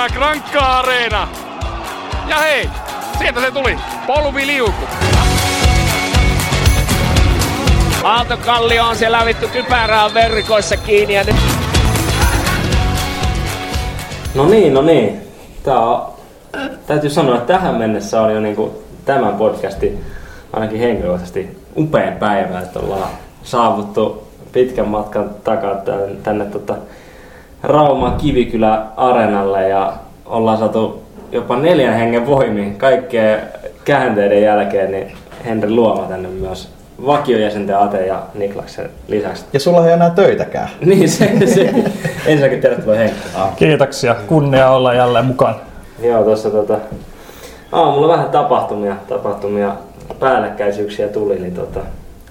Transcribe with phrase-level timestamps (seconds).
[0.00, 1.28] Hyvää Grankka Areena!
[2.28, 2.70] Ja hei,
[3.18, 3.76] sieltä se tuli,
[4.06, 4.84] polviliuku.
[8.04, 11.36] Aaltokallio on siellä vittu kypärää verkoissa kiinni ja nyt...
[14.34, 15.20] No niin, no niin.
[15.62, 16.12] Tää on,
[16.86, 20.04] täytyy sanoa, että tähän mennessä on jo niinku tämän podcastin
[20.52, 23.10] ainakin henkilökohtaisesti upein päivä, että ollaan
[23.42, 26.74] saavuttu pitkän matkan takaa tänne, tänne tota
[27.62, 29.92] Rauman Kivikylä Areenalle ja
[30.26, 33.40] ollaan saatu jopa neljän hengen voimiin kaikkien
[33.84, 35.12] käänteiden jälkeen, niin
[35.44, 36.68] Henri Luoma tänne myös
[37.06, 39.44] vakiojäsenten Ate ja Niklaksen lisäksi.
[39.52, 40.68] Ja sulla ei enää töitäkään.
[40.84, 41.74] Niin se, se.
[42.26, 43.52] ensinnäkin tervetuloa Henkka.
[43.56, 45.54] Kiitoksia, kunnia olla jälleen mukaan.
[46.02, 46.78] Joo, tuossa tota,
[47.72, 49.72] aamulla vähän tapahtumia, tapahtumia,
[50.20, 51.80] päällekkäisyyksiä tuli, niin tota,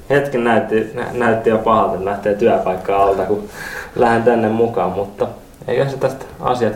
[0.09, 3.43] hetken näytti, nä, näytti jo pahalta, että lähtee työpaikkaa alta, kun
[3.95, 5.27] lähden tänne mukaan, mutta
[5.67, 6.73] eikä se tästä asiat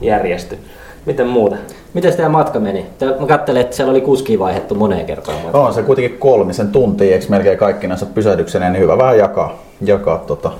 [0.00, 0.58] järjesty.
[1.06, 1.56] Miten muuta?
[1.94, 2.86] Miten teidän matka meni?
[3.20, 5.38] Mä katselin, että siellä oli kuski vaihdettu moneen kertaan.
[5.52, 10.52] On se kuitenkin kolmisen tuntia, eikö melkein kaikkinensa pysähdykseneen, niin hyvä vähän jakaa, jakaa tota,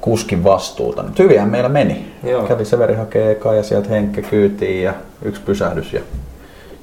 [0.00, 1.02] kuskin vastuuta.
[1.02, 2.12] Nyt hyvinhän meillä meni.
[2.24, 2.42] Joo.
[2.42, 6.00] Kävi Severi hakee eka ja sieltä Henkke kyytiin ja yksi pysähdys ja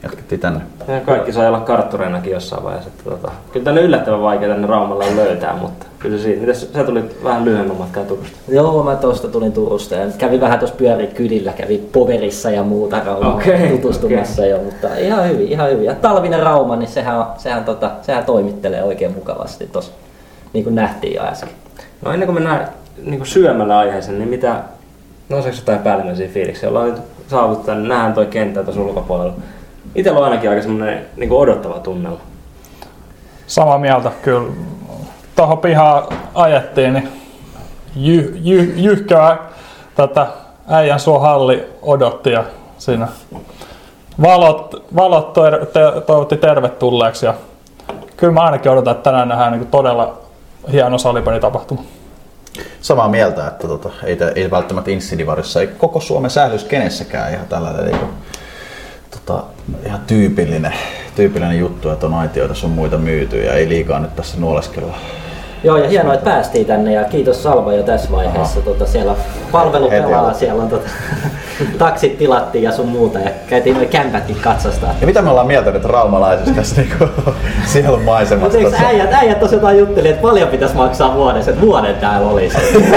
[0.03, 0.61] jatkettiin tänne.
[0.87, 2.89] Ja kaikki sai olla karttureinakin jossain vaiheessa.
[2.89, 6.41] Että tota, kyllä tänne yllättävän vaikea tänne Raumalla löytää, mutta kyllä se siitä.
[6.41, 8.37] Mites sä tulit vähän lyhyemmän matkaa Turusta?
[8.47, 12.99] Joo, mä tuosta tulin Turusta ja kävin vähän tuossa pyöri kylillä, kävin Poverissa ja muuta
[13.05, 14.49] Raumaa Okei, tutustumassa okei.
[14.51, 15.85] jo, mutta ihan hyvin, ihan hyvin.
[15.85, 19.91] Ja talvinen Rauma, niin sehän, on- sehän, tota, sehän toimittelee oikein mukavasti tuossa,
[20.53, 21.49] niin kuin nähtiin jo äsken.
[22.05, 22.67] No ennen kuin mennään
[23.05, 24.55] niin syömällä aiheeseen, niin mitä,
[25.29, 26.69] nouseeko jotain päällimmäisiä fiiliksiä?
[26.69, 29.33] Ollaan nyt saavuttu tänne, nähdään toi kenttä tuossa ulkopuolella.
[29.95, 32.19] Itellä on ainakin aika semmoinen niin odottava tunnelma.
[33.47, 34.51] Samaa mieltä kyllä.
[35.35, 36.03] Tuohon pihaan
[36.33, 37.09] ajettiin, niin
[37.95, 39.37] jy, jy, jyhkää
[39.95, 40.27] tätä
[40.67, 42.43] äijän suo halli odotti ja
[42.77, 43.07] siinä
[44.21, 47.33] valot, valot ter, te, toivotti tervetulleeksi ja
[48.17, 50.17] kyllä mä ainakin odotan, että tänään nähdään niin todella
[50.71, 51.83] hieno salipelitapahtuma.
[52.81, 57.47] Samaa mieltä, että tota, ei, tä- ei välttämättä Insidivarissa, ei koko Suomen sählys kenessäkään ihan
[57.47, 58.11] tällainen niin kuin,
[59.25, 59.43] tota,
[59.85, 60.73] ihan tyypillinen,
[61.15, 64.97] tyypillinen juttu, että on aitioita sun muita myyty ja ei liikaa nyt tässä nuoleskella.
[65.63, 68.61] Joo, ja hienoa, että päästiin tänne ja kiitos Salva jo tässä vaiheessa.
[68.61, 69.15] Tota, siellä
[69.51, 70.89] palvelu pelaa, siellä on tota,
[71.77, 74.95] taksit tilattiin ja sun muuta ja käytiin noin kämpätkin katsastaa.
[75.01, 77.05] Ja mitä me ollaan mieltä nyt raumalaisista tässä niinku
[77.73, 78.57] sielun Mutta maisemassa?
[78.57, 78.85] eikö tossa?
[78.85, 82.57] äijät, äijät tosiaan jotain jutteli, että paljon pitäisi maksaa vuodessa, että vuoden täällä olisi.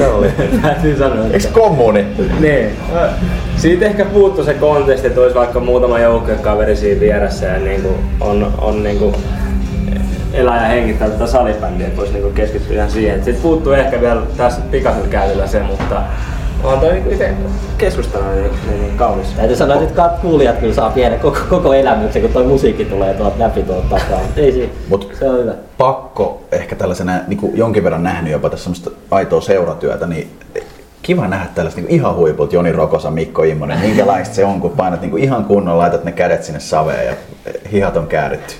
[0.00, 0.24] Joo,
[0.62, 1.24] täytyy sanoa.
[1.32, 2.06] Eiks kommuni?
[2.40, 2.70] Niin.
[3.56, 7.96] Siitä ehkä puuttu se konteksti, että olisi vaikka muutama joukkuekaveri siinä vieressä ja niin kuin
[8.20, 9.14] on, on niin kuin
[10.32, 13.24] elää ja hengittää tätä salibändiä, että voisi niin keskittyä ihan siihen.
[13.24, 16.02] Sitten puuttuu ehkä vielä tässä pikaisella käytöllä se, mutta
[16.64, 17.34] on toi niin itse
[17.78, 19.26] keskustelu niin, niin, niin kaunis.
[19.36, 22.84] Täytyy sanoa, että nyt kat- kuulijat kyllä saa pienen koko, koko elämyksen, kun toi musiikki
[22.84, 24.20] tulee tuolta läpi tuolta takaa.
[24.36, 25.52] Ei siinä, Mut- se on hyvä.
[25.78, 30.30] pakko ehkä tällaisena niin kuin jonkin verran nähnyt jopa tässä semmoista aitoa seuratyötä, niin
[31.02, 35.00] kiva nähdä tällaista niin ihan huipulta Joni Rokosa, Mikko Immonen, minkälaista se on, kun painat
[35.00, 37.12] niin kuin ihan kunnolla, laitat ne kädet sinne saveen ja
[37.72, 38.54] hihat on kääritty.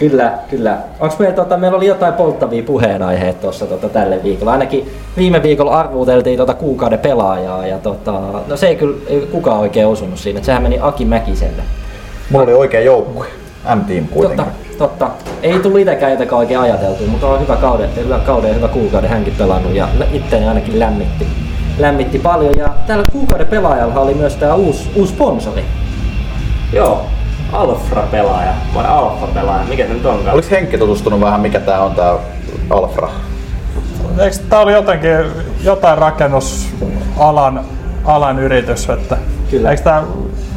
[0.00, 0.78] Kyllä, kyllä.
[1.00, 4.52] Onks meillä, tota, meillä oli jotain polttavia puheenaiheita tuossa tota, tälle viikolla.
[4.52, 9.58] Ainakin viime viikolla arvuuteltiin tota, kuukauden pelaajaa ja tota, no se ei kyllä ei kukaan
[9.58, 10.42] oikein osunut siinä.
[10.42, 11.62] Sehän meni Aki Mäkiselle.
[12.30, 13.26] Mulla oli oikea joukkue,
[13.74, 14.78] M-team Totta, kuitenkin.
[14.78, 15.10] totta.
[15.42, 19.10] Ei tullut itsekään jotenkaan oikein ajateltu, mutta on hyvä kauden, hyvä kauden ja hyvä kuukauden
[19.10, 21.26] hänkin pelannut ja itseäni ainakin lämmitti,
[21.78, 22.54] lämmitti paljon.
[22.58, 25.64] Ja tällä kuukauden pelaajalla oli myös tämä uusi, uusi sponsori.
[26.72, 27.06] Joo,
[27.52, 30.34] Alfra-pelaaja vai Alfa-pelaaja, mikä se nyt onkaan?
[30.34, 32.14] Oliko Henkki tutustunut vähän, mikä tää on tää
[32.70, 33.08] Alfra?
[34.18, 35.10] Eikö tämä oli jotenkin
[35.64, 37.60] jotain rakennusalan
[38.04, 39.16] alan yritys, että
[39.50, 39.70] Kyllä.
[39.70, 40.02] eikö tämä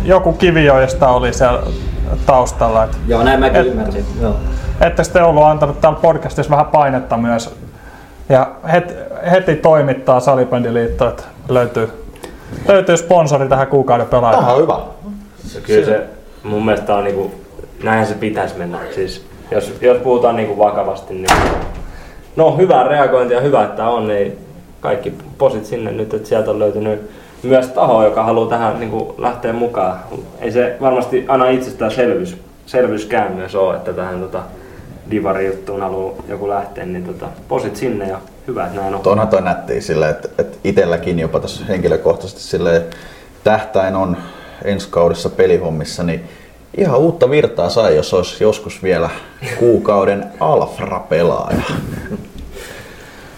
[0.03, 1.59] joku kivijoista oli siellä
[2.25, 4.05] taustalla, että Joo, näin mäkin Et- ymmärsin.
[4.21, 4.35] Joo.
[4.81, 7.55] ette sitten ollut antanut täällä podcastissa vähän painetta myös
[8.29, 8.93] ja heti,
[9.31, 11.89] heti toimittaa Salibändiliitto, että löytyy,
[12.67, 14.53] löytyy sponsori tähän kuukauden Tämä pelaajalle.
[14.53, 14.77] on hyvä.
[15.67, 16.03] Kyllä se
[16.43, 17.31] mun mielestä on niinku,
[17.83, 18.79] näinhän se pitäisi mennä.
[18.95, 21.27] Siis, jos, jos puhutaan niinku vakavasti, niin
[22.35, 24.37] no hyvää reagointia, hyvä että on, niin
[24.79, 27.11] kaikki posit sinne nyt, että sieltä on löytynyt
[27.43, 29.99] myös taho, joka haluaa tähän niinku lähteä mukaan.
[30.39, 34.41] Ei se varmasti aina itsestäänselvyys selvyyskään myös ole, että tähän tota,
[35.11, 38.93] divari-juttuun haluaa joku lähteä, niin tota, posit sinne ja hyvä, että näin on.
[38.93, 42.81] Mutta onhan toi nättiä silleen, että, että itselläkin jopa tässä henkilökohtaisesti silleen,
[43.43, 44.17] tähtäin on
[44.63, 46.23] ensi kaudessa pelihommissa, niin
[46.77, 49.09] ihan uutta virtaa sai, jos olisi joskus vielä
[49.59, 51.61] kuukauden Alfra-pelaaja.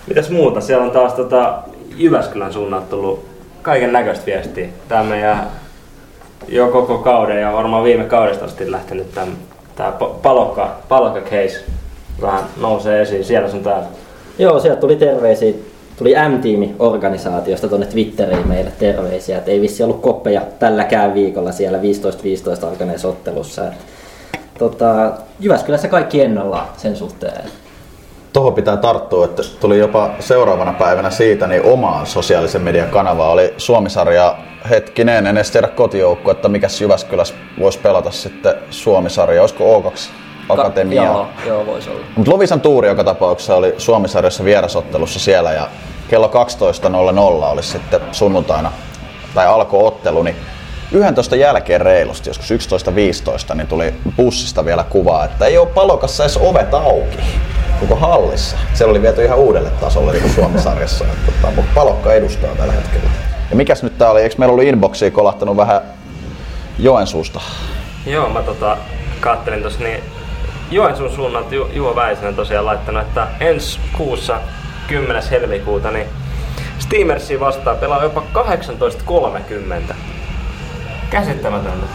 [0.07, 0.61] Mitäs muuta?
[0.61, 1.57] Siellä on taas tota,
[1.95, 3.25] Jyväskylän suunnalta tullut
[3.61, 4.67] kaiken näköistä viestiä.
[4.87, 5.47] Tää meidän
[6.47, 9.13] jo koko kauden ja varmaan viime kaudesta asti lähtenyt
[9.75, 11.63] tämä palokka, palokka case
[12.21, 13.87] vähän nousee esiin siellä sun täällä.
[14.39, 15.53] Joo, sieltä tuli terveisiä.
[15.97, 22.67] Tuli M-tiimi-organisaatiosta tuonne Twitteriin meille terveisiä, että ei vissi ollut koppeja tälläkään viikolla siellä 15-15
[22.67, 23.67] alkaneessa ottelussa.
[23.67, 23.73] Et,
[24.59, 27.41] tota, Jyväskylässä kaikki ennallaan sen suhteen.
[28.33, 33.53] Tuohon pitää tarttua, että tuli jopa seuraavana päivänä siitä niin omaan sosiaalisen median kanavaan oli
[33.57, 34.37] Suomisarja
[34.69, 40.09] hetkinen, en edes tiedä kotijoukko, että mikäs Jyväskylässä voisi pelata sitten Suomisarja, olisiko O2
[40.49, 41.03] Akatemia?
[41.03, 42.05] Joo, joo, voisi olla.
[42.15, 45.67] Mutta Lovisan tuuri joka tapauksessa oli Suomisarjassa vierasottelussa siellä ja
[46.07, 48.71] kello 12.00 oli sitten sunnuntaina
[49.33, 50.35] tai alkoi ottelu, niin
[50.91, 52.51] 11 jälkeen reilusti, joskus
[53.51, 57.17] 11.15, niin tuli bussista vielä kuvaa, että ei ole palokassa edes ovet auki
[57.79, 58.57] koko hallissa.
[58.73, 63.09] Siellä oli viety ihan uudelle tasolle niin Suomisarjassa, että tota, mutta palokka edustaa tällä hetkellä.
[63.49, 65.81] Ja mikäs nyt tää oli, eikö meillä ollut inboxiin kolahtanut vähän
[66.79, 67.41] Joensuusta?
[68.05, 68.77] Joo, mä tota,
[69.19, 70.03] kattelin tossa niin
[70.71, 74.39] Joensuun suunnalta Ju- Juho Väisänen tosiaan laittanut, että ensi kuussa
[74.87, 75.23] 10.
[75.31, 76.07] helmikuuta niin
[76.79, 78.23] Steamersi vastaan pelaa jopa
[79.89, 79.95] 18.30.
[81.09, 81.85] Käsittämätöntä.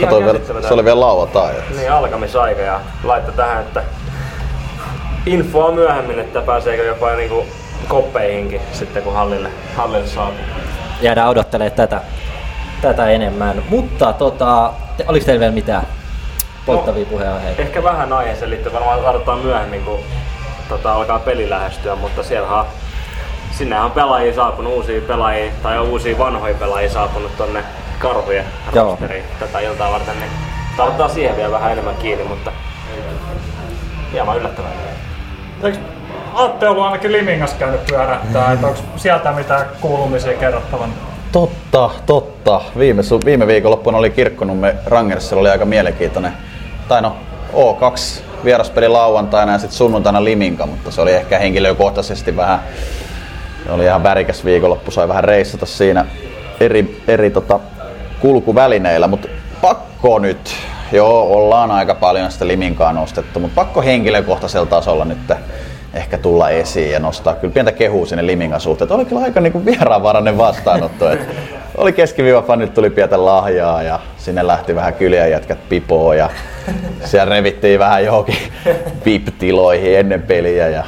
[0.00, 0.38] Katoin vielä,
[0.68, 1.54] se oli vielä lauantai.
[1.76, 3.82] Niin, alkamisaika ja laittoi tähän, että
[5.26, 7.46] infoa myöhemmin, että pääseekö jopa niinku
[7.88, 10.44] koppeihinkin sitten kun hallille, hallille saapuu.
[11.00, 12.00] Jäädään odottelemaan tätä,
[12.82, 13.62] tätä enemmän.
[13.68, 15.86] Mutta tota, te, oliko teillä vielä mitään
[16.66, 17.62] polttavia puheenaiheita?
[17.62, 20.00] Ehkä vähän aiheeseen liittyen varmaan tarvitaan myöhemmin, kun
[20.68, 22.66] tota, alkaa peli lähestyä, mutta siellä on
[23.50, 27.64] sinne on pelaajia saapunut, uusia pelaajia tai uusia vanhoja pelaajia saapunut tonne
[27.98, 28.44] karhujen
[28.74, 30.30] rosteriin tätä iltaa varten, niin
[30.76, 32.52] tarvitaan siihen vielä vähän enemmän kiinni, mutta
[34.12, 34.70] hieman yllättävää.
[35.62, 35.78] Eikö
[36.34, 40.90] Atte ollut ainakin Limingas käynyt pyörähtää, että onko sieltä mitään kuulumisia kerrottavan?
[41.32, 42.60] Totta, totta.
[42.78, 46.32] Viime, su- viime viikonloppuna oli Kirkkonumme Rangersilla oli aika mielenkiintoinen.
[46.92, 47.16] Tai no,
[47.52, 52.60] O2 vieraspeli lauantaina ja sitten sunnuntaina Liminka, mutta se oli ehkä henkilökohtaisesti vähän,
[53.70, 56.06] oli ihan värikäs viikonloppu, sai vähän reissata siinä
[56.60, 57.60] eri, eri tota,
[58.20, 59.28] kulkuvälineillä, mutta
[59.60, 60.54] pakko nyt,
[60.92, 65.32] joo ollaan aika paljon sitä Liminkaa nostettu, mutta pakko henkilökohtaisella tasolla nyt
[65.94, 68.84] ehkä tulla esiin ja nostaa kyllä pientä kehua sinne Limingan suhteen.
[68.86, 71.10] Että oli kyllä aika niinku vieraanvarainen vastaanotto.
[71.10, 71.28] Et
[71.76, 76.30] oli keskiviivafanit, tuli pientä lahjaa ja sinne lähti vähän kyliä jätkät pipoon ja
[77.04, 78.36] siellä revittiin vähän johonkin
[79.04, 80.84] VIP-tiloihin ennen peliä ja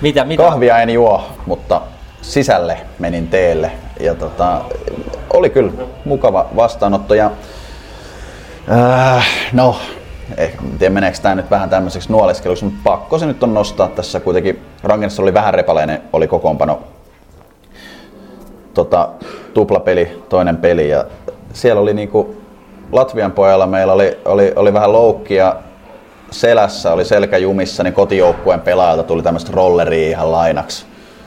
[0.00, 0.42] Mitä, mitä?
[0.42, 1.80] kahvia en juo, mutta
[2.22, 4.60] sisälle menin teelle ja tota,
[5.32, 5.72] oli kyllä
[6.04, 7.30] mukava vastaanotto ja
[8.72, 9.76] äh, no,
[10.36, 13.88] eh, en tiedä meneekö tämä nyt vähän tämmöiseksi nuoleskeluksi, mutta pakko se nyt on nostaa
[13.88, 14.62] tässä kuitenkin.
[14.82, 16.82] Rangers oli vähän repaleinen, oli kokoonpano
[18.74, 19.08] tota,
[19.54, 21.04] tuplapeli, toinen peli ja
[21.52, 22.43] siellä oli niinku
[22.92, 25.56] Latvian pojalla meillä oli, oli, oli vähän loukkia
[26.30, 30.86] selässä, oli selkä jumissa, niin kotijoukkueen pelaajalta tuli tämmöistä rolleria ihan lainaksi,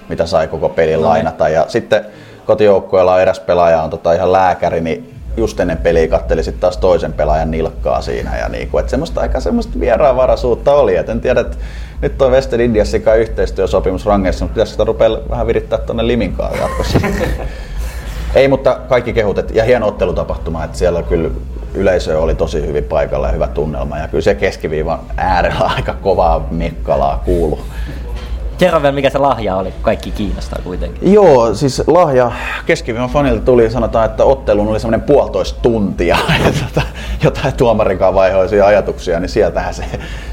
[0.09, 1.49] mitä sai koko pelin lainata.
[1.49, 2.05] Ja sitten
[2.45, 6.77] kotijoukkueella on eräs pelaaja on tota ihan lääkäri, niin just ennen peliä katteli sitten taas
[6.77, 8.37] toisen pelaajan nilkkaa siinä.
[8.37, 10.95] Ja niinku, että semmoista aika semmoista vieraanvaraisuutta oli.
[10.95, 11.57] Et en tiedä, että
[12.01, 16.59] nyt toi Western Indiasin kanssa yhteistyösopimus rangeissa, mutta pitäisikö sitä rupea vähän virittää tuonne Liminkaan
[16.59, 16.99] jatkossa.
[18.37, 21.29] Ei, mutta kaikki kehut et, ja hieno ottelutapahtuma, että siellä kyllä
[21.73, 23.97] yleisö oli tosi hyvin paikalla ja hyvä tunnelma.
[23.97, 27.59] Ja kyllä se keskiviivan äärellä aika kovaa mekkalaa kuulu.
[28.57, 31.13] Kerro vielä mikä se lahja oli, kaikki kiinnostaa kuitenkin.
[31.13, 32.31] Joo, siis lahja
[32.65, 36.87] keskiviivan fanilta tuli, sanotaan, että otteluun oli semmoinen puolitoista tuntia, ja tota,
[37.23, 39.83] jotain tuomarikaan vaihoisia ajatuksia, niin sieltähän se,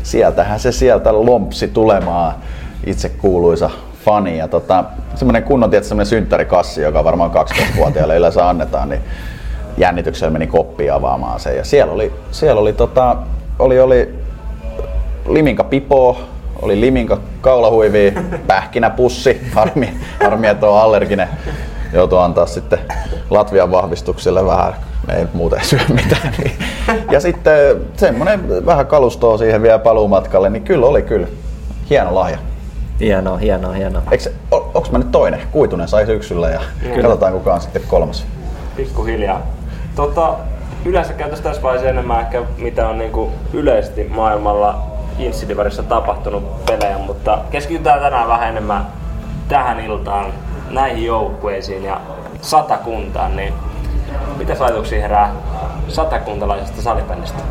[0.02, 2.34] sieltähän se sieltä lompsi tulemaan
[2.86, 3.70] itse kuuluisa
[4.04, 4.38] fani.
[4.38, 4.84] Ja tota,
[5.14, 9.00] semmoinen kunnon tietysti semmoinen synttärikassi, joka varmaan 12-vuotiaille yleensä annetaan, niin
[9.76, 11.56] jännityksellä meni koppi avaamaan sen.
[11.56, 13.16] Ja siellä oli, siellä oli, tota,
[13.58, 14.14] oli, oli
[15.28, 16.18] liminka pipo,
[16.62, 18.14] oli liminka kaulahuivi,
[18.46, 21.28] pähkinäpussi, harmi, harmi että on allerginen.
[21.92, 22.78] Joutuu antaa sitten
[23.30, 24.74] Latvian vahvistukselle vähän,
[25.16, 26.34] ei muuten syö mitään.
[27.10, 31.26] Ja sitten semmoinen vähän kalustoa siihen vielä paluumatkalle, niin kyllä oli kyllä
[31.90, 32.38] hieno lahja.
[33.00, 34.02] Hienoa, hienoa, hienoa.
[34.10, 35.40] Eikö, o, onks mä nyt toinen?
[35.50, 36.60] Kuitunen sai syksyllä ja
[37.02, 38.26] katsotaan kuka on sitten kolmas.
[38.76, 39.42] Pikkuhiljaa.
[39.96, 40.34] Tota,
[40.84, 44.82] yleensä käytäisiin tässä vaiheessa enemmän ehkä mitä on niinku yleisesti maailmalla
[45.18, 48.86] Insidivarissa tapahtunut pelejä, mutta keskitytään tänään vähän enemmän
[49.48, 50.26] tähän iltaan,
[50.70, 52.00] näihin joukkueisiin ja
[52.40, 53.54] satakuntaan, niin
[54.36, 55.32] mitä ajatuksia herää
[55.88, 57.42] satakuntalaisesta salibändistä?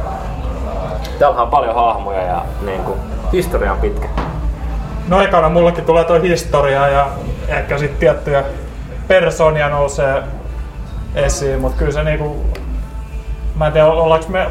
[1.19, 2.99] Täällä on paljon hahmoja ja niin kuin,
[3.33, 4.07] historia on pitkä.
[5.07, 7.07] No ekana mullekin tulee toi historia ja
[7.47, 8.43] ehkä sitten tiettyjä
[9.07, 10.23] persoonia nousee
[11.15, 12.45] esiin, mutta kyllä se niinku,
[13.55, 14.47] mä en tiedä ollaanko me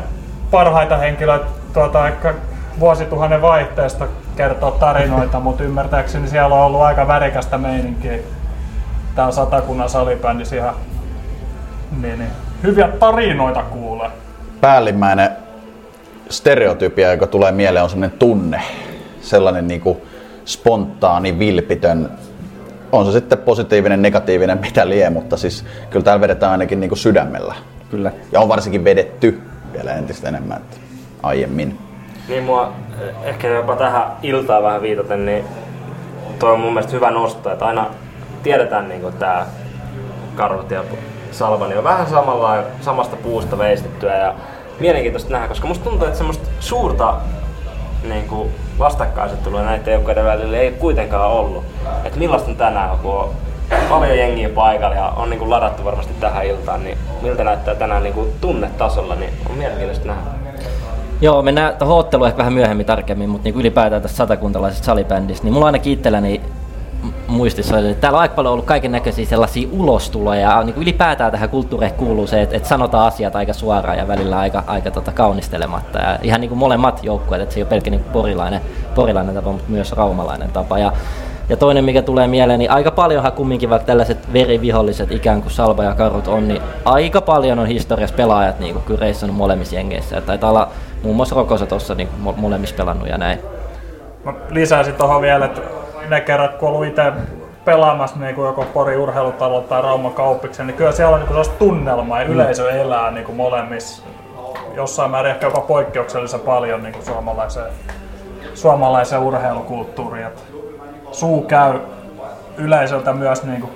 [0.50, 2.34] parhaita henkilöitä tuota, ehkä
[2.80, 8.18] vuosituhannen vaihteesta kertoa tarinoita, mutta ymmärtääkseni siellä on ollut aika värikästä meininkiä.
[9.14, 10.74] Tää on satakunnan salibändissä ihan
[12.00, 12.30] niin, niin.
[12.62, 14.10] hyviä tarinoita kuulee.
[14.60, 15.30] Päällimmäinen
[16.30, 18.62] stereotypia, joka tulee mieleen, on sellainen tunne.
[19.20, 20.02] Sellainen niin kuin
[20.44, 22.10] spontaani, vilpitön,
[22.92, 26.98] on se sitten positiivinen, negatiivinen, mitä lie, mutta siis kyllä täällä vedetään ainakin niin kuin
[26.98, 27.54] sydämellä.
[27.90, 28.12] Kyllä.
[28.32, 29.40] Ja on varsinkin vedetty
[29.72, 30.76] vielä entistä enemmän että
[31.22, 31.78] aiemmin.
[32.28, 35.44] Niin mua eh, ehkä jopa tähän iltaan vähän viitaten, niin
[36.38, 37.86] toi on mun mielestä hyvä nosto, että aina
[38.42, 39.46] tiedetään niin kuin tää
[40.36, 40.84] karhut ja
[41.30, 44.34] salva, niin on vähän samalla, samasta puusta veistettyä ja
[44.80, 47.14] mielenkiintoista nähdä, koska musta tuntuu, että semmoista suurta
[48.08, 51.64] niin kuin vastakkainasettelua näiden joukkojen välillä ei kuitenkaan ollut.
[52.04, 53.30] Että millaista tänään, kun on
[53.88, 58.02] paljon jengiä paikalla ja on niin kuin ladattu varmasti tähän iltaan, niin miltä näyttää tänään
[58.02, 60.30] niin kuin tunnetasolla, niin on mielenkiintoista nähdä.
[61.20, 65.52] Joo, mennään tuohon otteluun ehkä vähän myöhemmin tarkemmin, mutta niin ylipäätään tästä satakuntalaisesta salibändistä, niin
[65.52, 66.40] mulla ainakin itselläni
[67.26, 71.32] muistissa että täällä on aika paljon ollut kaiken näköisiä sellaisia ulostuloja ja niin kuin ylipäätään
[71.32, 75.12] tähän kulttuuriin kuuluu se, että, että sanotaan asiat aika suoraan ja välillä aika, aika tota,
[75.12, 75.98] kaunistelematta.
[75.98, 78.60] Ja ihan niin kuin molemmat joukkueet, että se ei ole pelkkä niin porilainen,
[78.94, 80.78] porilainen tapa, mutta myös raumalainen tapa.
[80.78, 80.92] Ja,
[81.48, 85.84] ja toinen, mikä tulee mieleen, niin aika paljonhan kumminkin vaikka tällaiset veriviholliset ikään kuin Salba
[85.84, 90.16] ja Karut on, niin aika paljon on historiassa pelaajat niin kuin kyllä reissannut molemmissa jengeissä.
[90.16, 90.68] Ja taitaa olla
[91.02, 93.38] muun muassa Rokosa tuossa niin molemmissa pelannut ja näin.
[94.24, 97.12] Mä lisäisin tuohon vielä, että ne kerrat, kun ollut itse
[97.64, 101.54] pelaamassa niin kuin joko Pori urheilutalo tai Rauma Kauppiksen, niin kyllä siellä on niin sellaista
[101.58, 104.02] tunnelmaa ja yleisö elää niin kuin molemmissa
[104.74, 107.72] jossain määrin ehkä jopa poikkeuksellisen paljon niin kuin suomalaiseen,
[108.54, 110.26] suomalaiseen urheilukulttuuriin.
[110.26, 110.42] Että
[111.12, 111.80] suu käy
[112.56, 113.72] yleisöltä myös niin kuin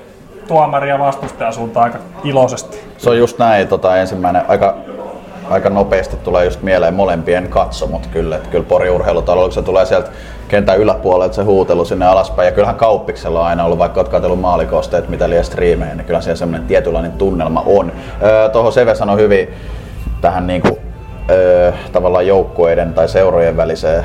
[0.49, 2.81] tuomari ja vastustajan suuntaan aika iloisesti.
[2.99, 4.77] Se on just näin, tota, ensimmäinen aika
[5.51, 8.37] aika nopeasti tulee just mieleen molempien katsomot kyllä.
[8.37, 10.11] Että kyllä Pori urheilutalo, se tulee sieltä
[10.49, 12.47] kentän yläpuolelta se huutelu sinne alaspäin.
[12.47, 16.21] Ja kyllähän kauppiksella on aina ollut, vaikka olet katsellut maalikosteet, mitä liian striimejä, niin kyllä
[16.21, 17.93] siellä semmoinen tietynlainen tunnelma on.
[18.23, 19.49] Öö, Tuohon Seve sanoi hyvin
[20.21, 20.79] tähän niinku,
[21.31, 24.05] öö, tavallaan joukkueiden tai seurojen väliseen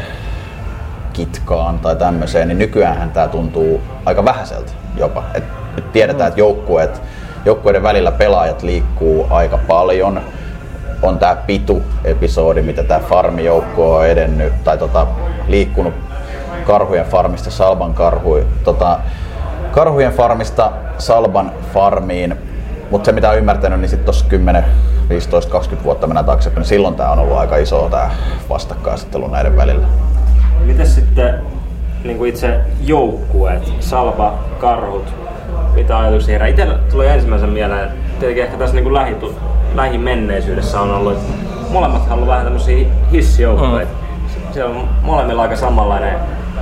[1.14, 5.24] kitkaan tai tämmöiseen, niin nykyään tämä tuntuu aika vähäiseltä jopa.
[5.34, 5.44] Et,
[5.78, 7.02] et tiedetään, että joukkueet,
[7.46, 10.22] joukkueiden välillä pelaajat liikkuu aika paljon
[11.02, 15.08] on tämä Pitu-episodi, mitä tämä farmijoukko on edennyt, tai tota,
[15.48, 15.94] liikkunut
[16.66, 19.00] karhujen farmista Salban karhui, tota,
[19.72, 22.36] karhujen farmista Salban farmiin.
[22.92, 24.66] Mutta se mitä on ymmärtänyt, niin sitten tuossa 10,
[25.10, 28.10] 15, 20 vuotta mennään taaksepäin, niin silloin tämä on ollut aika iso tämä
[28.50, 29.88] vastakkainasettelu näiden välillä.
[30.66, 31.42] Miten sitten
[32.04, 35.14] niin kuin itse joukkueet, Salba, Karhut,
[35.76, 36.48] mitä ajatuksia herää?
[36.48, 37.90] Itsellä tulee ensimmäisen mieleen,
[38.20, 39.16] tietenkin ehkä tässä niin kuin lähi,
[39.76, 41.34] lähimenneisyydessä on ollut, että
[41.70, 43.92] molemmat on ollut vähän tämmöisiä hissijoukkueita.
[43.92, 44.54] Mm.
[44.54, 46.20] Siellä on molemmilla aika samanlainen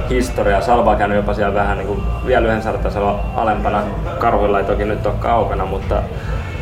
[0.10, 0.62] historia.
[0.62, 3.84] Salva käynyt jopa siellä vähän niin kuin vielä yhden sarjatasolla alempana.
[4.20, 6.01] Karhuilla ei toki nyt ole kaukana, mutta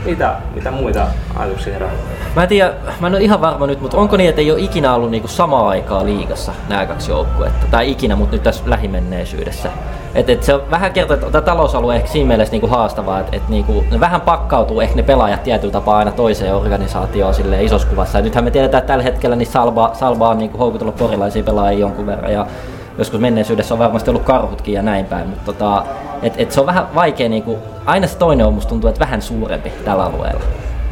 [0.06, 1.92] mitä, mitä muita ajatuksia herää?
[2.36, 4.60] Mä en tiedä, mä en ole ihan varma nyt, mutta onko niin, että ei ole
[4.60, 7.68] ikinä ollut niinku samaa aikaa liigassa nämä kaksi joukkuetta?
[7.72, 9.70] Tai ikinä, mutta nyt tässä lähimenneisyydessä.
[10.17, 13.38] Et, et se on vähän kertaa, että tämä talousalue ehkä siinä mielessä niinku haastavaa, että
[13.38, 17.88] et niinku, ne vähän pakkautuu ehkä ne pelaajat tietyllä tapaa aina toiseen organisaatioon sille isossa
[17.88, 18.17] kuvassa.
[18.17, 21.79] Ja nythän me tiedetään, että tällä hetkellä niin Salba, Salba on niinku houkutellut porilaisia pelaajia
[21.79, 22.33] jonkun verran.
[22.33, 22.45] Ja
[22.97, 25.83] joskus menneisyydessä on varmasti ollut karhutkin ja näin päin, mutta tota,
[26.21, 29.21] et, et se on vähän vaikea, niinku, aina se toinen on musta tuntuu, että vähän
[29.21, 30.41] suurempi tällä alueella.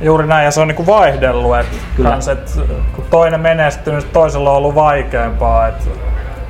[0.01, 2.59] Juuri näin, ja se on niinku vaihdellut, että kans, et,
[2.95, 5.67] kun toinen menestyy, niin toisella on ollut vaikeampaa.
[5.67, 5.89] Et,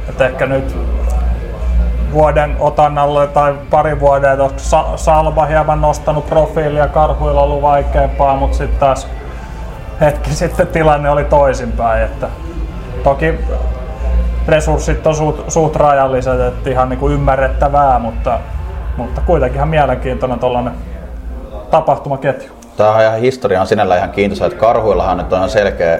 [0.10, 0.76] et ehkä nyt
[2.16, 4.64] vuoden otannalle tai pari vuoden, että
[4.96, 9.08] Salva hieman nostanut profiilia, Karhuilla ollut vaikeampaa, mutta sitten taas
[10.02, 12.04] hetki sitten tilanne oli toisinpäin.
[12.04, 12.28] Että
[13.04, 13.40] toki
[14.48, 18.40] resurssit on suht, suht rajalliset, että ihan niin kuin ymmärrettävää, mutta,
[18.98, 20.74] mutta kuitenkin ihan mielenkiintoinen tuollainen
[21.72, 22.52] tapahtumaketju.
[22.78, 26.00] Tämä on ihan historia on sinällä ihan kiintoisa, että karhuillahan nyt on ihan selkeä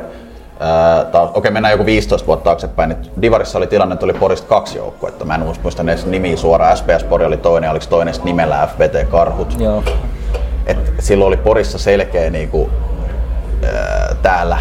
[0.56, 2.90] Okei, okay, mennään joku 15 vuotta taaksepäin.
[2.90, 5.26] Niin Divarissa oli tilanne, että oli Porista kaksi joukkuetta.
[5.26, 6.78] Mä en muista edes nimi suoraan.
[6.78, 9.60] SPS Pori oli toinen, oliko toinen nimellä FBT Karhut.
[9.60, 9.84] Joo.
[10.66, 12.70] Et silloin oli Porissa selkeä niinku,
[13.64, 14.58] ää, täällä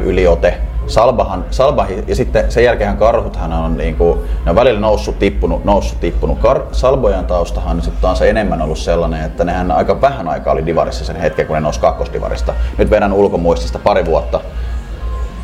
[0.00, 5.18] yliote Salbahan, Salba, ja sitten sen jälkeen karhuthan on, niin kuin, ne on välillä noussut,
[5.18, 6.38] tippunut, noussut, tippunut.
[6.38, 10.66] Kar, Salbojan taustahan sitten on se enemmän ollut sellainen, että nehän aika vähän aikaa oli
[10.66, 12.54] divarissa sen hetken, kun ne nousi kakkosdivarista.
[12.78, 14.40] Nyt vedän ulkomuistista pari vuotta.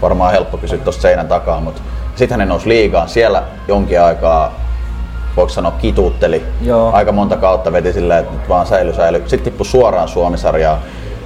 [0.03, 1.83] Varmaan helppo kysyä tuosta seinän takaa, mutta
[2.15, 3.09] sitten ne nousi liigaan.
[3.09, 4.53] Siellä jonkin aikaa
[5.37, 6.47] voiko sanoa kituutteli.
[6.61, 6.93] Joo.
[6.93, 9.23] Aika monta kautta veti silleen, että nyt vaan säily, säily.
[9.27, 10.79] Sitten tippui suoraan Suomisarjaan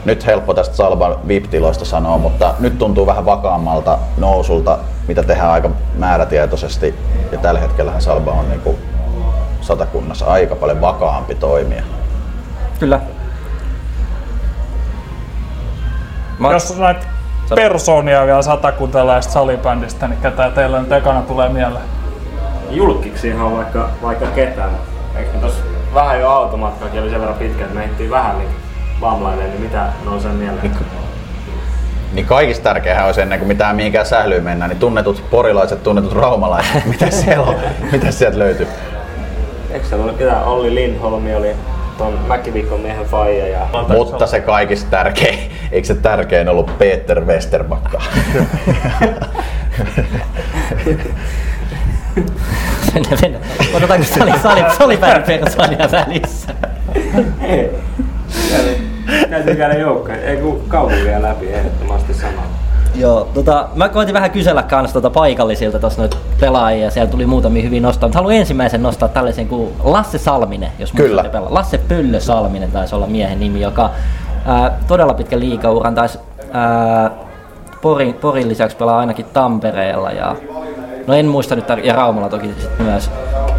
[0.04, 4.78] nyt helppo tästä Salban VIP-tiloista sanoa, mutta nyt tuntuu vähän vakaammalta nousulta,
[5.08, 6.94] mitä tehdään aika määrätietoisesti.
[7.32, 8.76] Ja tällä hetkellä Salba on niin kuin
[9.60, 11.82] satakunnassa aika paljon vakaampi toimija.
[12.80, 13.00] Kyllä.
[16.38, 17.15] Mä, Jos näitä
[17.54, 21.84] persoonia vielä satakuntalaisesta salibändistä, niin ketä teillä nyt ekana tulee mieleen?
[22.70, 24.70] Julkiksi ihan vaikka, vaikka ketään.
[25.16, 25.62] Eikö me tossa
[25.94, 28.48] vähän jo automatkakin oli sen verran pitkä, että me vähän niin
[29.00, 30.76] vamlainen, niin mitä nousee mieleen?
[32.12, 36.86] Niin kaikista tärkeää olisi ennen kuin mitään mihinkään sählyyn mennään, niin tunnetut porilaiset, tunnetut raumalaiset.
[36.92, 37.56] mitä siellä on?
[37.92, 38.66] Mitä sieltä löytyy?
[39.70, 40.44] Eikö siellä ollut ketään?
[40.44, 41.56] Olli Lindholmi oli
[41.98, 43.66] ton Mäkiviikon miehen faija ja...
[43.88, 45.38] Mutta se kaikista tärkein,
[45.72, 48.02] eikö se tärkein ollut Peter Westerbakka?
[52.94, 53.44] mennään, mennään.
[53.74, 56.54] Otetaanko sali, sali, salibändin persoonia välissä?
[59.30, 62.55] Täytyy käydä joukkoja, ei kun kaupunkia läpi ehdottomasti samalla.
[62.96, 67.62] Joo, tota, mä koitin vähän kysellä kans tota paikallisilta tuossa noita pelaajia, siellä tuli muutamia
[67.62, 71.24] hyvin nostaa, mutta haluan ensimmäisen nostaa tällaisen kuin Lasse Salminen, jos Kyllä.
[71.24, 71.54] pelaa.
[71.54, 73.90] Lasse Pöllö Salminen taisi olla miehen nimi, joka
[74.46, 76.18] ää, todella pitkä liikauran taisi
[76.52, 77.10] ää,
[77.82, 80.36] Porin, Porin lisäksi pelaa ainakin Tampereella ja
[81.06, 83.10] no en muista nyt, ja Raumalla toki sit myös,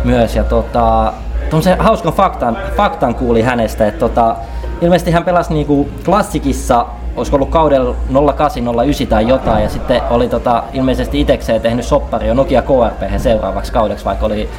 [0.03, 1.13] myös ja tota,
[1.49, 4.35] tuommoisen hauskan faktan, faktan kuuli hänestä, että tota,
[4.81, 6.85] ilmeisesti hän pelasi niinku klassikissa
[7.17, 7.95] olisiko ollut kaudella
[8.35, 13.71] 0809 tai jotain, ja sitten oli tota, ilmeisesti itekseen tehnyt soppari jo Nokia KRP seuraavaksi
[13.71, 14.49] kaudeksi, vaikka oli,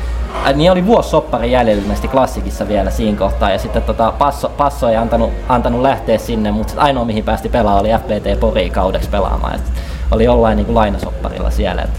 [0.46, 4.48] äh, niin oli vuosi soppari jäljellä ilmeisesti klassikissa vielä siinä kohtaa, ja sitten tota, passo,
[4.48, 9.10] passo ei antanut, antanut lähteä sinne, mutta ainoa mihin päästi pelaamaan oli FPT Pori kaudeksi
[9.10, 9.62] pelaamaan, et
[10.10, 11.90] oli jollain niin kuin lainasopparilla siellä, et,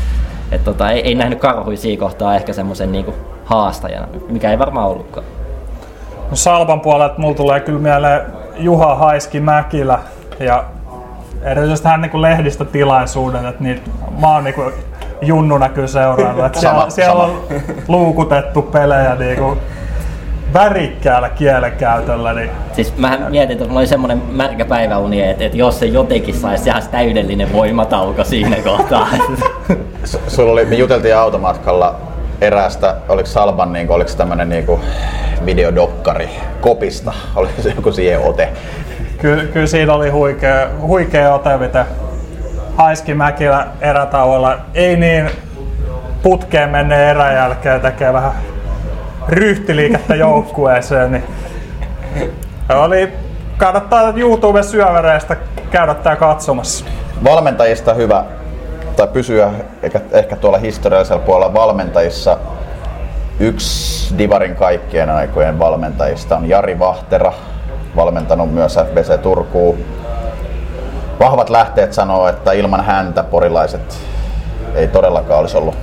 [0.52, 3.14] et tota, ei, ei nähnyt karhui siinä kohtaa ehkä semmoisen niin
[3.46, 5.26] haastajana, mikä ei varmaan ollutkaan.
[6.30, 8.22] No Salpan puolelta mulla tulee kyllä mieleen
[8.58, 10.00] Juha Haiski Mäkilä
[10.40, 10.64] ja
[11.44, 13.82] erityisesti hän niin lehdistötilaisuudet, että niitä,
[14.20, 14.56] mä oon niin
[15.22, 16.46] junnuna kyllä seuraillut.
[16.46, 17.24] Että siellä, Sama, siellä sama.
[17.24, 17.44] on
[17.88, 19.60] luukutettu pelejä niin kuin
[20.54, 25.80] värikkäällä kielenkäytöllä, niin Siis mä mietin, että mulla oli semmoinen märkä päiväuni, että, että jos
[25.80, 29.08] se jotenkin saisi ihan täydellinen voimatauko siinä kohtaa.
[30.06, 31.96] S- Sulla oli, me juteltiin automatkalla
[32.42, 34.66] eräästä, oliko Salban, niin oliko tämmönen niin
[35.46, 36.30] videodokkari
[36.62, 38.50] kopista, oliko se joku siihen ote?
[39.18, 41.86] Kyllä, kyllä siinä oli huikea, huikea ote, miten
[42.76, 45.30] Haiski Mäkilä erätauolla ei niin
[46.24, 48.32] putkeen menneen erän jälkeen tekee vähän
[49.28, 51.24] ryhtiliikettä joukkueeseen, niin
[52.70, 53.14] oli,
[53.58, 55.36] kannattaa YouTube syövereistä
[55.72, 56.86] käydä tää katsomassa.
[57.24, 58.24] Valmentajista hyvä,
[58.96, 59.52] tai pysyä
[59.84, 62.38] ehkä, ehkä tuolla historiallisella puolella valmentajissa.
[63.40, 67.34] Yksi Divarin kaikkien aikojen valmentajista on Jari Vahtera,
[67.96, 69.78] valmentanut myös FBC Turkuun.
[71.20, 74.00] Vahvat lähteet sanoo, että ilman häntä porilaiset
[74.76, 75.76] ei todellakaan olisi ollut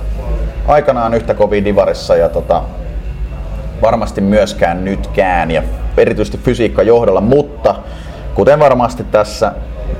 [0.67, 2.63] aikanaan yhtä kovin Divarissa ja tota,
[3.81, 5.63] varmasti myöskään nytkään ja
[5.97, 7.75] erityisesti fysiikka johdolla, mutta
[8.35, 9.51] kuten varmasti tässä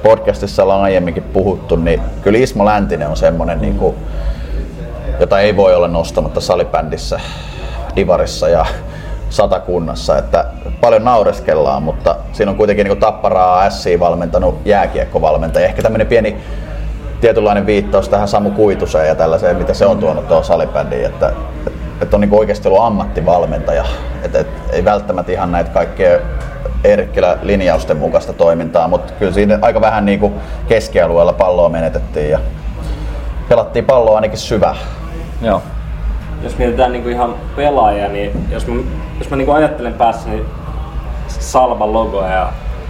[0.03, 3.95] podcastissa ollaan aiemminkin puhuttu, niin kyllä Ismo Läntinen on semmoinen, niin kuin,
[5.19, 7.19] jota ei voi olla nostamatta salibändissä,
[7.95, 8.65] divarissa ja
[9.29, 10.45] satakunnassa, että
[10.81, 15.65] paljon naureskellaan, mutta siinä on kuitenkin niin Tapparaa SC valmentanut jääkiekkovalmentaja.
[15.65, 16.37] Ehkä tämmöinen pieni
[17.21, 21.33] tietynlainen viittaus tähän Samu Kuituseen ja tällaiseen, mitä se on tuonut tuohon salibändiin, että,
[22.01, 23.85] että on niin oikeasti ollut ammattivalmentaja,
[24.23, 26.19] että, että ei välttämättä ihan näitä kaikkea
[26.83, 30.33] Eerikkilä linjausten mukaista toimintaa, mutta kyllä siinä aika vähän niin kuin
[30.67, 32.39] keskialueella palloa menetettiin ja
[33.49, 34.75] pelattiin palloa ainakin syvä.
[35.41, 35.61] Joo.
[36.43, 38.81] Jos mietitään niinku ihan pelaajia, niin jos mä,
[39.19, 40.45] jos mä niinku ajattelen päässä niin
[41.27, 42.49] Salvan logoa ja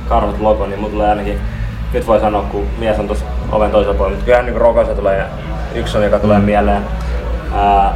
[0.09, 1.39] Karhut logo, niin mulla tulee ainakin,
[1.93, 5.25] nyt voi sanoa, kun mies on tuossa oven toisella puolella, mutta kyllähän niinku Rokosa tulee,
[5.75, 6.81] yksi on, joka tulee mieleen.
[7.55, 7.93] Ää,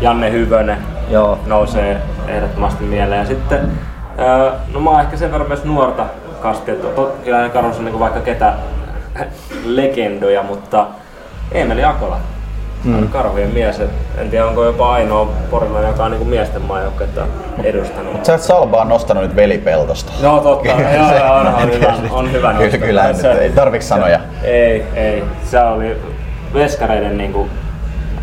[0.00, 0.78] Janne Hyvönen
[1.10, 1.38] Joo.
[1.46, 3.20] nousee ehdottomasti mieleen.
[3.20, 3.72] Ja sitten,
[4.18, 6.06] ää, no mä oon ehkä sen verran myös nuorta
[6.40, 6.88] kastia, että
[7.24, 8.52] kyllä Karhus on niinku vaikka ketä
[9.64, 10.86] legendoja, mutta
[11.52, 12.16] Emeli Akola.
[12.84, 13.08] Mm.
[13.08, 17.20] Karhujen mies, et en tiedä onko jopa ainoa porilainen, joka on niinku miesten maajoukkuetta
[17.64, 18.24] edustanut.
[18.24, 20.12] Sä et Salbaa nostanut nyt velipeltosta.
[20.22, 22.78] No totta, joo, joo, on, on hyvä, on hyvä Kyllä, nosto.
[22.86, 24.20] kyllä nyt Se- ei tarviks sanoja.
[24.42, 25.24] Ei, ei.
[25.44, 25.96] Se oli
[26.54, 27.48] veskareiden niinku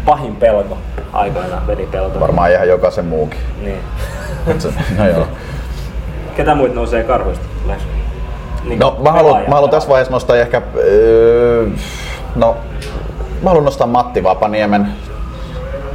[0.05, 0.77] pahin pelko
[1.13, 2.19] aikoinaan, velipelto.
[2.19, 3.39] Varmaan ihan jokaisen muukin.
[3.61, 3.79] Niin.
[4.97, 5.27] No joo.
[6.37, 7.45] Ketä muut nousee karhuista?
[7.67, 7.83] Läks?
[8.63, 11.67] Niin No mä haluan, mä haluan tässä vaiheessa nostaa ehkä, öö,
[12.35, 12.57] no
[13.41, 14.87] mä haluan nostaa Matti Vapaniemen.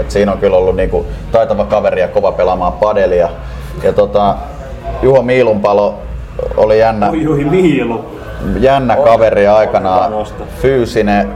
[0.01, 3.29] Et siinä on kyllä ollut niinku taitava kaveri ja kova pelaamaan padelia.
[3.83, 4.35] Ja tota,
[5.03, 5.95] Juho Miilunpalo
[6.57, 7.11] oli jännä.
[7.11, 8.05] Ui, Miilu.
[8.61, 10.13] jännä kaveri aikanaan,
[10.63, 11.35] fyysinen,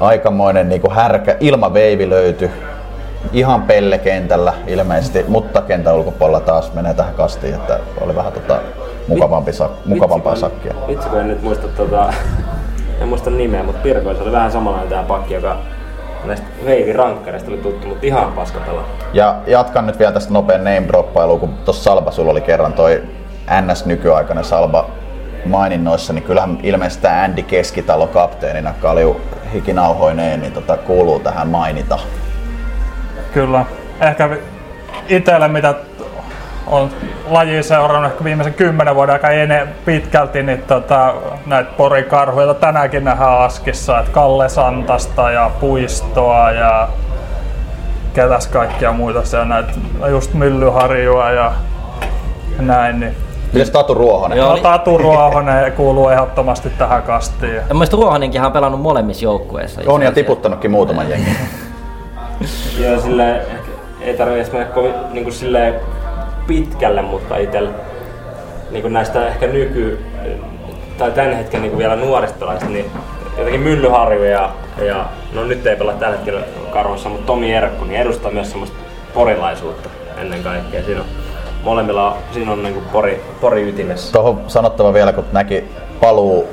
[0.00, 2.50] aikamoinen niinku härkä, ilmaveivi löytyi
[3.32, 8.58] ihan pellekentällä ilmeisesti, mutta kentän ulkopuolella taas menee tähän kastiin, että oli vähän tota
[9.08, 10.74] mukavampi, sak- mukavampaa sakkia.
[10.88, 12.12] Vitsi kun en nyt muista tota,
[13.00, 15.56] en muista nimeä, mutta Pirkoissa oli vähän samanlainen tää pakki, joka
[16.24, 18.84] näistä veivirankkareista oli tuttu, mutta ihan paskapela.
[19.12, 23.02] Ja jatkan nyt vielä tästä nopean name droppailuun, kun tuossa Salba sulla oli kerran toi
[23.50, 24.90] NS-nykyaikainen Salba
[25.46, 29.20] maininnoissa, niin kyllähän ilmeisesti tämä Andy Keskitalo kapteenina Kalju
[29.54, 31.98] hikinauhoineen, niin tota, kuuluu tähän mainita.
[33.34, 33.64] Kyllä.
[34.00, 34.30] Ehkä
[35.08, 35.74] itselle, mitä
[36.70, 36.90] on
[37.28, 41.14] laji seurannut ehkä viimeisen kymmenen vuoden aika ennen pitkälti, niin tota,
[41.46, 46.88] näitä porikarhuja tänäänkin nähdään Askissa, että Kalle Santasta ja Puistoa ja
[48.14, 49.70] ketäs kaikkia muita siellä, näitä
[50.10, 51.52] just Myllyharjua ja
[52.58, 53.16] näin, niin
[53.52, 54.38] Mites Tatu Ruohonen?
[54.38, 54.50] Joo.
[54.50, 57.54] No, Tatu Ruohonen kuuluu ehdottomasti tähän kastiin.
[57.54, 59.80] Ja mielestäni Ruohonenkin on pelannut molemmissa joukkueissa.
[59.86, 61.36] On ja tiputtanutkin muutaman jengin.
[62.78, 65.74] Joo, silleen, ehkä ei tarvitse edes mennä kovin niin kuin silleen
[66.48, 67.70] pitkälle, mutta itsellä
[68.70, 70.04] niin näistä ehkä nyky,
[70.98, 72.90] tai tämän hetken niin vielä nuorista pelaajista, niin
[73.38, 74.50] jotenkin Myllyharju ja,
[74.84, 76.40] ja, no nyt ei pelaa tällä hetkellä
[76.72, 78.76] karvossa, mutta Tomi Erkku, niin edustaa myös semmoista
[79.14, 80.82] porilaisuutta ennen kaikkea.
[80.82, 81.06] Siinä on,
[81.62, 84.12] molemmilla siinä on niin kuin pori, pori ytimessä.
[84.12, 85.64] Tuohon sanottava vielä, kun näki
[86.00, 86.48] paluu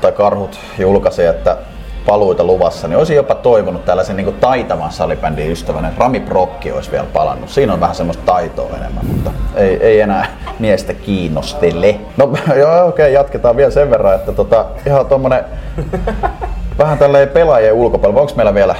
[0.00, 1.56] tai karhut julkaisi, että
[2.06, 6.90] paluita luvassa, niin olisin jopa toivonut tällaisen niin taitavan salibändin ystävän, että Rami Prokki olisi
[6.90, 7.50] vielä palannut.
[7.50, 10.26] Siinä on vähän semmoista taitoa enemmän, mutta ei, ei enää
[10.58, 11.96] miestä kiinnostele.
[12.16, 15.44] No joo, okei, jatketaan vielä sen verran, että tota, ihan tuommoinen
[16.78, 18.20] vähän tälleen pelaajien ulkopuolella.
[18.20, 18.74] Onko meillä vielä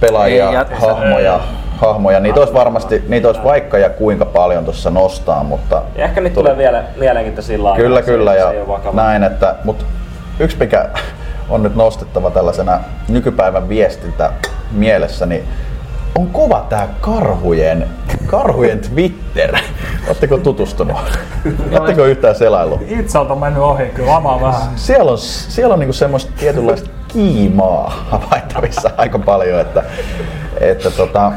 [0.00, 1.40] pelaajia, Ei, hahmoja,
[1.76, 2.20] hahmoja?
[2.20, 6.34] Niitä olisi varmasti, niitä olisi vaikka ja kuinka paljon tuossa nostaa, mutta Ja ehkä nyt
[6.34, 7.84] tulee vielä mielenkiintoisia laajia.
[7.84, 8.52] Kyllä, kyllä ja
[8.92, 9.84] näin, että, mutta
[10.40, 10.88] yksi mikä
[11.48, 14.32] on nyt nostettava tällaisena nykypäivän viestintä
[14.72, 15.44] mielessä, niin
[16.18, 17.88] on kova tää karhujen,
[18.26, 19.56] karhujen Twitter.
[20.06, 20.96] Oletteko tutustunut?
[21.72, 22.80] Oletteko yhtään selailu?
[22.88, 24.68] Itseltä on mennyt ohi, kyllä lama vähän.
[24.76, 29.82] Siellä on, siellä on niinku semmoista tietynlaista kiimaa havaittavissa aika paljon, että,
[30.60, 31.32] että tota,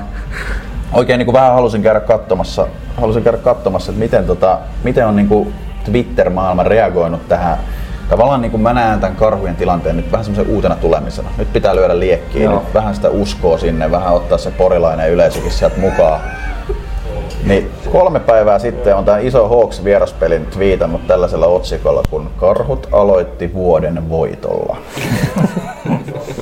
[0.93, 2.67] oikein niinku vähän halusin käydä katsomassa,
[3.01, 5.51] halusin käydä katsomassa, että miten, tota, miten on niinku
[5.85, 7.57] Twitter-maailma reagoinut tähän.
[8.11, 11.29] Tavallaan niin kuin mä näen tämän karhujen tilanteen nyt vähän semmoisen uutena tulemisena.
[11.37, 12.53] Nyt pitää lyödä liekkiä, Joo.
[12.53, 16.21] nyt vähän sitä uskoa sinne, vähän ottaa se porilainen yleisökin sieltä mukaan.
[17.43, 23.53] Niin kolme päivää sitten on tämä iso Hawks vieraspelin twiitannut tällaisella otsikolla, kun karhut aloitti
[23.53, 24.77] vuoden voitolla.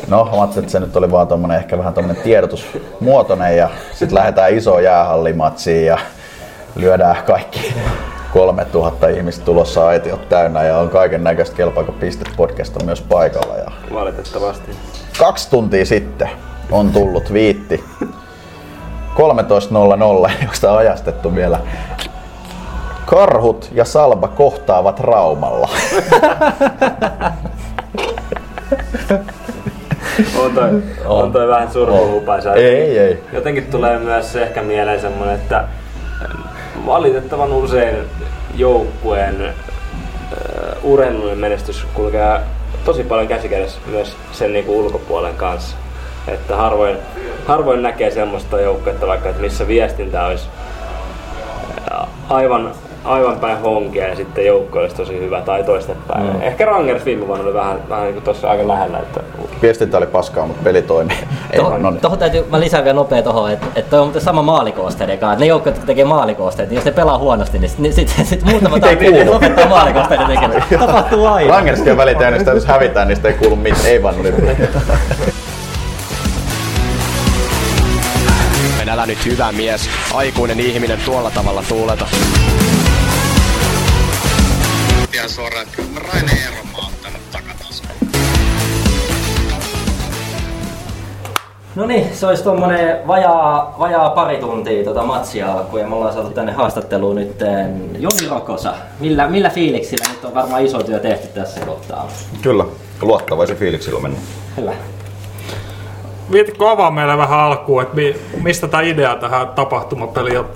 [0.07, 4.15] No, mä ajattelin, että se nyt oli vaan tommonen, ehkä vähän tommonen tiedotusmuotoinen ja sitten
[4.15, 5.97] lähdetään iso jäähallimatsiin ja
[6.75, 7.73] lyödään kaikki
[8.33, 13.55] 3000 ihmistä tulossa aitiot täynnä ja on kaiken näköistä kelpaako pistet podcast on myös paikalla.
[13.57, 14.71] Ja Valitettavasti.
[15.19, 16.29] kaksi tuntia sitten
[16.71, 18.07] on tullut viitti 13.00,
[20.45, 21.59] josta on ajastettu vielä.
[23.05, 25.69] Karhut ja Salba kohtaavat Raumalla.
[30.39, 32.53] On toi, on toi vähän surkuhupaisa.
[32.53, 33.23] Ei, ei.
[33.33, 35.63] Jotenkin tulee myös ehkä mieleen semmoinen, että
[36.89, 37.95] valitettavan usein
[38.55, 39.53] joukkueen äh,
[40.83, 42.39] urheilullinen menestys kulkee
[42.85, 45.77] tosi paljon käsikädessä myös sen niinku ulkopuolen kanssa.
[46.27, 46.97] Että harvoin,
[47.47, 50.47] harvoin näkee semmoista joukkuetta vaikka, että missä viestintä olisi
[52.29, 52.71] aivan,
[53.05, 56.23] aivan päin honkia ja sitten joukko olisi tosi hyvä tai toistepäin.
[56.33, 56.41] Mm.
[56.41, 58.99] Ehkä Rangers viime vuonna oli vähän, vähän niin tuossa aika lähellä.
[58.99, 59.19] Että
[59.61, 61.17] Viestintä oli paskaa, mutta peli toimii.
[61.51, 62.19] Ei, Tuohon, no niin.
[62.19, 65.33] täytyy, mä lisään vielä nopea tohon, että, että toi on muuten sama maalikoosteiden kanssa.
[65.33, 68.43] että Ne joukkueet, jotka tekee maalikoosteet, niin jos ne pelaa huonosti, niin sitten sit, sit
[68.43, 69.33] muutama Ei tappi kuulu.
[69.33, 70.63] lopettaa maalikoosteiden tekemään.
[70.79, 71.53] Tapahtuu aina.
[71.53, 73.85] Rangerskin on välitäynnä, sitä jos hävitään, niin sitä ei kuulu mitään.
[73.85, 74.35] Ei vaan nyt.
[78.81, 82.05] En älä nyt hyvä mies, aikuinen ihminen tuolla tavalla tuuleta.
[85.13, 87.89] Ihan suoraan, että kyllä mä Raine Eero mä oon ottanut takatasoon.
[91.75, 96.13] No niin, se olisi tuommoinen vajaa, vajaa pari tuntia tota matsia alkuun ja me ollaan
[96.13, 97.35] saatu tänne haastatteluun nyt
[97.99, 98.73] Joni Rokosa.
[98.99, 102.07] Millä, millä fiiliksillä nyt on varmaan iso työ tehty tässä kohtaa?
[102.41, 102.65] Kyllä,
[103.01, 104.19] luottavaisen fiiliksillä mennä.
[104.57, 104.71] Hyvä.
[106.31, 110.49] Viitikko avaa meille vähän alkuun, että mi- mistä tämä idea tähän tapahtumapeliin on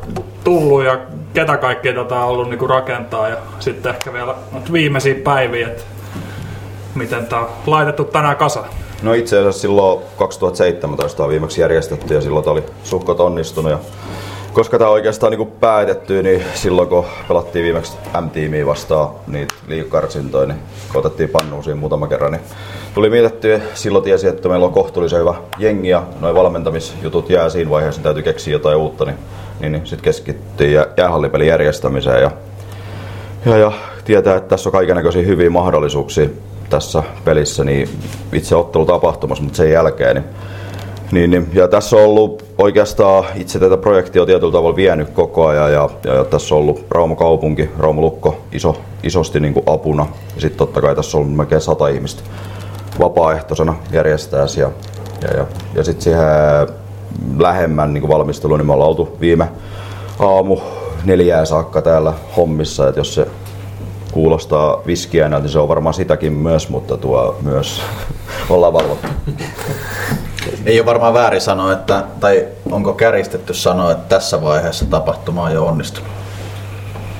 [0.43, 0.97] tullut ja
[1.33, 5.83] ketä kaikkea tätä on ollut niinku rakentaa ja sitten ehkä vielä nyt viimeisiä päiviä, että
[6.95, 8.69] miten tämä on laitettu tänään kasaan.
[9.01, 13.79] No itse asiassa silloin 2017 on viimeksi järjestetty ja silloin oli suhkot onnistunut ja
[14.53, 20.59] koska tämä oikeastaan niin päätetty, niin silloin kun pelattiin viimeksi M-tiimiä vastaan niitä liikakarsintoja, niin
[20.91, 22.41] kun otettiin pannuun siinä muutama kerran, niin
[22.93, 23.59] tuli mietittyä.
[23.73, 28.03] Silloin tiesi, että meillä on kohtuullisen hyvä jengi ja noin valmentamisjutut jää siinä vaiheessa, niin
[28.03, 29.17] täytyy keksiä jotain uutta, niin,
[29.63, 32.31] niin, niin sitten keskittiin jää- jäähallipelin järjestämiseen ja,
[33.45, 33.71] ja, ja
[34.05, 36.29] tietää, että tässä on kaikenlaisia hyviä mahdollisuuksia
[36.69, 37.89] tässä pelissä, niin
[38.33, 40.25] itse ottelutapahtumassa, mutta sen jälkeen, niin
[41.11, 45.47] niin, niin, ja tässä on ollut oikeastaan itse tätä projektia on tietyllä tavalla vienyt koko
[45.47, 49.63] ajan ja, ja, ja tässä on ollut Rauma kaupunki, Rauma Lukko iso, isosti niin kuin
[49.65, 50.05] apuna.
[50.35, 52.23] Ja sitten totta kai tässä on ollut melkein sata ihmistä
[52.99, 54.71] vapaaehtoisena järjestää ja,
[55.21, 55.45] ja, ja,
[55.75, 56.23] ja sitten siihen
[57.37, 59.47] lähemmän niin kuin valmisteluun, niin me ollaan oltu viime
[60.19, 60.57] aamu
[61.03, 63.27] neljää saakka täällä hommissa, että jos se
[64.11, 67.81] kuulostaa viskiä, niin se on varmaan sitäkin myös, mutta tuo myös
[68.49, 69.07] ollaan valvottu.
[70.65, 75.53] Ei ole varmaan väärin sanoa, että, tai onko käristetty sanoa, että tässä vaiheessa tapahtuma on
[75.53, 76.09] jo onnistunut?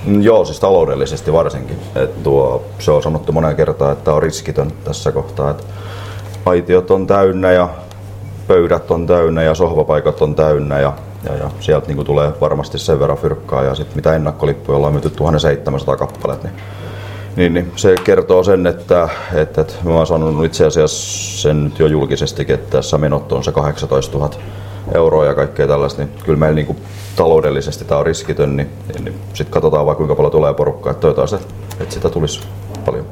[0.06, 1.80] Mm, Joo, siis taloudellisesti varsinkin.
[1.96, 5.50] Et tuo, se on sanottu moneen kertaan, että on riskitön tässä kohtaa.
[5.50, 5.66] Et
[6.46, 7.70] aitiot on täynnä ja
[8.48, 13.00] pöydät on täynnä ja sohvapaikat on täynnä ja, ja, ja sieltä niin tulee varmasti sen
[13.00, 16.54] verran fyrkkaa ja sitten mitä ennakkolippuja ollaan myyty 1700 kappaleet, niin,
[17.36, 21.80] niin, niin se kertoo sen, että, että, että mä oon sanonut itse asiassa sen nyt
[21.80, 24.30] jo julkisestikin, että tässä menot on se 18 000
[24.94, 26.78] euroa ja kaikkea tällaista, niin kyllä meillä niin kuin
[27.16, 28.70] taloudellisesti tämä on riskitön, niin,
[29.04, 31.42] niin, sitten katsotaan vaan kuinka paljon tulee porukkaa, että toivotaan,
[31.80, 32.42] että sitä tulisi
[32.86, 33.06] paljon.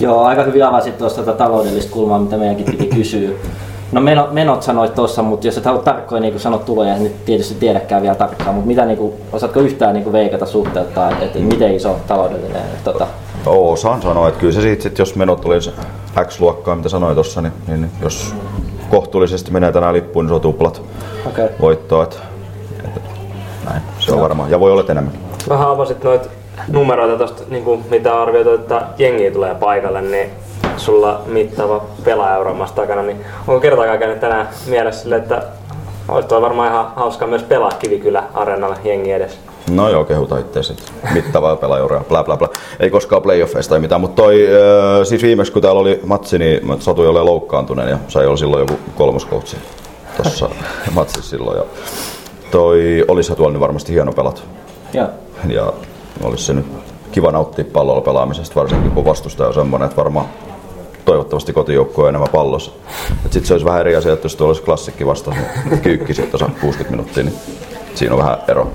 [0.00, 3.30] Joo, aika hyvin avasit tuosta tätä taloudellista kulmaa, mitä meidänkin piti kysyä.
[3.92, 7.12] No menot, menot sanoit tuossa, mutta jos et halua tarkkoja niin kuin sanot tuloja, niin
[7.24, 11.24] tietysti tiedäkään vielä tarkkaan, mutta mitä, niin kuin, osaatko yhtään niin kuin veikata suhteuttaa, että,
[11.24, 13.06] että miten iso taloudellinen tota,
[13.46, 15.70] Osaan sanoa, että kyllä se siitä, sit, jos menot olisi
[16.24, 18.34] X-luokkaa, mitä sanoin tuossa, niin, niin, jos
[18.90, 20.82] kohtuullisesti menee tänään lippuun, niin se on tuplat
[21.26, 21.48] Okei.
[21.60, 22.02] voittoa.
[22.02, 22.16] Että,
[22.84, 23.00] että,
[23.70, 24.50] näin, se on varmaan.
[24.50, 25.14] Ja voi olla että enemmän.
[25.48, 26.28] Vähän avasit noita
[26.68, 30.30] numeroita tosta, niin kuin mitä arvioitu, että jengi tulee paikalle, niin
[30.76, 35.42] sulla mittava pelaaja takana, niin onko kertaakaan käynyt tänään mielessä sille, että
[36.08, 39.38] olisi tuo varmaan ihan hauskaa myös pelaa Kivikylä areenalla jengi edes.
[39.70, 40.94] No joo, kehuta itse sitten.
[41.14, 42.48] Mittavaa pelaajuraa, bla bla bla.
[42.80, 46.66] Ei koskaan playoffeista tai mitään, mutta toi, äh, siis viimeksi kun täällä oli matsi, niin
[46.66, 49.56] mä satuin olemaan loukkaantuneen ja sai olla silloin joku kolmoskoutsi
[50.16, 50.50] tuossa
[50.94, 51.56] matsissa silloin.
[51.56, 51.64] Ja
[52.50, 54.42] toi olisi tuolla niin varmasti hieno pelata.
[54.92, 55.08] Joo.
[55.48, 55.72] Ja
[56.22, 56.66] olisi se nyt
[57.12, 60.26] kiva nauttia pallolla pelaamisesta, varsinkin kun vastustaja on semmoinen, että varmaan
[61.04, 62.70] toivottavasti kotijoukko on enemmän pallossa.
[63.22, 65.34] Sitten se olisi vähän eri asia, että jos tuolla olisi klassikki vasta,
[65.70, 67.34] niin kyykki sieltä 60 minuuttia, niin
[67.94, 68.70] siinä on vähän ero.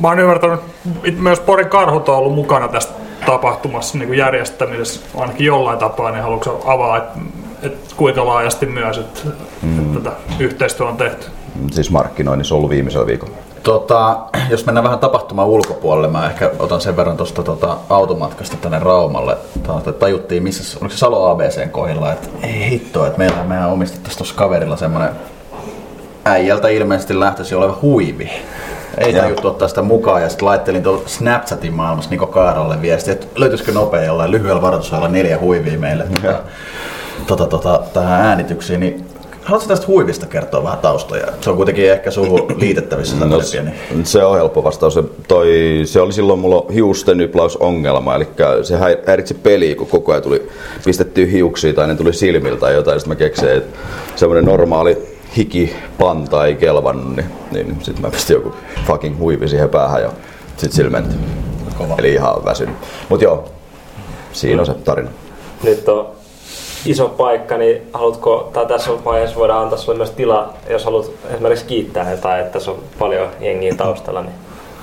[0.00, 0.60] Mä oon ymmärtänyt,
[1.04, 2.90] että myös Porin karhut on ollut mukana tässä
[3.26, 7.18] tapahtumassa niin kuin järjestämisessä ainakin jollain tapaa, niin haluatko avaa, että,
[7.62, 9.20] että kuinka laajasti myös, että,
[9.62, 9.78] mm.
[9.78, 11.26] että tätä yhteistyötä on tehty?
[11.70, 13.34] Siis markkinoinnissa on ollut viimeisellä viikolla.
[13.62, 14.16] Tota,
[14.50, 19.36] jos mennään vähän tapahtuman ulkopuolelle, mä ehkä otan sen verran tuosta tota, automatkasta tänne Raumalle.
[19.62, 24.18] Tää, tajuttiin, missä, oliko se Salo ABCn kohdilla, että ei hitto, että meillä, mehän omistettaisiin
[24.18, 25.10] tuossa kaverilla semmonen
[26.24, 28.30] äijältä ilmeisesti lähtöisin oleva huivi.
[28.98, 33.26] Ei tajuttu ottaa sitä mukaan ja sitten laittelin tuolla Snapchatin maailmassa Niko Kaaralle viesti, että
[33.36, 36.42] löytyisikö nopea jollain lyhyellä varoitusajalla neljä huivia meille tota,
[37.26, 38.80] tota, tota, tähän äänityksiin.
[38.80, 39.11] Niin
[39.44, 41.26] Haluatko tästä huivista kertoa vähän taustoja?
[41.40, 43.70] Se on kuitenkin ehkä suhun liitettävissä No, pieni.
[44.04, 44.94] se on helppo vastaus.
[44.94, 45.46] Se, toi,
[45.84, 48.28] se oli silloin mulla hiusten yplausongelma, eli
[48.62, 50.48] se häi- häiritsi peliä, kun koko ajan tuli
[50.84, 53.00] pistettyä hiuksia tai ne tuli silmiltä tai jotain.
[53.00, 53.78] Sitten mä keksin, että
[54.16, 54.98] semmoinen normaali
[55.36, 58.52] hikipanta ei kelvannut, niin, niin sitten mä pistin joku
[58.86, 60.10] fucking huivi siihen päähän ja
[60.56, 61.14] sitten silmenti.
[61.78, 61.94] Kova.
[61.98, 62.74] Eli ihan väsynyt.
[63.08, 63.48] Mut joo,
[64.32, 65.10] siinä on se tarina.
[65.62, 66.06] Nyt on
[66.86, 71.64] iso paikka, niin haluatko, tai tässä vaiheessa voidaan antaa sulle myös tila, jos haluat esimerkiksi
[71.64, 74.34] kiittää jotain, että tässä on paljon jengiä taustalla, niin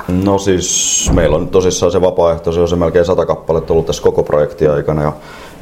[0.08, 4.24] No siis meillä on tosissaan se vapaaehtoisuus, on se melkein 100 kappaletta ollut tässä koko
[4.24, 5.14] projektin aikana ja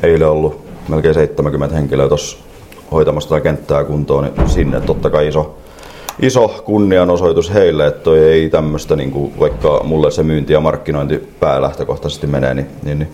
[0.04, 2.38] eilen ollut melkein 70 henkilöä tuossa
[2.92, 5.56] hoitamassa tätä kenttää kuntoon, niin sinne totta kai iso,
[6.20, 11.30] iso kunnianosoitus heille, että toi ei tämmöistä, niin kuin, vaikka mulle se myynti ja markkinointi
[11.40, 13.10] päälähtökohtaisesti menee, niin, niin, niin.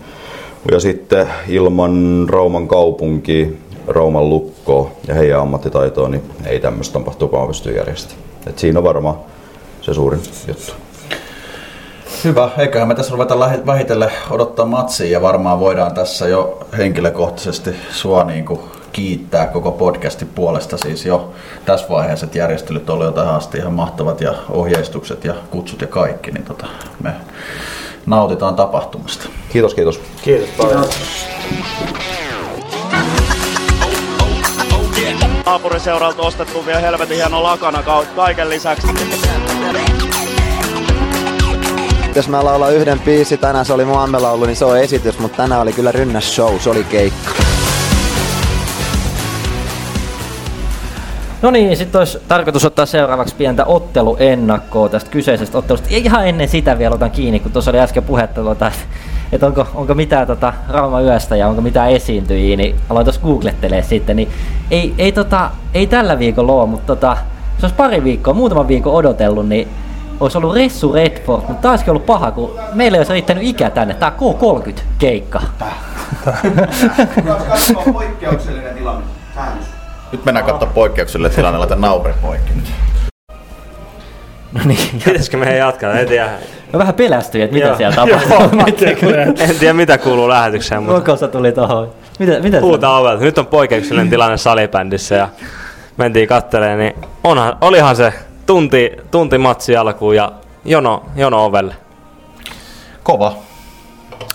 [0.72, 7.76] Ja sitten ilman Rauman kaupunki, Rauman lukko ja heidän ammattitaitoa, niin ei tämmöistä tapahtumaa pysty
[7.76, 8.24] järjestämään.
[8.46, 9.16] Et siinä on varmaan
[9.80, 10.72] se suurin juttu.
[12.24, 18.24] Hyvä, eiköhän me tässä ruveta vähitellen odottaa matsia ja varmaan voidaan tässä jo henkilökohtaisesti sua
[18.24, 18.60] niin kuin
[18.92, 21.32] kiittää koko podcastin puolesta siis jo
[21.64, 25.86] tässä vaiheessa, että järjestelyt oli jo tähän asti ihan mahtavat ja ohjeistukset ja kutsut ja
[25.86, 26.66] kaikki, niin tota,
[27.02, 27.12] me
[28.06, 29.28] nautitaan tapahtumasta.
[29.52, 30.00] Kiitos, kiitos.
[30.22, 30.84] kiitos paljon.
[35.46, 38.86] Naapuriseuralta ostettu vielä helvetin hieno lakana ka- kaiken lisäksi.
[42.14, 45.36] Jos mä laulan yhden biisi, tänään se oli mun ammelaulu, niin se on esitys, mutta
[45.36, 47.43] tänään oli kyllä rynnäs show, se oli keikka.
[51.44, 55.88] No niin, sitten olisi tarkoitus ottaa seuraavaksi pientä otteluennakkoa tästä kyseisestä ottelusta.
[55.90, 58.40] Ja ihan ennen sitä vielä otan kiinni, kun tuossa oli äsken puhetta,
[59.32, 63.82] että onko, onko mitään tota, Rauma yöstä ja onko mitään esiintyjiä, niin aloin tuossa googlettelee
[63.82, 64.16] sitten.
[64.16, 64.28] Niin
[64.70, 67.16] ei, ei, tota, ei tällä viikolla ole, mutta tota,
[67.58, 69.68] se olisi pari viikkoa, muutaman viikon odotellut, niin
[70.20, 73.94] olisi ollut Ressu Redford, mutta taaskin ollut paha, kun meillä ei olisi riittänyt ikä tänne.
[73.94, 75.42] Tää K30 keikka.
[77.92, 79.13] poikkeuksellinen tilanne.
[80.14, 82.64] Nyt mennään katsoa poikkeuksellinen tilanne, laitan nauri poikki nyt.
[84.52, 84.78] No niin.
[85.04, 85.92] Pitäisikö meidän jatkaa?
[85.92, 86.28] En tiedä.
[86.72, 87.76] Mä vähän pelästyin, että mitä Joo.
[87.76, 88.60] siellä tapahtuu.
[89.48, 91.90] En tiedä mitä kuuluu lähetykseen, mutta Kokosa tuli tohon.
[92.18, 93.24] Mitä, mitä huutaa ovelta.
[93.24, 95.28] Nyt on poikkeuksellinen tilanne salibändissä ja
[95.96, 98.12] mentiin katteleen, niin onhan, olihan se
[98.46, 100.32] tunti, tunti matsi alkuun ja
[100.64, 101.74] jono, jono ovelle.
[103.02, 103.34] Kova.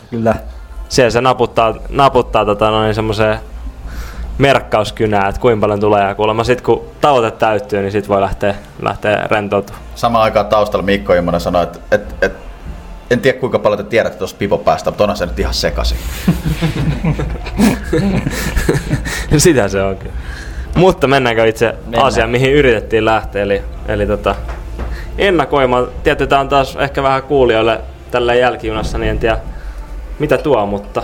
[0.09, 0.35] Kyllä.
[0.89, 3.39] Siellä se naputtaa, naputtaa tota noin semmoiseen
[4.39, 8.55] merkkauskynää, että kuinka paljon tulee ja kuulemma sit kun tavoite täyttyy, niin sit voi lähteä,
[8.81, 9.83] lähteä rentoutumaan.
[9.95, 12.33] Samaan aikaan taustalla Mikko Immonen sanoi, että et, et,
[13.09, 15.97] en tiedä kuinka paljon te tiedätte tuosta pipopäästä, mutta onhan se nyt ihan sekaisin.
[19.37, 20.11] Sitä se onkin.
[20.75, 22.05] Mutta mennäänkö itse Mennään.
[22.05, 24.35] asiaan, mihin yritettiin lähteä, eli, eli tota,
[25.17, 25.83] ennakoima.
[26.03, 29.37] Tietysti tämä on taas ehkä vähän kuulijoille tällä jälkijunassa, niin en tiedä
[30.19, 31.03] mitä tuo, mutta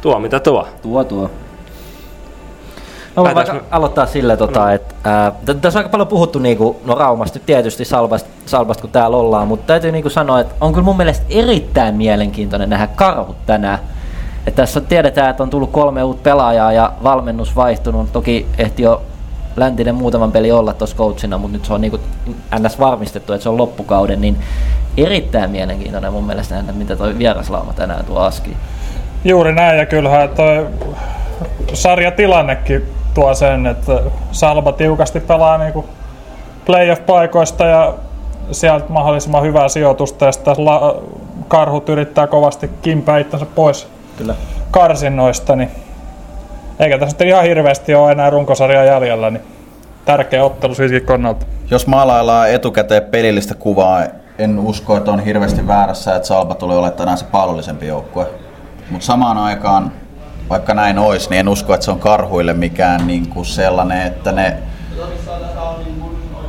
[0.00, 0.68] tuo mitä tuo.
[0.82, 1.30] Tuo tuo.
[3.16, 6.80] No mä vaikka aloittaa sillä, tota, että ää, t- tässä on aika paljon puhuttu niinku,
[6.84, 10.84] no Raumasta tietysti Salvasta, Salvasta kun täällä ollaan, mutta täytyy niinku sanoa, että on kyllä
[10.84, 13.78] mun mielestä erittäin mielenkiintoinen nähdä karhut tänään.
[14.46, 18.12] Et tässä tiedetään, että on tullut kolme uutta pelaajaa ja valmennus vaihtunut.
[18.12, 19.02] Toki ehti jo
[19.56, 22.00] Läntinen muutaman peli olla tuossa coachina, mutta nyt se on niinku
[22.58, 22.80] ns.
[22.80, 24.36] varmistettu, että se on loppukauden, niin
[24.96, 28.56] erittäin mielenkiintoinen mun mielestä nähdä, mitä toi vieraslauma tänään tuo aski.
[29.24, 30.66] Juuri näin, ja kyllähän toi
[31.72, 34.00] sarjatilannekin tuo sen, että
[34.32, 35.84] Salba tiukasti pelaa niinku
[36.66, 37.94] playoff-paikoista ja
[38.50, 40.96] sieltä mahdollisimman hyvää sijoitusta, ja sitten la-
[41.48, 44.34] karhut yrittää kovasti kimpää itsensä pois Kyllä.
[44.70, 45.70] karsinnoista, niin
[46.78, 49.42] eikä tässä nyt ihan hirveästi ole enää runkosarjaa jäljellä, niin
[50.04, 51.46] tärkeä ottelu siitäkin kannalta.
[51.70, 54.02] Jos maalaillaan etukäteen pelillistä kuvaa,
[54.38, 58.26] en usko, että on hirveästi väärässä, että Salba tulee olemaan tänään se pallollisempi joukkue.
[58.90, 59.92] Mutta samaan aikaan,
[60.52, 64.32] vaikka näin olisi, niin en usko, että se on karhuille mikään niin kuin sellainen, että
[64.32, 64.56] ne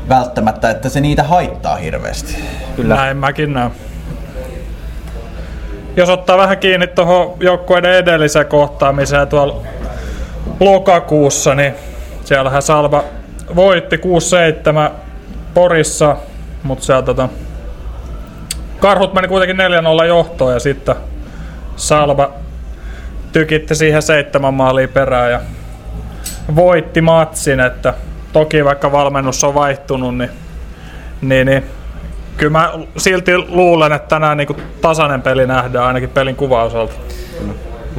[0.09, 2.43] välttämättä, että se niitä haittaa hirveästi.
[2.75, 2.95] Kyllä.
[2.95, 3.71] Näin mäkin näen.
[5.95, 9.61] Jos ottaa vähän kiinni tuohon joukkueiden edelliseen kohtaamiseen tuolla
[10.59, 11.73] lokakuussa, niin
[12.23, 13.03] siellähän Salva
[13.55, 14.91] voitti 6-7
[15.53, 16.15] Porissa,
[16.63, 17.29] mutta siellä tota,
[18.79, 19.57] Karhut meni kuitenkin
[20.01, 20.95] 4-0 johtoon ja sitten
[21.75, 22.42] Salva
[23.33, 25.41] tykitti siihen seitsemän maalia perään ja
[26.55, 27.93] voitti matsin, että
[28.33, 30.29] toki vaikka valmennus on vaihtunut, niin,
[31.21, 31.63] niin, niin
[32.37, 36.93] kyllä mä silti luulen, että tänään niin tasainen peli nähdään ainakin pelin kuvaosalta.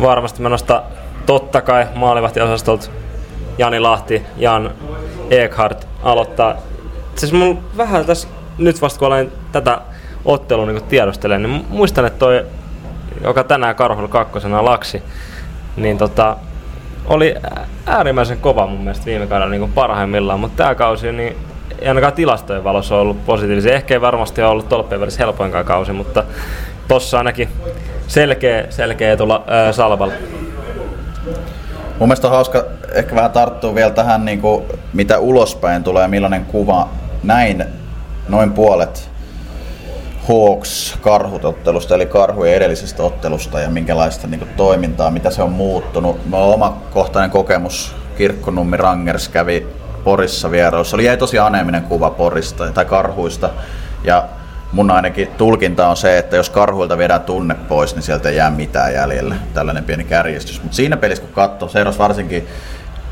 [0.01, 0.83] Varmasti mä nostan
[1.27, 2.91] totta kai maalivahtiosastolta
[3.59, 4.71] Jani Lahti, Jan
[5.31, 6.57] Ekhardt aloittaa.
[7.17, 9.81] Siis mulla vähän tässä nyt vasta kun olen tätä
[10.25, 12.47] ottelua niin tiedostelen, niin muistan, että toi,
[13.25, 15.03] joka tänään Karhulla kakkosena Laksi,
[15.77, 16.37] niin tota,
[17.07, 17.35] oli
[17.87, 21.37] äärimmäisen kova mun mielestä viime kaudella niin parhaimmillaan, mutta tämä kausi niin
[21.79, 23.75] ei ainakaan tilastojen valossa ollut positiivisia.
[23.75, 26.25] Ehkä ei varmasti ole ollut tolppien välissä helpoinkaan kausi, mutta
[26.89, 27.49] tossa ainakin
[28.07, 30.15] selkeä, selkeä etulla ää, Salvalla.
[31.99, 36.45] Mun mielestä on hauska ehkä vähän tarttua vielä tähän, niin kuin, mitä ulospäin tulee, millainen
[36.45, 36.89] kuva
[37.23, 37.65] näin
[38.29, 39.11] noin puolet
[40.29, 46.21] Hawks karhutottelusta, eli karhujen edellisestä ottelusta ja minkälaista niin kuin, toimintaa, mitä se on muuttunut.
[46.33, 49.67] On omakohtainen kokemus, Kirkkonummi Rangers kävi
[50.05, 50.97] Porissa vierailussa.
[50.97, 53.51] Oli jäi tosi aneeminen kuva Porista tai karhuista.
[54.05, 54.25] Ja
[54.73, 58.51] mun ainakin tulkinta on se, että jos karhuilta viedään tunne pois, niin sieltä ei jää
[58.51, 59.35] mitään jäljellä.
[59.55, 60.63] Tällainen pieni kärjestys.
[60.63, 62.49] Mutta siinä pelissä kun katsoo, seurasi varsinkin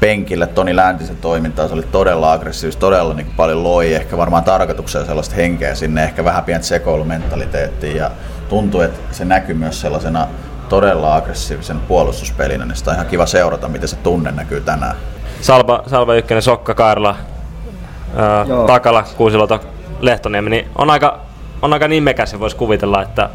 [0.02, 5.06] penkille Toni Läntisen toimintaa, se oli todella aggressiivista, todella niin paljon loi, ehkä varmaan tarkoituksella
[5.06, 8.10] sellaista henkeä sinne, ehkä vähän pientä sekoilumentaliteettia ja
[8.48, 10.26] tuntuu, että se näkyy myös sellaisena
[10.68, 14.96] todella aggressiivisen puolustuspelinä, niin sitä on ihan kiva seurata, miten se tunne näkyy tänään.
[15.40, 17.16] Salva, Salva Ykkönen, Sokka Kairla,
[18.16, 18.46] ää.
[18.66, 19.60] Takala, Kuusiloto,
[20.00, 21.20] Lehtoniemi, niin on aika,
[21.62, 23.30] on aika nimekäs ja voisi kuvitella, että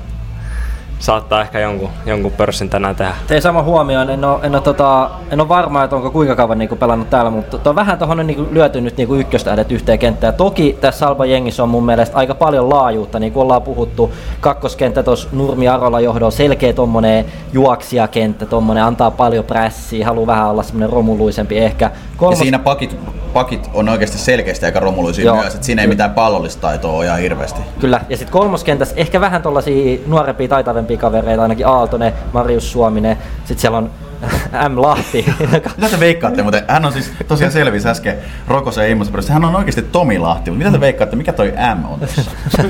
[0.99, 3.13] saattaa ehkä jonkun, jonkun pörssin tänään tehdä.
[3.27, 6.57] Tein sama huomioon, en ole, en ole, tota, en ole varma, että onko kuinka kauan
[6.57, 10.33] niin kuin pelannut täällä, mutta to, vähän tuohon niin lyöty nyt niin ykköstähdet yhteen kenttään.
[10.33, 14.13] Toki tässä Salpa jengissä on mun mielestä aika paljon laajuutta, niin kuin ollaan puhuttu.
[14.39, 20.63] Kakkoskenttä tuossa Nurmi Arola johdolla, selkeä tommonen juoksijakenttä, tommonen antaa paljon prässiä, haluaa vähän olla
[20.63, 21.91] semmoinen romuluisempi ehkä.
[22.17, 22.39] Kolmos...
[22.39, 22.97] Ja siinä pakit,
[23.33, 25.35] pakit on oikeasti selkeästi aika romuluisia Joo.
[25.35, 27.61] myös, että siinä ei mitään pallollista taitoa ole ihan hirveästi.
[27.79, 33.59] Kyllä, ja sitten kolmoskentässä ehkä vähän tuollaisia nuorempia, taitavempia kavereita, ainakin Aaltonen, Marius Suominen, sitten
[33.59, 33.89] siellä on
[34.69, 34.81] M.
[34.81, 35.25] Lahti.
[35.77, 39.55] mitä te veikkaatte, mutta hän on siis tosiaan selvisi äsken Rokosen ja Immosen hän on
[39.55, 42.31] oikeasti Tomi Lahti, mutta mitä te veikkaatte, mikä toi M on tässä?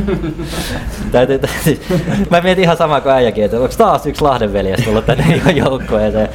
[2.29, 6.29] Mä mietin ihan samaa kuin äijäkin, että onko taas yksi Lahden veljes tullut tänne joukkueeseen.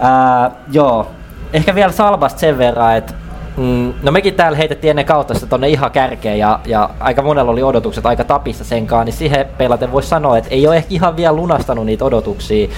[0.00, 1.10] Ää, joo,
[1.56, 3.14] ehkä vielä Salbasta sen verran, että
[3.56, 7.52] Mm, no mekin täällä heitettiin ennen kautta sitä tonne ihan kärkeen ja, ja aika monella
[7.52, 11.16] oli odotukset aika tapissa senkaan, niin siihen peilaten voisi sanoa, että ei ole ehkä ihan
[11.16, 12.68] vielä lunastanut niitä odotuksia.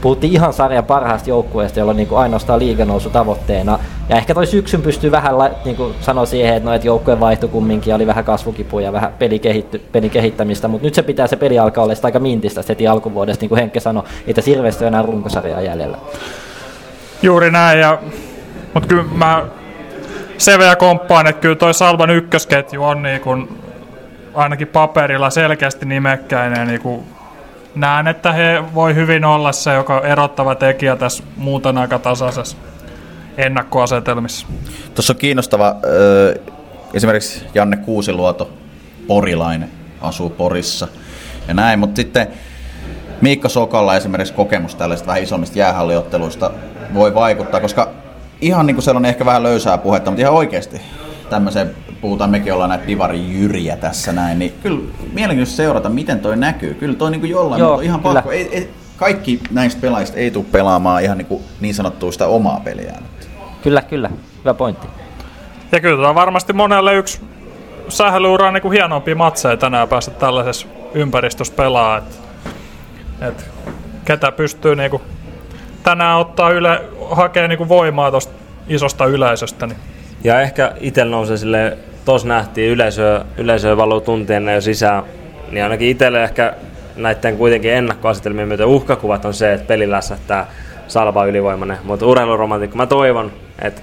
[0.00, 3.78] Puhuttiin ihan sarjan parhaasta joukkueesta, jolla on niin kuin ainoastaan liiganousu tavoitteena.
[4.08, 7.48] Ja ehkä toi syksyn pystyy vähän niin kuin sanoa siihen, että, no, että joukkueen vaihto
[7.48, 11.58] kumminkin oli vähän kasvukipuja ja vähän pelikehitty, pelin kehittämistä, mutta nyt se pitää se peli
[11.58, 15.60] alkaa olla aika mintistä heti alkuvuodesta, niin kuin Henkke sanoi, että hirveästi on enää runkosarjaa
[15.60, 15.98] jäljellä.
[17.22, 17.98] Juuri näin, ja,
[18.74, 19.44] mutta kyllä mä
[20.38, 23.62] sen verran komppaan, että kyllä toi Salvan ykkösketju on niin kuin,
[24.34, 26.66] ainakin paperilla selkeästi nimekkäinen.
[26.66, 27.04] Niin kuin
[27.74, 32.56] näen, että he voi hyvin olla se, joka erottava tekijä tässä muuten aika tasaisessa
[33.36, 34.46] ennakkoasetelmissa.
[34.94, 35.76] Tuossa on kiinnostava
[36.94, 38.50] esimerkiksi Janne Kuusiluoto,
[39.06, 40.88] porilainen, asuu Porissa
[41.48, 42.26] ja näin, mutta sitten
[43.20, 46.50] Miikka Sokalla esimerkiksi kokemus tällaisista vähän isommista jäähalliotteluista
[46.94, 47.88] voi vaikuttaa, koska
[48.40, 50.80] ihan niin kuin sellainen ehkä vähän löysää puhetta, mutta ihan oikeasti
[51.30, 54.80] tämmöiseen, puhutaan mekin ollaan näitä divarijyriä tässä näin, niin kyllä
[55.12, 56.74] mielenkiintoista seurata, miten toi näkyy.
[56.74, 58.14] Kyllä toi niin kuin jollain, Joo, mutta ihan kyllä.
[58.14, 58.30] pakko.
[58.30, 62.60] Ei, ei, kaikki näistä pelaajista ei tule pelaamaan ihan niin, kuin niin sanottua sitä omaa
[62.64, 63.02] peliään.
[63.62, 64.10] Kyllä, kyllä.
[64.38, 64.86] Hyvä pointti.
[65.72, 67.20] Ja kyllä tämä on varmasti monelle yksi
[67.88, 72.02] sählyuraan niin hienompia matseja tänään päästä tällaisessa ympäristössä pelaa.
[73.20, 73.50] Et, et,
[74.04, 75.02] ketä pystyy niin kuin
[75.82, 78.32] tänään ottaa yle, hakee niinku voimaa tuosta
[78.68, 79.66] isosta yleisöstä.
[79.66, 79.78] Niin.
[80.24, 85.02] Ja ehkä itse nousee sille, tos nähtiin yleisöä, yleisöä valuu tuntien jo sisään,
[85.50, 86.54] niin ainakin itselle ehkä
[86.96, 90.46] näiden kuitenkin ennakkoasetelmien myötä uhkakuvat on se, että peli lässähtää
[90.88, 91.78] salva ylivoimainen.
[91.84, 93.82] Mutta urheiluromantikko, mä toivon, että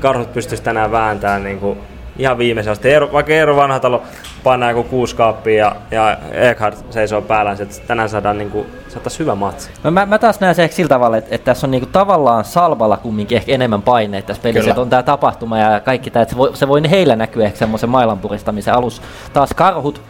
[0.00, 1.78] karhut pystyisi tänään vääntämään niin kuin
[2.18, 2.90] ihan viimeisen asti.
[2.90, 4.02] Eero, vaikka Eero Vanhatalo
[4.44, 9.18] painaa joku kuusi kaappia ja, ja Eckhart seisoo päällä, että tänään saadaan niin kuin, saataisiin
[9.18, 9.70] hyvä matsi.
[9.84, 11.92] No mä, mä taas näen se ehkä sillä tavalla, että, että tässä on niin kuin
[11.92, 16.22] tavallaan Salvalla kumminkin ehkä enemmän paineita tässä pelissä, että on tämä tapahtuma ja kaikki tämä,
[16.22, 19.02] että se voi, se voi heillä näkyä ehkä semmoisen mailan puristamisen alus.
[19.32, 20.02] Taas karhut,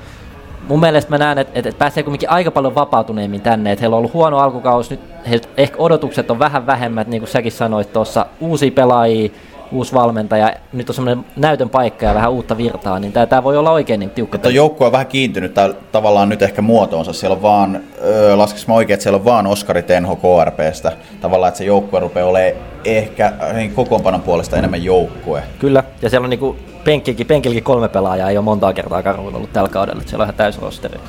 [0.68, 3.98] mun mielestä mä näen, että, että pääsee kumminkin aika paljon vapautuneemmin tänne, että heillä on
[3.98, 8.26] ollut huono alkukausi, nyt he, ehkä odotukset on vähän vähemmät, niin kuin säkin sanoit tuossa,
[8.40, 9.30] uusia pelaajia,
[9.72, 13.70] uusi valmentaja, nyt on semmoinen näytön paikka ja vähän uutta virtaa, niin tämä voi olla
[13.70, 14.38] oikein niin tiukka.
[14.38, 17.12] Tuo joukkue on vähän kiintynyt tää, tavallaan nyt ehkä muotoonsa.
[17.12, 18.36] Siellä on vaan, öö,
[18.68, 20.92] mä oikein, että siellä on vaan Oskari Tenho KRPstä.
[21.20, 25.42] Tavallaan, että se joukkue rupeaa olemaan ehkä niin kokoonpanon puolesta enemmän joukkue.
[25.58, 29.52] Kyllä, ja siellä on niinku penkkikin, penkilläkin kolme pelaajaa, ei ole montaa kertaa karhuilla ollut
[29.52, 31.00] tällä kaudella, että siellä on ihan täys rosteri.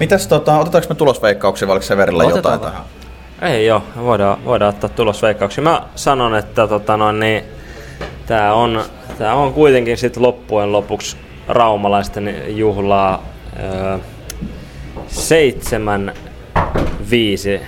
[0.00, 2.82] Mitäs, tota, otetaanko me tulosveikkauksia, vai oliko Severillä jotain tähän?
[3.42, 5.64] Ei joo, voidaan, voidaan ottaa tulosveikkauksia.
[5.64, 7.44] Mä sanon, että tota noin, niin,
[8.26, 8.82] Tää on,
[9.18, 11.16] tää on kuitenkin sitten loppujen lopuksi
[11.48, 13.22] raumalaisten juhlaa
[13.62, 13.98] öö,
[15.06, 16.12] 7
[17.10, 17.60] 5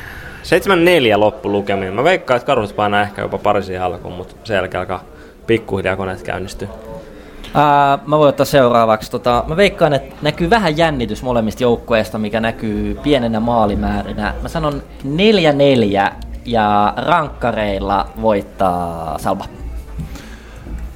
[1.17, 1.95] 7-4 loppulukemiin.
[1.95, 5.03] Mä veikkaan, että karhut painaa ehkä jopa parisiin alkuun, mutta sen jälkeen alkaa
[5.47, 6.69] pikkuhiljaa koneet käynnistyy.
[7.55, 9.11] Ää, mä voin ottaa seuraavaksi.
[9.11, 14.35] Tota, mä veikkaan, että näkyy vähän jännitys molemmista joukkueista, mikä näkyy pienenä maalimäärinä.
[14.43, 14.83] Mä sanon
[16.09, 16.13] 4-4
[16.45, 19.45] ja rankkareilla voittaa Salva.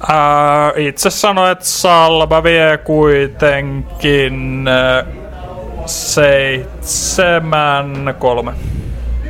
[0.07, 4.65] Ää, itse sanoin, että Salva vie kuitenkin
[5.85, 7.35] seitsemän
[8.19, 8.53] kolme.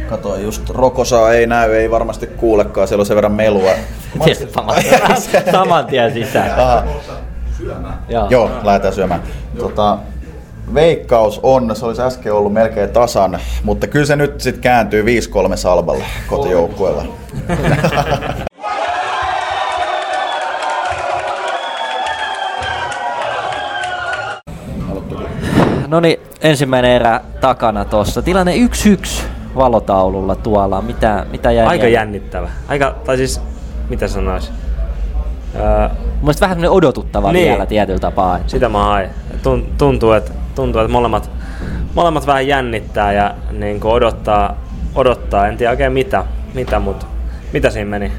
[0.10, 3.72] Kato, just Rokosaa ei näy, ei varmasti kuulekaan, siellä on sen verran melua.
[5.52, 6.60] saman tien sisään.
[6.60, 6.84] Aha.
[8.10, 8.28] Joo.
[8.30, 9.24] Joo, lähdetään syömään.
[9.58, 9.98] Tota,
[10.74, 15.06] veikkaus on, se olisi äsken ollut melkein tasan, mutta kyllä se nyt sitten kääntyy 5-3
[15.56, 17.06] salvalle kotijoukkueella.
[25.94, 28.22] No niin, ensimmäinen erä takana tuossa.
[28.22, 29.24] Tilanne 1-1
[29.56, 30.82] valotaululla tuolla.
[30.82, 32.50] Mitä, mitä jäi Aika jännittävä.
[32.68, 33.42] Aika, tai siis,
[33.90, 34.52] mitä sanois?
[35.56, 35.90] Öö,
[36.22, 37.50] Mielestäni vähän odotuttava niin.
[37.50, 38.40] vielä tietyllä tapaa.
[38.48, 39.10] Sitä mä hain.
[39.78, 41.30] Tuntuu, että, tuntuu, että molemmat,
[41.94, 44.58] molemmat vähän jännittää ja niin kuin odottaa,
[44.96, 47.06] odottaa, en tiedä oikein mitä, mitä mutta
[47.54, 48.12] mitä siinä meni?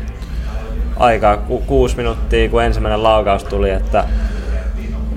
[0.97, 4.05] Aikaa ku, kuusi minuuttia, kun ensimmäinen laukaus tuli, että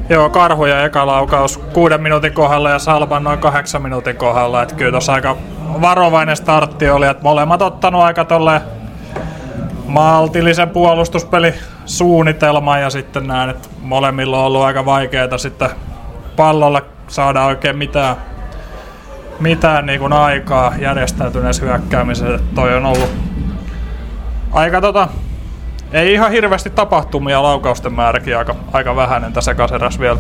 [0.10, 4.62] Joo, karhuja eka laukaus kuuden minuutin kohdalla ja Salban noin kahdeksan minuutin kohdalla.
[4.62, 5.38] Että kyllä tuossa aika
[5.82, 8.62] varovainen startti oli, että molemmat ottanut aika tolle
[9.86, 11.54] maltillisen puolustuspeli
[11.86, 15.70] suunnitelman ja sitten näen, että molemmilla on ollut aika vaikeaa sitten
[16.36, 18.16] pallolla saada oikein mitään,
[19.40, 22.40] mitään niin kuin aikaa järjestäytyneessä hyökkäämisessä.
[22.56, 23.10] Toi on ollut
[24.52, 25.08] aika tota,
[25.92, 30.20] ei ihan hirveästi tapahtumia, laukausten määräkin aika, aika vähäinen tässä kaseras vielä.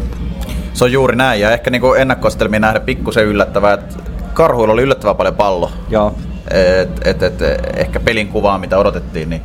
[0.74, 3.95] Se on juuri näin, ja ehkä niinku ennakkoastelmiin nähdä pikkusen yllättävää, että
[4.34, 5.72] karhuilla oli yllättävän paljon pallo.
[5.89, 6.15] Joo.
[6.51, 7.41] Et, et, et,
[7.76, 9.41] ehkä pelin kuvaa, mitä odotettiin, niin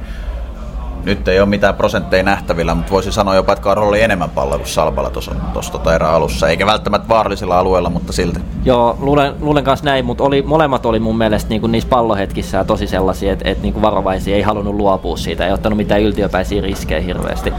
[1.05, 4.59] nyt ei ole mitään prosentteja nähtävillä, mutta voisi sanoa jopa, että Karhulla oli enemmän palloa
[4.59, 6.49] kuin Salballa tuossa tota alussa.
[6.49, 8.41] Eikä välttämättä vaarallisilla alueilla, mutta silti.
[8.65, 12.59] Joo, luulen, luulen kanssa näin, mutta oli, molemmat oli mun mielestä niin kuin niissä pallohetkissä
[12.59, 16.03] ja tosi sellaisia, että, että niin kuin varovaisia ei halunnut luopua siitä, ei ottanut mitään
[16.03, 17.53] yltiöpäisiä riskejä hirveästi.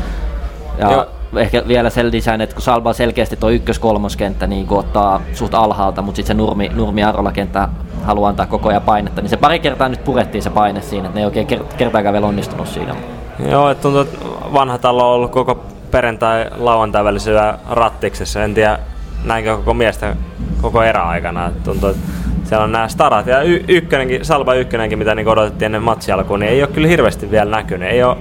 [0.78, 1.06] Ja Joo.
[1.36, 6.16] ehkä vielä sen lisään, että kun Salba selkeästi tuo ykkös-kolmoskenttä niin ottaa suht alhaalta, mutta
[6.16, 7.70] sitten se nurmi, nurmi Arola kenttä
[8.04, 11.16] haluaa antaa koko ajan painetta, niin se pari kertaa nyt purettiin se paine siinä, että
[11.16, 12.96] ne ei oikein kertaakaan vielä onnistunut siinä.
[13.40, 14.18] Joo, että tuntuu, että
[14.54, 18.44] vanha talo on ollut koko perjantai lauantai välisyä rattiksessa.
[18.44, 18.80] En tiedä,
[19.24, 20.16] näinkö koko miestä
[20.62, 21.52] koko eräaikana.
[21.64, 22.02] Tuntuu, että
[22.44, 26.40] siellä on nämä starat ja y- ykkönenkin, Salva ykkönenkin, mitä niin odotettiin ennen matsi alkuun,
[26.40, 27.90] niin ei ole kyllä hirveästi vielä näkynyt.
[27.90, 28.18] Ei ole,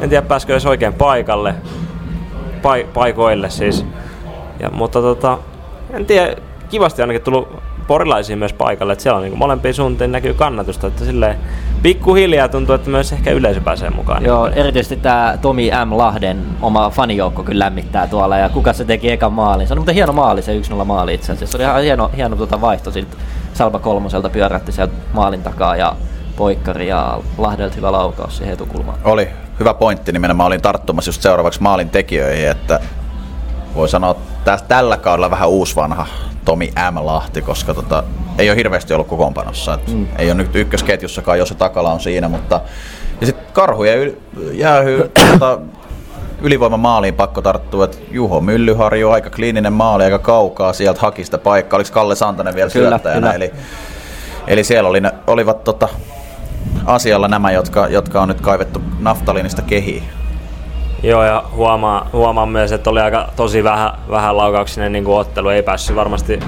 [0.00, 1.54] en tiedä pääskö edes oikein paikalle,
[2.62, 3.86] pa- paikoille siis.
[4.60, 5.38] Ja, mutta tota,
[5.90, 6.36] en tiedä,
[6.68, 7.48] kivasti ainakin tullut
[7.86, 11.36] porilaisia myös paikalle, että siellä on niin molempiin suuntiin näkyy kannatusta, että silleen
[11.84, 14.24] pikkuhiljaa tuntuu, että myös ehkä yleisö pääsee mukaan.
[14.24, 15.96] Joo, erityisesti tämä Tomi M.
[15.96, 19.66] Lahden oma fanijoukko kyllä lämmittää tuolla ja kuka se teki ekan maalin.
[19.66, 21.52] Se on muuten hieno maali, se 1-0 maali itse asiassa.
[21.52, 23.16] Se oli ihan hieno, hieno tuota vaihto siitä
[23.54, 25.96] Salva kolmoselta pyörätti sieltä maalin takaa ja
[26.36, 28.98] poikkari ja Lahdelta hyvä laukaus siihen etukulmaan.
[29.04, 29.28] Oli
[29.60, 32.80] hyvä pointti, nimenomaan olin tarttumassa just seuraavaksi maalin tekijöihin, että
[33.74, 36.06] voi sanoa, että tällä kaudella vähän uusvanha
[36.44, 37.06] Tomi M.
[37.06, 38.04] Lahti, koska tota,
[38.38, 39.74] ei ole hirveästi ollut kokoonpanossa.
[39.74, 40.06] Et mm.
[40.18, 42.60] Ei ole nyt ykkösketjussakaan, jos se takala on siinä, mutta
[43.20, 44.12] ja sitten karhu ja yl,
[44.52, 45.58] jäähy, tota,
[46.42, 51.38] ylivoima maaliin pakko tarttua, että Juho Myllyharju, aika kliininen maali, aika kaukaa, sieltä haki sitä
[51.38, 51.76] paikkaa.
[51.76, 53.20] Oliko Kalle Santanen vielä kyllä, syöttäjänä?
[53.20, 53.32] Kyllä.
[53.32, 53.52] Eli,
[54.46, 55.88] eli siellä oli, olivat tota,
[56.84, 60.04] asialla nämä, jotka, jotka on nyt kaivettu naftalinista kehiin.
[61.04, 65.48] Joo, ja huomaa, huomaa myös, että oli aika tosi vähän, vähän laukauksinen niin kuin ottelu.
[65.48, 66.40] Ei päässyt varmasti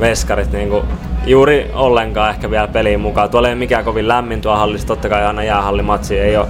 [0.00, 0.84] veskarit niin kuin
[1.26, 3.30] juuri ollenkaan ehkä vielä peliin mukaan.
[3.30, 6.46] Tuolla ei ole mikään kovin lämmin tuo hallissa, totta kai aina jäähallimatsi ei ole,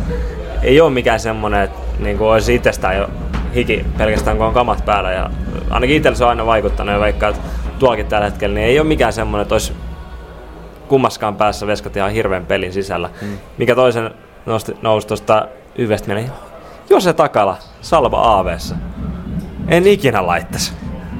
[0.62, 3.08] ei ole mikään semmoinen, että niin kuin olisi itsestään jo
[3.54, 5.12] hiki pelkästään kun on kamat päällä.
[5.12, 5.30] Ja
[5.70, 7.42] ainakin itsellä se on aina vaikuttanut ja vaikka että
[7.78, 9.72] tuollakin tällä hetkellä, niin ei ole mikään semmoinen, että olisi
[10.88, 13.10] kummaskaan päässä veskat ihan hirveän pelin sisällä.
[13.22, 13.38] Mm.
[13.58, 14.10] Mikä toisen
[14.46, 16.14] nosti, nousi tuosta yhdestä
[16.82, 18.74] mieleen, Jose Takala, Salva AVssa.
[19.68, 20.72] En ikinä laittaisi.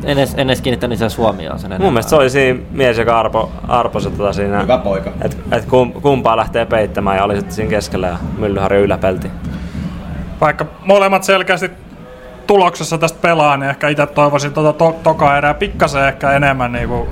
[0.04, 3.20] En edes, en edes kiinnittänyt sen Suomioon sen Mun mielestä se oli siinä mies, joka
[3.20, 4.62] arpo, arpo se tota siinä.
[4.62, 5.10] Hyvä poika.
[5.20, 9.30] Et, et kum, kumpaa lähtee peittämään ja oli sitten siinä keskellä ja Myllyharju yläpelti.
[10.40, 11.70] Vaikka molemmat selkeästi
[12.46, 17.08] tuloksessa tästä pelaa, niin ehkä itse toivoisin tuota to, toka erää pikkasen ehkä enemmän niinku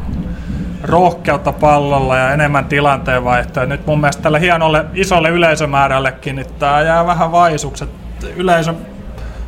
[0.82, 3.66] rohkeutta pallolla ja enemmän tilanteen vaihtoja.
[3.66, 7.90] Nyt mun mielestä tälle hienolle isolle yleisömäärällekin niin tää jää vähän vaisukset.
[8.36, 8.74] Yleisö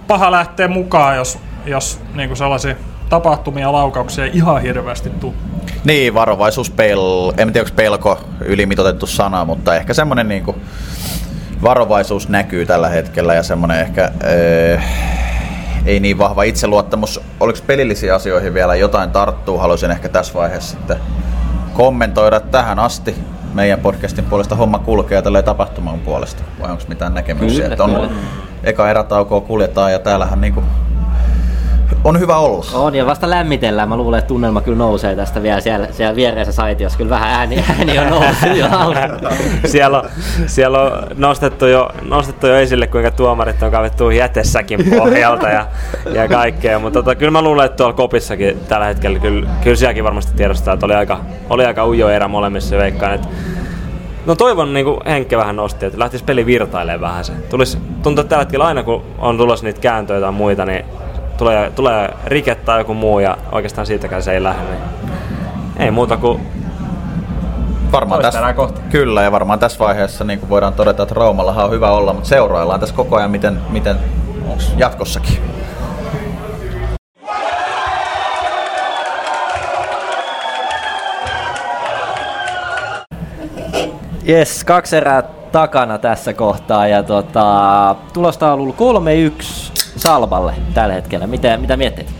[0.06, 2.74] paha lähtee mukaan, jos, jos niinku sellaisia
[3.08, 5.34] tapahtumia laukauksia ihan hirveästi tuu.
[5.84, 7.32] Niin, varovaisuus, pel...
[7.36, 10.56] en tiedä onko pelko ylimitotettu sana, mutta ehkä semmoinen niinku
[11.62, 14.82] varovaisuus näkyy tällä hetkellä ja semmoinen ehkä ee,
[15.86, 17.20] ei niin vahva itseluottamus.
[17.40, 19.58] Oliko pelillisiä asioihin vielä jotain tarttuu?
[19.58, 20.96] Haluaisin ehkä tässä vaiheessa sitten
[21.74, 23.14] kommentoida tähän asti
[23.54, 26.42] meidän podcastin puolesta homma kulkee tällä tapahtuman puolesta?
[26.60, 27.62] Vai onko mitään näkemyksiä?
[27.62, 28.08] Kyllä, että on, kyllä.
[28.64, 30.62] Eka erätaukoa kuljetaan ja täällähän niinku
[32.04, 32.64] on hyvä olla.
[32.74, 33.88] On, ja vasta lämmitellään.
[33.88, 36.98] Mä luulen, että tunnelma kyllä nousee tästä vielä siellä, siellä viereessä saitiossa.
[36.98, 38.66] Kyllä vähän ääni, ääni on noussut jo
[39.64, 40.08] siellä, on,
[40.46, 45.66] siellä on nostettu jo, nostettu jo esille, kuinka tuomarit on kavettu jätessäkin pohjalta ja,
[46.12, 46.78] ja kaikkea.
[46.78, 50.74] Mutta tota, kyllä mä luulen, että tuolla kopissakin tällä hetkellä, kyllä, kyllä sielläkin varmasti tiedostaa,
[50.74, 53.14] että oli aika, oli aika ujo erä molemmissa veikkaan.
[53.14, 53.28] Että
[54.26, 57.32] No toivon, niin kuin Henkke vähän nosti, että lähtisi peli virtailemaan vähän se.
[57.32, 60.84] Tulisi, tuntuu, että tällä hetkellä aina kun on tulossa niitä kääntöjä tai muita, niin
[61.38, 64.62] tulee, tulee rike tai joku muu ja oikeastaan siitäkään se ei lähde.
[64.70, 64.82] Niin
[65.78, 66.40] ei muuta kuin
[67.92, 68.80] varmaan tässä, kohti.
[68.90, 72.28] Kyllä, ja varmaan tässä vaiheessa niin kuin voidaan todeta, että Raumallahan on hyvä olla, mutta
[72.28, 73.96] seuraillaan tässä koko ajan, miten, miten
[74.76, 75.38] jatkossakin.
[84.28, 88.74] Yes, kaksi erää takana tässä kohtaa ja tota, tulostaululla
[89.40, 89.42] 3-1
[89.96, 91.26] Salballe tällä hetkellä.
[91.26, 92.14] Mitä, mitä miettit?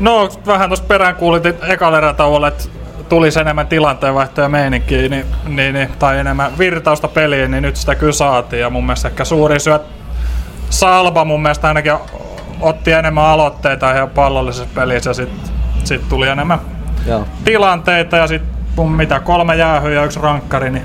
[0.00, 2.64] No vähän tuossa perään kuulit ekalla erätauolla, että
[3.08, 8.12] tulisi enemmän tilanteenvaihtoja meininkiä niin, niin, niin, tai enemmän virtausta peliin, niin nyt sitä kyllä
[8.12, 8.60] saatiin.
[8.60, 9.80] Ja mun mielestä ehkä suurin syö
[10.70, 11.92] Salba mun mielestä ainakin
[12.60, 15.40] otti enemmän aloitteita ja pallollisessa pelissä ja sitten
[15.84, 16.60] sit tuli enemmän
[17.06, 17.24] Joo.
[17.44, 20.84] tilanteita ja sitten mun mitä kolme jäähyä ja yksi rankkari, niin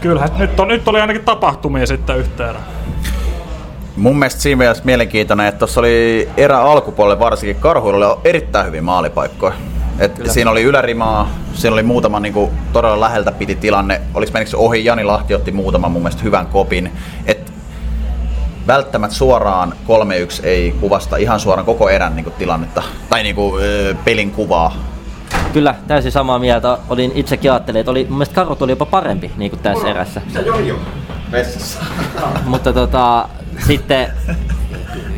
[0.00, 2.56] kyllähän nyt, on, nyt oli ainakin tapahtumia sitten yhteen.
[3.96, 8.84] Mun mielestä siinä mielessä mielenkiintoinen, että tuossa oli erä alkupuolelle varsinkin Karhuilla oli erittäin hyvin
[8.84, 9.54] maalipaikkoja.
[9.98, 14.00] Et siinä oli ylärimaa, siinä oli muutama niinku, todella läheltä piti tilanne.
[14.14, 16.92] Oliko menikö se ohi, Jani Lahti otti muutaman mun mielestä hyvän kopin.
[17.26, 17.52] Et
[18.66, 19.72] välttämättä suoraan
[20.42, 24.74] 3-1 ei kuvasta ihan suoraan koko erän niinku, tilannetta tai niinku, ö, pelin kuvaa.
[25.52, 26.78] Kyllä, täysin samaa mieltä.
[26.88, 30.20] Olin itsekin ajattelin, että oli, mun mielestä Karot oli jopa parempi niin kuin tässä erässä.
[31.32, 31.80] Vessassa.
[32.44, 33.28] Mutta tota,
[33.66, 34.12] sitten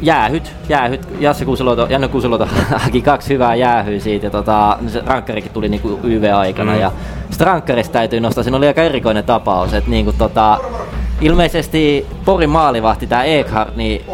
[0.03, 1.09] jäähyt, jäähyt.
[1.21, 2.49] Jasse Kuuseloto, Janne Kuuseloto
[2.85, 6.73] haki kaksi hyvää jäähyä siitä ja tota, se rankkarikin tuli niinku YV-aikana.
[6.73, 6.81] Mm.
[6.81, 6.93] Ja
[7.31, 10.59] sitten rankkarista täytyy nostaa, siinä oli aika erikoinen tapaus, että niinku tota,
[11.21, 14.05] ilmeisesti Porin maalivahti, tämä Eekhardt, niin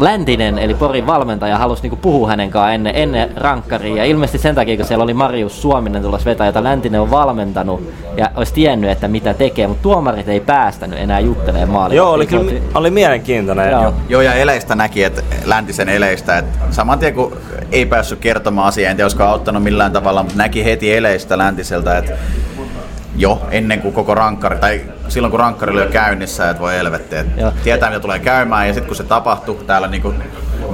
[0.00, 3.96] Läntinen, eli Porin valmentaja, halusi niinku puhua hänen kanssaan ennen, ennen rankkaria.
[3.96, 7.92] Ja ilmeisesti sen takia, kun siellä oli Marius Suominen tulossa vetää, jota Läntinen on valmentanut
[8.16, 11.96] ja olisi tiennyt, että mitä tekee, mutta tuomarit ei päästänyt enää juttelemaan maalivahtia.
[11.96, 13.70] Joo, oli kyllä oli mielenkiintoinen.
[13.70, 13.94] Joo.
[14.08, 17.36] Joo, ja eleistä näki, että läntisen eleistä, että saman tien kun
[17.72, 21.98] ei päässyt kertomaan asiaa, en tiedä olisiko auttanut millään tavalla, mutta näki heti eleistä läntiseltä,
[21.98, 22.12] että
[23.16, 24.80] jo ennen kuin koko rankkari, tai
[25.10, 27.52] silloin kun rankkari oli jo käynnissä, että voi helvetti, että Joo.
[27.64, 30.14] tietää mitä tulee käymään, ja sitten kun se tapahtui täällä niinku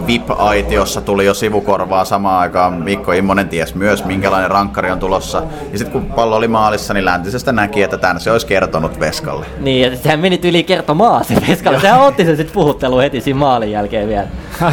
[0.07, 2.73] VIP-aitiossa tuli jo sivukorvaa samaan aikaan.
[2.73, 5.43] Mikko Immonen ties myös, minkälainen rankkari on tulossa.
[5.73, 9.47] Ja sitten kun pallo oli maalissa, niin läntisestä näki, että tämän se olisi kertonut Veskalle.
[9.59, 11.81] Niin, ja sehän meni yli kertomaan se Veskalle.
[11.81, 14.27] Sehän otti sen sitten puhuttelu heti siinä maalin jälkeen vielä.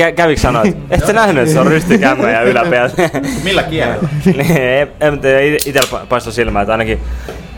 [0.00, 2.90] Kä- kävikö sanoa, että et sä nähnyt, että se on rystikämmä ja yläpää?
[3.44, 4.08] Millä kielellä?
[4.26, 7.00] niin, en, en tiedä, itsellä paistoi silmään, että ainakin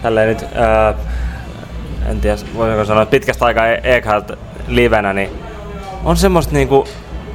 [0.02, 0.94] tälleen nyt, ää,
[2.10, 4.32] en tiedä, voinko sanoa, että pitkästä aikaa Eekhardt
[4.68, 5.30] livenä, niin
[6.04, 6.86] on semmoista niinku,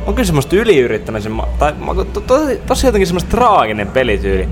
[0.05, 1.73] on kyllä semmoista yliyrittämisen, tai
[2.13, 4.49] to, to, tosi jotenkin semmoista traaginen pelityyli.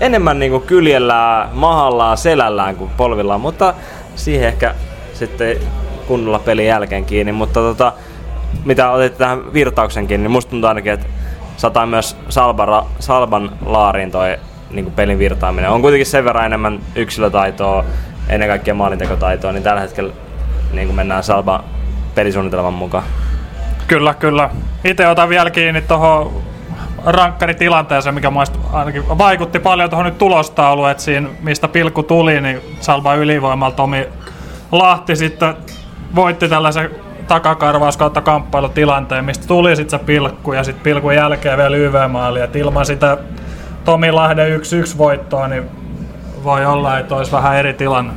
[0.00, 3.74] Enemmän niinku kyljellään, mahallaan, selällään kuin polvillaan, mutta
[4.16, 4.74] siihen ehkä
[5.14, 5.56] sitten
[6.08, 7.92] kunnolla pelin jälkeen kiinni, mutta tota,
[8.64, 11.06] mitä otit tähän virtauksenkin, niin musta tuntuu ainakin, että
[11.56, 14.36] sataa myös Salbara, Salban laariin toi
[14.70, 15.70] niin pelin virtaaminen.
[15.70, 17.84] On kuitenkin sen verran enemmän yksilötaitoa,
[18.28, 20.12] ennen kaikkea maalintekotaitoa, niin tällä hetkellä
[20.72, 21.64] niin mennään Salban
[22.14, 23.04] pelisuunnitelman mukaan.
[23.86, 24.50] Kyllä, kyllä.
[24.84, 26.42] Itse otan vielä kiinni tuohon
[27.06, 28.32] rankkaritilanteeseen, mikä
[28.72, 34.08] ainakin vaikutti paljon tuohon nyt tulostauluun, että siinä mistä pilkku tuli, niin Salva ylivoimalta Tomi
[34.72, 35.54] Lahti sitten
[36.14, 36.90] voitti tällaisen
[37.28, 42.40] takakarvaus kautta kamppailutilanteen, mistä tuli sitten se pilkku ja sitten pilkun jälkeen vielä YV-maali.
[42.40, 43.18] Et ilman sitä
[43.84, 45.70] Tomi Lahden 1-1 voittoa, niin
[46.46, 48.12] voi olla, että olisi vähän eri tilanne.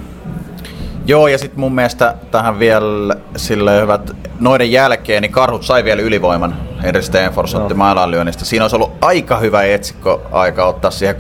[1.06, 6.02] Joo, ja sitten mun mielestä tähän vielä sille hyvät, noiden jälkeen, niin karhut sai vielä
[6.02, 6.56] ylivoiman.
[6.84, 8.46] Henry Stenfors otti mailanlyönnistä.
[8.46, 11.20] Siinä olisi ollut aika hyvä etsikko aika ottaa siihen 3-2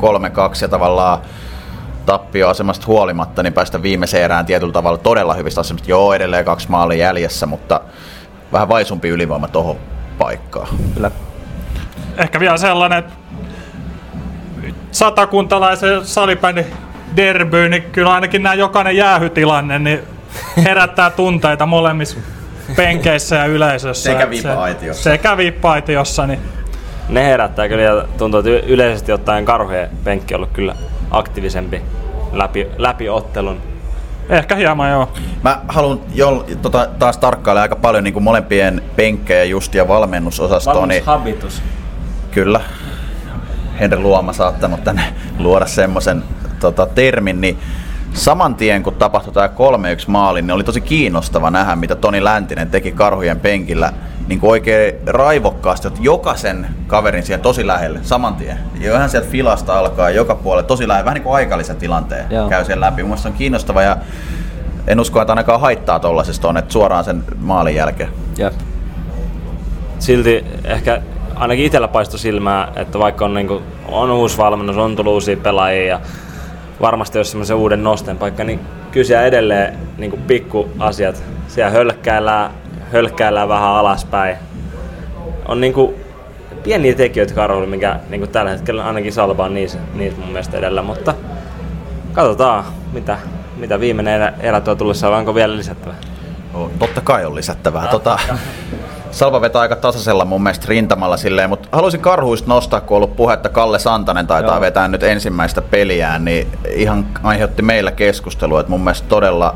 [0.61, 1.19] ja tavallaan
[2.05, 5.89] tappioasemasta huolimatta, niin päästä viimeiseen erään tietyllä tavalla todella hyvistä asemista.
[5.89, 7.81] Joo, edelleen kaksi maalia jäljessä, mutta
[8.51, 9.75] vähän vaisumpi ylivoima tuohon
[10.17, 10.67] paikkaan.
[10.93, 11.11] Kyllä.
[12.17, 13.13] Ehkä vielä sellainen, että
[14.91, 16.65] satakuntalaisen salibändin
[17.15, 19.99] derby, niin kyllä ainakin nämä jokainen jäähytilanne niin
[20.65, 22.17] herättää tunteita molemmissa
[22.75, 24.11] penkeissä ja yleisössä.
[24.11, 25.03] Sekä VIP-aitiossa.
[25.03, 26.39] Sekä VIP-aitiossa, niin
[27.09, 30.75] Ne herättää kyllä ja tuntuu, että yleisesti ottaen karhujen penkki on ollut kyllä
[31.11, 31.81] aktiivisempi
[32.31, 33.61] läpi, läpi ottelun.
[34.29, 35.09] ehkä hieman joo.
[35.43, 40.85] Mä haluan jo, tota, taas tarkkailla aika paljon niin kuin molempien penkkejä just ja valmennusosastoa.
[40.85, 41.61] Niin habitus.
[42.31, 42.61] Kyllä.
[43.79, 45.03] Henri Luoma saattanut tänne
[45.37, 46.23] luoda semmoisen
[46.59, 47.59] tota, termin, niin
[48.13, 49.49] saman tien kun tapahtui tämä 3-1
[50.07, 53.93] maali, niin oli tosi kiinnostava nähdä, mitä Toni Läntinen teki karhujen penkillä
[54.27, 58.59] niin kuin oikein raivokkaasti, että jokaisen kaverin siihen tosi lähelle, saman tien.
[58.79, 62.49] Ja ihan sieltä filasta alkaa joka puolelle, tosi lähelle, vähän niin kuin aikallisen tilanteen Joo.
[62.49, 63.03] käy siellä läpi.
[63.03, 63.97] Mun on kiinnostava ja
[64.87, 68.09] en usko, että ainakaan haittaa tollasesta on, että suoraan sen maalin jälkeen.
[68.37, 68.53] Jep.
[69.99, 71.01] Silti ehkä
[71.35, 75.85] ainakin itsellä paistoi silmää, että vaikka on, niinku, on uusi valmennus, on tullut uusia pelaajia
[75.85, 75.99] ja
[76.81, 78.59] varmasti jos semmoisen uuden nosten paikka, niin
[78.91, 82.51] kyllä siellä edelleen niinku pikku asiat, siellä hölkkäillään,
[82.91, 84.37] hölkkäillään vähän alaspäin.
[85.47, 85.93] On niinku
[86.63, 90.81] pieniä tekijöitä Karolle, mikä niinku tällä hetkellä ainakin Salba on niissä, niissä mun mielestä edellä,
[90.81, 91.13] mutta
[92.13, 92.63] katsotaan.
[92.93, 93.17] mitä,
[93.57, 95.93] mitä viimeinen erä, erä tuo tullessa, vai onko vielä lisättävä?
[96.53, 97.87] Oh, totta kai on lisättävää.
[97.87, 98.19] Tota,
[99.11, 103.15] Salva vetää aika tasaisella mun mielestä rintamalla silleen, mutta haluaisin karhuista nostaa, kun on ollut
[103.15, 104.61] puhetta Kalle Santanen taitaa Joo.
[104.61, 109.55] vetää nyt ensimmäistä peliään, niin ihan aiheutti meillä keskustelua, että mun mielestä todella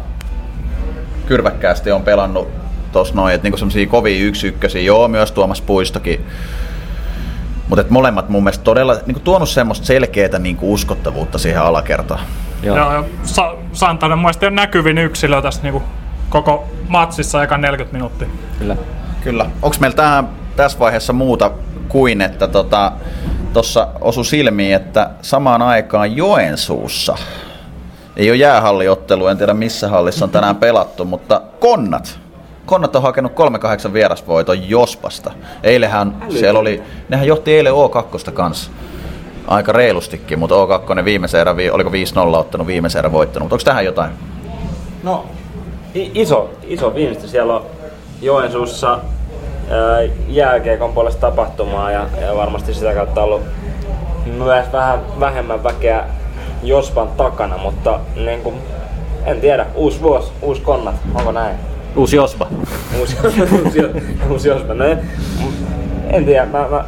[1.26, 2.47] kyrväkkäästi on pelannut
[2.91, 6.26] tos noin, että niinku semmosia kovia yksi ykkösiä, joo myös Tuomas Puistokin,
[7.70, 12.20] mutta molemmat mun mielestä todella niinku tuonut semmoista selkeää niinku uskottavuutta siihen alakertaan.
[12.64, 12.78] Joo.
[12.78, 15.84] Joo, ja Sa- Santanen mun mielestä on näkyvin yksilö tässä niinku
[16.30, 18.28] koko matsissa eka 40 minuuttia.
[18.60, 18.78] Kyllä.
[19.24, 19.45] Kyllä.
[19.61, 21.51] Onko meillä tähän, tässä vaiheessa muuta
[21.88, 22.93] kuin, että tuossa
[23.86, 27.17] tota, osu silmiin, että samaan aikaan Joensuussa
[28.17, 32.19] ei ole jäähalliottelu, en tiedä missä hallissa on tänään pelattu, mutta Konnat.
[32.65, 33.32] Konnat on hakenut
[33.89, 35.32] 3-8 vierasvoiton Jospasta.
[35.63, 38.71] Eilehän siellä oli, nehän johti eilen O2 kanssa
[39.47, 41.93] aika reilustikin, mutta O2 viimeisen erä, oliko 5-0
[42.36, 44.11] ottanut viimeisen erä voittanut, mutta onko tähän jotain?
[45.03, 45.26] No,
[45.93, 47.65] iso, iso viimeistä siellä on
[48.24, 48.99] Joensuussa
[50.28, 53.41] jääkiekon puolesta tapahtumaa ja, ja varmasti sitä kautta ollut
[54.26, 56.03] myös vähän vähemmän väkeä
[56.63, 58.55] Jospan takana, mutta niin kuin,
[59.26, 61.55] en tiedä, uusi vuosi, uusi konnat, onko näin?
[61.95, 62.47] Uusi Jospa.
[62.99, 63.17] uusi,
[63.63, 63.80] uusi,
[64.30, 64.74] uusi Jospa.
[64.74, 64.86] No,
[66.09, 66.86] en tiedä, mä, mä,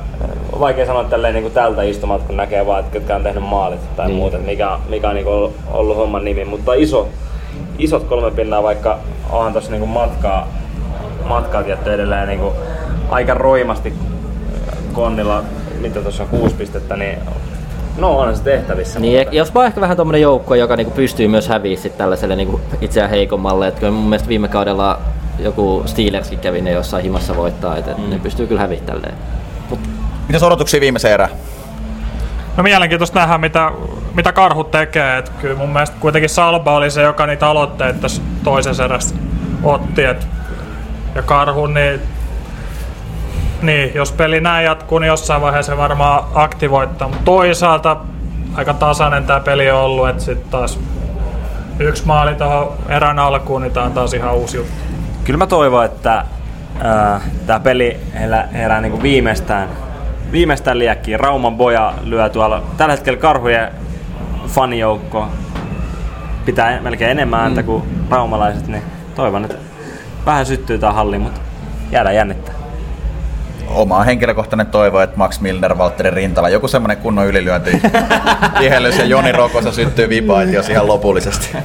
[0.60, 3.96] vaikea sanoa tälleen niin kuin tältä istumalta, kun näkee vaan, että ketkä on tehnyt maalit
[3.96, 4.18] tai niin.
[4.18, 7.08] muuta, mikä, mikä on niin kuin ollut homman nimi, mutta iso,
[7.78, 8.98] isot kolme pinnaa, vaikka
[9.30, 10.48] onhan tuossa niin matkaa,
[11.26, 12.56] matkaa tietty edelleen niin kuin
[13.10, 13.94] aika roimasti
[14.94, 15.44] Konnilla,
[15.82, 17.20] mitä tuossa on kuusi pistettä, niin
[17.98, 19.00] No on se tehtävissä.
[19.00, 19.36] Niin, mutta...
[19.36, 23.10] jos vaan ehkä vähän tommonen joukko, joka niinku pystyy myös häviä sit tällaiselle niinku itseään
[23.10, 23.68] heikommalle.
[23.68, 25.00] Et mun mielestä viime kaudella
[25.40, 28.10] joku Steelerskin kävi ne jossain himassa voittaa, että mm.
[28.10, 29.14] ne pystyy kyllä häviä tälleen.
[29.70, 29.80] Mut...
[30.28, 31.32] Mitäs odotuksia viimeiseen erään?
[32.58, 33.72] No mielenkiintoista nähdä, mitä,
[34.14, 35.18] mitä karhu tekee.
[35.18, 39.16] Et kyllä mun mielestä kuitenkin Salba oli se, joka niitä aloitteita tässä toisessa erässä
[39.64, 40.04] otti.
[40.04, 40.28] Et,
[41.16, 42.02] ja karhu, niin
[43.62, 47.08] niin, jos peli näin jatkuu, niin jossain vaiheessa se varmaan aktivoittaa.
[47.08, 47.98] Mutta toisaalta
[48.56, 50.80] aika tasainen tämä peli on ollut, että sitten taas
[51.80, 54.74] yksi maali tuohon erän alkuun, niin tämä on taas ihan uusi juttu.
[55.24, 56.26] Kyllä mä toivon, että
[56.86, 59.70] äh, tämä peli herää, herää niin viimeistään,
[60.32, 61.20] viimeistään liekkiin.
[61.20, 63.72] Rauman boja lyö tuolla tällä hetkellä karhujen
[64.48, 65.28] fanijoukko
[66.46, 67.66] pitää melkein enemmän ääntä mm.
[67.66, 68.84] kuin raumalaiset, niin
[69.16, 69.58] toivon, että
[70.26, 71.42] vähän syttyy tämä halli, mutta
[71.92, 72.56] jäädään jännittää
[73.70, 77.82] oma henkilökohtainen toivo, että Max Milner, Valtteri Rintala, joku semmoinen kunnon ylilyönti,
[78.60, 81.58] kihellys ja Joni Rokossa syttyy vipait, jos ihan lopullisesti.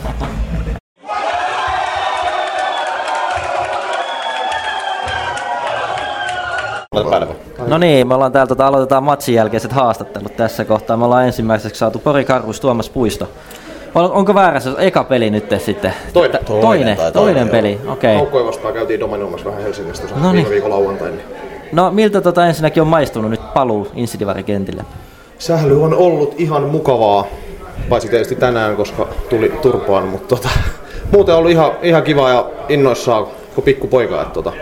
[7.67, 10.97] No niin, me ollaan täältä, tota, aloitetaan matsin jälkeiset haastattelut tässä kohtaa.
[10.97, 13.29] Me ollaan ensimmäiseksi saatu Pori Karhus Tuomas Puisto.
[13.95, 15.95] On, onko väärässä eka peli nyt sitten?
[16.12, 16.45] Toinen.
[16.45, 17.93] Toinen, toinen, toinen, toinen peli, okei.
[17.93, 18.14] Okay.
[18.14, 20.34] Haukkoja vastaan käytiin dominoimassa vähän Helsingistä no niin.
[20.34, 21.16] viime viikon lauantaina.
[21.16, 24.84] Niin No miltä tota ensinnäkin on maistunut nyt paluu Insidivari-kentille?
[25.38, 27.26] Sähly on ollut ihan mukavaa,
[27.88, 30.49] paitsi tietysti tänään, koska tuli turpaan, mutta tota,
[31.12, 34.22] muuten on ollut ihan, ihan kiva ja innoissaan kuin pikkupoika.
[34.22, 34.53] Että tota,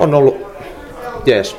[0.00, 0.36] on ollut
[1.26, 1.56] jees.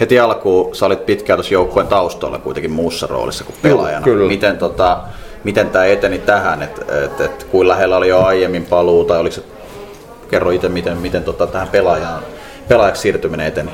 [0.00, 4.04] Heti alkuun sä olit pitkään tuossa joukkueen taustalla kuitenkin muussa roolissa kuin pelaajana.
[4.04, 4.28] Kyllä.
[4.28, 5.00] Miten, tota,
[5.44, 9.34] miten tämä eteni tähän, että et, et, kuin lähellä oli jo aiemmin paluu, tai oliko
[9.34, 9.42] se,
[10.30, 12.22] kerro itse, miten, miten tota, tähän pelaajaan
[12.68, 13.70] pelaajaksi siirtyminen eteni?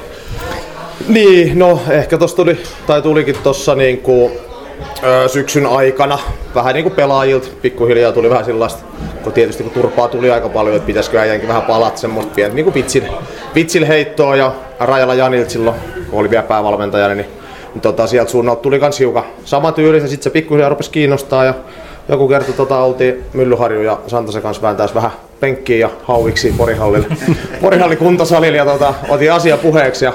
[1.08, 4.32] Niin, no ehkä tuossa tuli, tai tulikin tuossa niinku,
[5.26, 6.18] syksyn aikana
[6.54, 8.82] vähän niin kuin pelaajilta pikkuhiljaa tuli vähän sellaista,
[9.24, 12.64] kun tietysti kun turpaa tuli aika paljon, että pitäisikö äijänkin vähän palata semmoista pientä niin
[12.64, 13.02] kuin vitsil,
[13.54, 15.76] vitsil heittoa ja Rajala Janilta silloin,
[16.10, 17.26] kun oli vielä päävalmentajana, niin
[17.82, 21.54] tota, sieltä suunnalta tuli kans hiukan sama tyyli ja sitten se pikkuhiljaa rupesi kiinnostaa ja
[22.08, 25.10] joku kerta tota, oltiin Myllyharju ja Santasen kanssa vääntäisi vähän
[25.40, 27.06] penkkiin ja hauviksi Porihallille.
[27.62, 30.12] Porihalli kuntosalille ja tota, otin asia puheeksi ja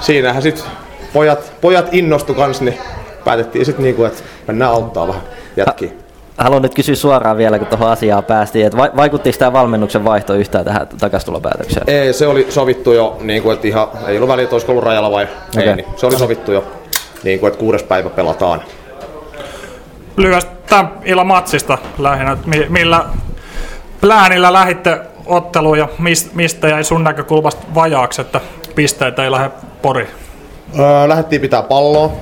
[0.00, 0.64] siinähän sitten
[1.12, 2.78] pojat, pojat innostu kans, niin
[3.24, 5.22] päätettiin sitten niinku, että mennään auttaa vähän
[5.56, 5.90] jätkiä.
[6.38, 10.64] Haluan nyt kysyä suoraan vielä, kun tuohon asiaan päästiin, että vaikuttiko tämä valmennuksen vaihto yhtään
[10.64, 11.84] tähän takastulopäätökseen?
[11.86, 14.84] Ei, se oli sovittu jo, niin kuin, että ihan, ei ollut väliä, että olisiko ollut
[14.84, 15.68] rajalla vai okay.
[15.68, 16.64] ei, niin se oli sovittu jo,
[17.22, 18.62] niin kuin, että kuudes päivä pelataan.
[20.16, 22.36] Lyhyesti tämän illan matsista lähinnä,
[22.68, 23.04] millä
[24.00, 25.88] pläänillä lähitte otteluun ja
[26.34, 28.40] mistä jäi sun näkökulmasta vajaaksi, että
[28.74, 29.50] pisteitä ei lähde
[29.82, 30.08] pori?
[30.78, 32.12] Öö, lähdettiin pitää palloa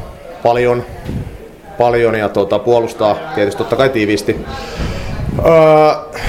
[0.42, 0.84] paljon,
[1.78, 4.36] paljon ja tuota, puolustaa tietysti totta kai tiiviisti.
[5.44, 6.20] Öö,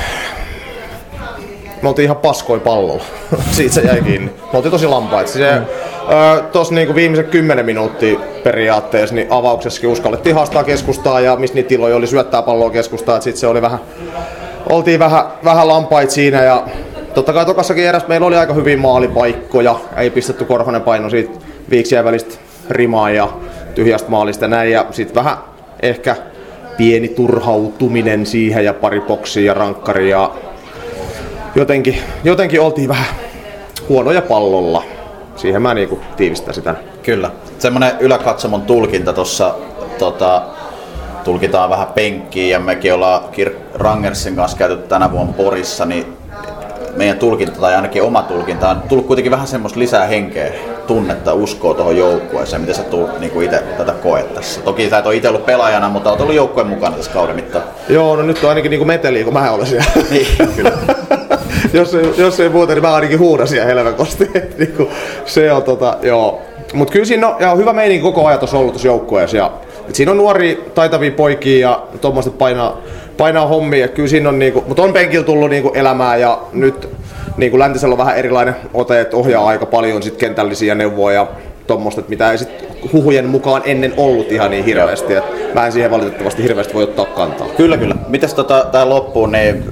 [1.82, 3.04] me oltiin ihan paskoi pallolla.
[3.52, 4.32] Siitä se jäi kiinni.
[4.52, 5.32] Me oltiin tosi lampaita.
[5.32, 5.66] Se, mm.
[6.52, 11.96] Tuossa niinku viimeiset 10 minuuttia periaatteessa, niin avauksessakin uskallettiin haastaa keskustaa ja missä niitä tiloja
[11.96, 13.22] oli syöttää palloa keskustaa.
[13.22, 13.80] Sitten se oli vähän,
[14.70, 16.64] oltiin vähän, vähän lampait siinä ja
[17.14, 19.76] totta kai tokassakin eräs meillä oli aika hyviä maalipaikkoja.
[19.98, 21.40] Ei pistetty Korhonen paino siitä
[21.70, 22.36] viiksiä välistä
[22.70, 23.30] rimaa ja
[23.76, 24.72] tyhjästä maalista näin.
[24.72, 25.38] Ja sitten vähän
[25.82, 26.16] ehkä
[26.78, 30.32] pieni turhautuminen siihen ja pari boksia ja rankkari ja
[31.56, 33.06] jotenkin, jotenkin oltiin vähän
[33.90, 34.84] huonoja pallolla.
[35.38, 36.82] Siihen mä niinku tiivistäisin tämän.
[37.04, 37.32] Kyllä.
[37.60, 39.56] Semmoinen yläkatsomon tulkinta tuossa
[40.00, 40.42] tota,
[41.24, 46.18] tulkitaan vähän penkkiä ja mekin ollaan Kirk Rangersin kanssa käyty tänä vuonna Porissa, niin
[46.96, 50.52] meidän tulkinta tai ainakin oma tulkinta on tullut kuitenkin vähän semmoista lisää henkeä,
[50.88, 52.62] tunnetta, uskoa tuohon joukkueeseen.
[52.62, 54.62] Miten sä tulet niin itse tätä koet tässä?
[54.62, 57.64] Toki sä et ole itse ollut pelaajana, mutta olet ollut joukkueen mukana tässä kauden mittaan.
[57.90, 59.86] Joo, no nyt on ainakin niinku meteliä, kun mä olen siellä.
[60.12, 60.72] niin, kyllä.
[61.74, 64.30] jos, ei, jos ei muuta, niin mä ainakin huudasin ja helvekosti.
[64.58, 64.90] niinku,
[65.26, 66.42] se on tota, joo.
[66.74, 69.52] Mut kyllä siinä on, ja on hyvä meininki koko ajan tuossa ollut tuossa joukkueessa.
[69.94, 72.82] Siinä on nuoria, taitavia poikia ja tuommoista painaa,
[73.18, 73.80] painaa hommia.
[73.80, 76.90] Ja kyllä siinä on, niinku, mutta on penkillä tullut niinku elämää ja nyt
[77.38, 81.28] niinku Läntisellä on vähän erilainen ote, että ohjaa aika paljon sit kentällisiä neuvoja ja
[81.68, 82.50] tuommoista, mitä ei sit
[82.94, 85.16] huhujen mukaan ennen ollut ihan niin hirveästi.
[85.16, 87.48] Et mä en siihen valitettavasti hirveästi voi ottaa kantaa.
[87.58, 87.96] Kyllä, kyllä.
[88.08, 89.64] Mites tota, tää loppuun, niin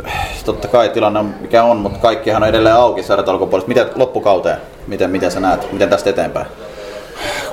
[0.45, 3.67] totta kai tilanne on mikä on, mutta kaikkihan on edelleen auki sarjat alkupuolesta.
[3.67, 4.57] Miten loppukauteen?
[4.87, 5.71] Miten, miten sä näet?
[5.71, 6.47] Miten tästä eteenpäin?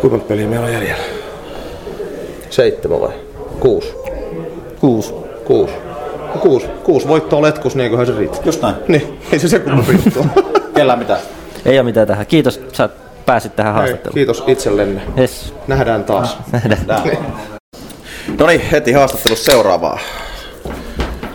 [0.01, 1.03] Kuinka monta peliä meillä on jäljellä?
[2.51, 3.13] Seitsemän vai?
[3.61, 3.95] Kuusi.
[4.81, 5.15] Kuusi.
[5.45, 5.75] Kuusi.
[6.41, 8.39] Kuusi, kuusi voittoa letkus, niin eiköhän se riitä.
[8.45, 8.75] Just näin.
[8.89, 10.27] Niin, ei se se kummempi juttu.
[10.75, 11.21] Kellään mitään.
[11.65, 12.27] Ei ole mitään tähän.
[12.27, 12.89] Kiitos, sä
[13.27, 14.15] pääsit tähän haastatteluun.
[14.15, 15.03] kiitos itsellenne.
[15.19, 15.55] Yes.
[15.67, 16.37] Nähdään taas.
[16.69, 17.03] Nähdään.
[18.39, 19.99] No niin, heti haastattelussa seuraavaa.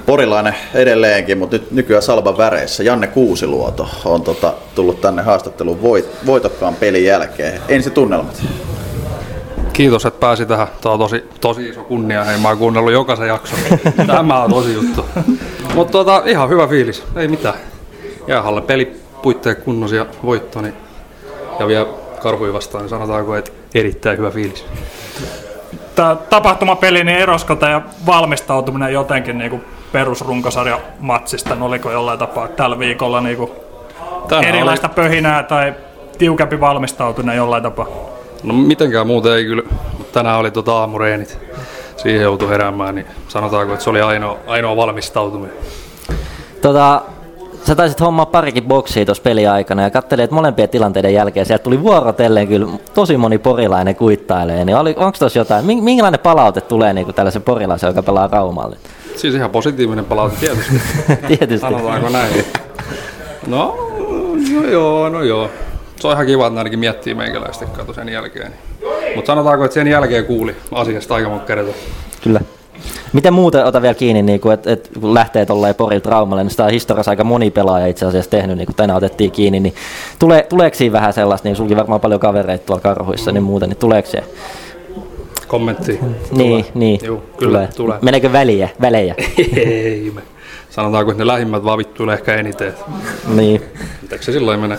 [0.06, 2.84] Porilainen edelleenkin, mutta nyt nykyään Salban väreissä.
[2.84, 7.62] Janne Kuusiluoto on tota, tullut tänne haastatteluun voit, voitokkaan pelin jälkeen.
[7.70, 8.44] Ensi tunnelmat.
[9.74, 10.68] Kiitos, että pääsi tähän.
[10.82, 12.24] Tämä on tosi, tosi iso kunnia.
[12.24, 13.60] Hei, mä oon kuunnellut jokaisen jakson.
[14.08, 15.06] Tämä on tosi juttu.
[15.76, 17.04] Mutta tota, ihan hyvä fiilis.
[17.16, 17.56] Ei mitään.
[18.28, 20.62] Jäähalle peli puitteet kunnossa ja voitto.
[20.62, 20.74] Niin,
[21.60, 21.88] ja vielä
[22.20, 24.66] karhui vastaan, niin sanotaanko, että erittäin hyvä fiilis.
[25.96, 31.56] Tämä tapahtumapeli, niin erosko tämä valmistautuminen jotenkin niin kuin perusrunkosarjan matsista?
[31.56, 33.52] No, oliko jollain tapaa tällä viikolla niin kuin
[34.28, 35.74] Tänään erilaista pöhinää tai
[36.18, 37.88] tiukempi valmistautuminen jollain tapaa?
[38.44, 39.64] No mitenkään muuten ei kyllä,
[39.98, 41.40] mutta tänään oli tota aamureenit.
[41.98, 45.56] Siihen joutui heräämään, niin sanotaanko, että se oli ainoa, ainoa valmistautuminen.
[46.62, 47.02] Tota,
[47.68, 51.84] sä taisit hommaa parikin boksia tuossa peliaikana ja katselin, että molempien tilanteiden jälkeen sieltä tuli
[51.84, 54.66] vuorotellen kyllä tosi moni porilainen kuittailee.
[54.66, 58.78] Niin oli, onko tuossa jotain, min- minkälainen palaute tulee niin tällaisen porilaisen, joka pelaa Raumalle?
[59.16, 60.74] Siis ihan positiivinen palaute tietysti.
[61.28, 61.58] Tietysti.
[61.58, 62.46] Sanotaanko näin.
[63.48, 63.78] No,
[64.56, 65.50] no joo, no joo.
[66.00, 68.54] Se on ihan kiva, että ainakin miettii meikäläistä kato sen jälkeen.
[69.16, 71.74] Mutta sanotaanko, että sen jälkeen kuuli asiasta aika monta kertaa.
[72.24, 72.42] Kyllä.
[73.14, 76.52] Miten muuten ota vielä kiinni, niin kuin, että, että kun lähtee tuollain Porilta Raumalle, niin
[76.52, 79.74] sitä on historiassa aika moni pelaaja itse asiassa tehnyt, niin kuin tänään otettiin kiinni, niin
[80.20, 83.78] tulee, tuleeko siinä vähän sellaista, niin sulki varmaan paljon kavereita tuolla karhuissa, niin muuten, niin
[83.78, 84.24] tuleeko se?
[85.48, 86.00] Kommentti.
[86.32, 87.00] Niin, niin.
[87.04, 87.98] Joo, kyllä, tulee.
[88.02, 89.16] Meneekö väliä, välejä?
[89.56, 90.22] Ei me.
[90.70, 92.74] Sanotaanko, että ne lähimmät vaan vittuilee ehkä eniten.
[93.36, 93.62] niin.
[94.12, 94.78] Eikö se silloin mene?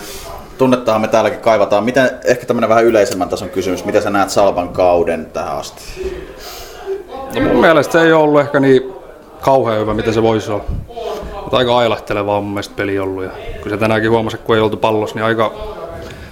[0.57, 1.83] Tunnettahan me täälläkin kaivataan.
[1.83, 3.85] Miten, ehkä tämmöinen vähän yleisemmän tason kysymys.
[3.85, 5.81] Miten sä näet Salban kauden tähän asti?
[7.35, 8.93] No mun mielestä se ei ollut ehkä niin
[9.41, 10.63] kauhean hyvä, mitä se voisi olla.
[11.41, 13.23] Mutta aika ailahtelevaa on mun mielestä peli ollut.
[13.23, 13.29] Ja
[13.63, 15.53] kyllä se tänäänkin huomasi, kun ei oltu pallossa, niin aika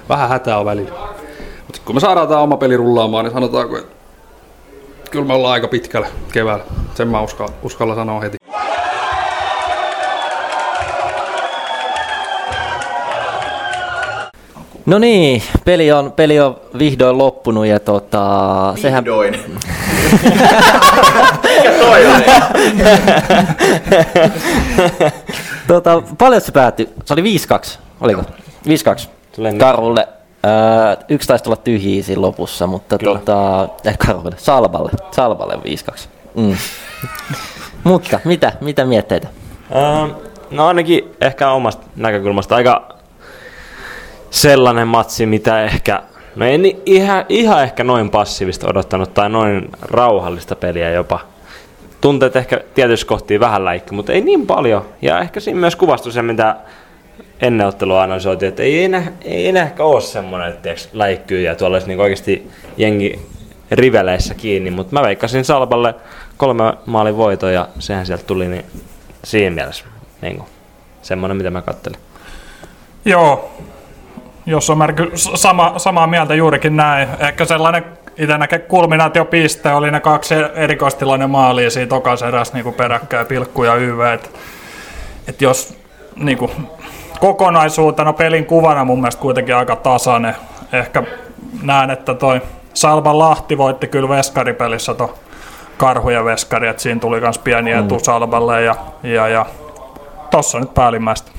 [0.10, 1.00] vähän hätää on välillä.
[1.68, 3.96] Mutta kun me saadaan tämä oma peli rullaamaan, niin sanotaanko, että
[5.12, 6.64] kyllä me ollaan aika pitkällä keväällä.
[6.96, 8.37] Sen mä uskalla, uskalla sanoa heti.
[14.88, 19.04] No niin, peli on, peli on vihdoin loppunut ja tota, sehän...
[19.04, 19.34] Vihdoin.
[21.44, 22.24] Mikä toi oli?
[25.68, 26.90] tota, paljon se päättyi?
[27.06, 28.22] Se oli 5-2, oliko?
[28.22, 28.28] 5-2
[29.58, 30.08] Karulle.
[30.46, 35.60] Öö, yksi taisi olla tyhjiä siinä lopussa, mutta tota, eh, Karulle, Salvalle, Salvalle 5-2.
[36.36, 36.58] Mm.
[37.84, 39.28] mutta mitä, mitä mietteitä?
[39.76, 40.12] Ähm,
[40.52, 42.97] no ainakin ehkä omasta näkökulmasta aika
[44.30, 46.04] sellainen matsi, mitä ehkä,
[46.36, 51.20] no en ihan, ihan ehkä noin passiivista odottanut tai noin rauhallista peliä jopa.
[52.02, 54.86] Tunteet ehkä tietysti kohtiin vähän läikky, mutta ei niin paljon.
[55.02, 56.56] Ja ehkä siinä myös kuvastui se, mitä
[57.42, 61.76] ennen ottelua analysoitiin, että ei enää, ei enää ehkä ole semmoinen, että läikkyy ja tuolla
[61.76, 63.20] olisi niin oikeasti jengi
[63.72, 65.96] riveleissä kiinni, mutta mä veikkasin Salpalle
[66.38, 68.66] kolme maalin voito ja sehän sieltä tuli, niin
[69.24, 69.86] siinä mielessä
[70.22, 70.48] niin kuin,
[71.02, 72.00] semmoinen, mitä mä kattelin.
[73.06, 73.52] Joo,
[74.48, 77.08] jos on märky, sama, samaa mieltä juurikin näin.
[77.20, 77.86] Ehkä sellainen
[78.18, 83.76] itse näkee kulminaatiopiste oli ne kaksi erikoistilainen maalia siitä tokas eräs niin peräkkäin, pilkku ja
[83.76, 84.14] YV.
[84.14, 84.32] Et,
[85.28, 85.78] et jos
[86.16, 86.52] niin kuin,
[87.20, 90.36] kokonaisuutena pelin kuvana mun mielestä kuitenkin aika tasainen.
[90.74, 91.04] Ehkä
[91.64, 92.42] näen, että toi
[92.74, 95.18] Salvan Lahti voitti kyllä veskaripelissä to
[95.78, 98.04] Karhu ja Veskari, että siinä tuli myös pieni etu mm.
[98.04, 99.46] Salvalle ja, ja, ja
[100.32, 101.32] tossa nyt päällimmäistä.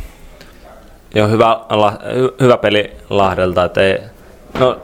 [1.15, 1.61] Joo, hyvä,
[2.41, 3.65] hyvä peli Lahdelta.
[3.65, 3.99] Että ei,
[4.59, 4.79] no,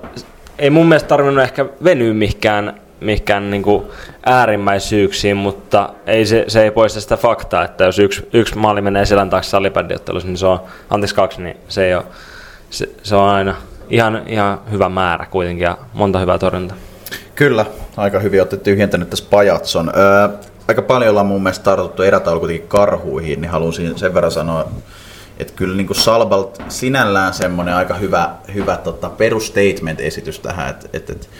[0.59, 3.64] ei mun mielestä tarvinnut ehkä venyä mihinkään, mihinkään niin
[4.27, 9.07] äärimmäisyyksiin, mutta ei se, se ei poista sitä faktaa, että jos yksi, yksi maali menee
[9.07, 10.61] selän taakse salipädiottelussa, niin se on,
[10.91, 12.05] anteeksi kaksi, niin se ei ole,
[12.70, 13.55] se, se on aina
[13.91, 16.77] ihan, ihan hyvä määrä kuitenkin ja monta hyvää torjuntaa.
[17.35, 17.66] Kyllä,
[17.97, 19.93] aika hyvin olette tyhjentänyt tässä pajatson.
[19.97, 20.29] Öö,
[20.68, 24.68] aika paljon ollaan mun mielestä tartuttu erätaulu kuitenkin karhuihin, niin haluan sen verran sanoa,
[25.39, 31.30] että kyllä niin Salbalt sinällään semmoinen aika hyvä, hyvä tota, perustatement-esitys tähän, että et, et,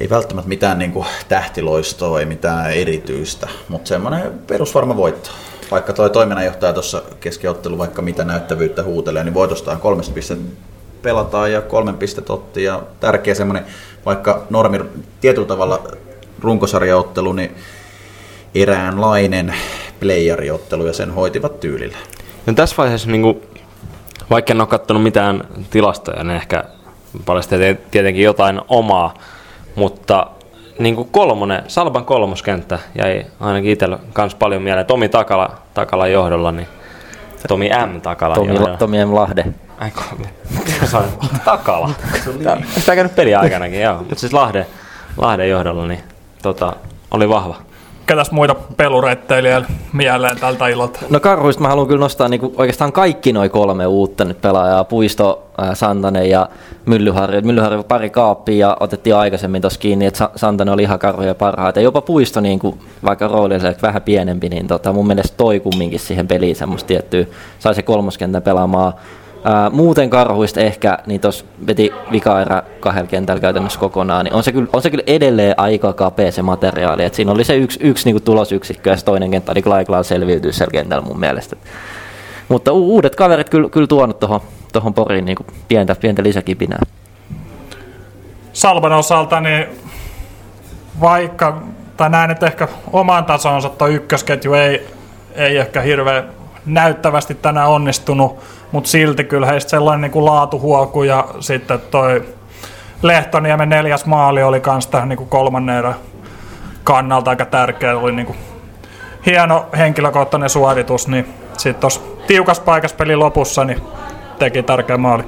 [0.00, 5.30] ei välttämättä mitään niin kuin tähtiloistoa, ei mitään erityistä, mutta semmoinen perusvarma voitto.
[5.70, 10.44] Vaikka tuo toiminnanjohtaja tuossa keskiottelu vaikka mitä näyttävyyttä huutelee, niin voitostaan kolmesta pistettä
[11.02, 13.66] pelataan ja kolmen pistet otti ja tärkeä semmoinen,
[14.06, 14.80] vaikka normi
[15.20, 15.82] tietyllä tavalla
[16.40, 17.56] runkosarjaottelu, niin
[18.54, 19.54] eräänlainen
[20.00, 21.98] playeriottelu ja sen hoitivat tyylillä.
[22.46, 23.42] No tässä vaiheessa, niin kuin,
[24.30, 26.64] vaikka en ole katsonut mitään tilastoja, niin ehkä
[27.26, 27.58] paljastaa
[27.90, 29.14] tietenkin jotain omaa,
[29.74, 30.26] mutta
[30.78, 34.86] niin kuin kolmonen, Salban kolmoskenttä jäi ainakin itsellä myös paljon mieleen.
[34.86, 36.68] Tomi Takala, Takala johdolla, niin
[37.48, 38.00] Tomi M.
[38.00, 38.76] Takala Tomi, johdolla.
[38.76, 39.14] Tomi M.
[39.14, 39.44] Lahde.
[39.78, 39.90] Ai
[41.44, 41.90] Takala.
[42.78, 43.98] Sitä käynyt peliaikanakin, joo.
[43.98, 44.66] Mutta siis Lahde,
[45.16, 46.00] Lahden johdolla, niin
[46.42, 46.72] tota,
[47.10, 47.69] oli vahva
[48.06, 51.00] ketäs muita pelureitteilijä mieleen tältä ilolta?
[51.10, 54.84] No karhuista mä haluan kyllä nostaa niinku oikeastaan kaikki noin kolme uutta nyt pelaajaa.
[54.84, 56.48] Puisto, Santanen ja
[56.86, 57.40] Myllyharju.
[57.44, 61.80] Myllyharju pari kaappia ja otettiin aikaisemmin tuossa kiinni, että Santanen oli ihan karhuja parhaita.
[61.80, 66.28] Jopa Puisto, niinku, vaikka rooli oli vähän pienempi, niin tota, mun mielestä toi kumminkin siihen
[66.28, 67.24] peliin semmoista tiettyä.
[67.58, 68.92] Sai se kolmoskentän pelaamaan
[69.44, 74.52] Ää, muuten karhuista ehkä, niin tuossa veti vikaerä kahdella kentällä käytännössä kokonaan, niin on se
[74.52, 77.04] kyllä, on se kyllä edelleen aika kapea se materiaali.
[77.04, 80.52] Et siinä oli se yksi, yksi niin tulosyksikkö ja se toinen kenttä oli Klaiklaan selviytyä
[80.52, 81.56] siellä kentällä mun mielestä.
[82.48, 84.40] Mutta u- uudet kaverit kyllä, kyllä tuonut tuohon
[84.72, 85.36] tohon poriin niin
[85.68, 86.82] pientä, pientä lisäkipinää.
[88.52, 89.66] Salvan osalta, niin
[91.00, 91.62] vaikka,
[91.96, 94.86] tai näen, että ehkä oman tasonsa tuo ykkösketju ei,
[95.34, 98.38] ei ehkä hirveän näyttävästi tänään onnistunut,
[98.72, 102.24] mutta silti kyllä heistä sellainen niin kuin laatuhuoku ja sitten toi
[103.02, 105.94] Lehtoniemen neljäs maali oli kans tähän niin kuin kolmannen erän
[106.84, 107.98] kannalta aika tärkeä.
[107.98, 108.38] Oli niin kuin
[109.26, 113.82] hieno henkilökohtainen suoritus, niin sitten tuossa tiukas paikas pelin lopussa niin
[114.38, 115.24] teki tärkeä maali.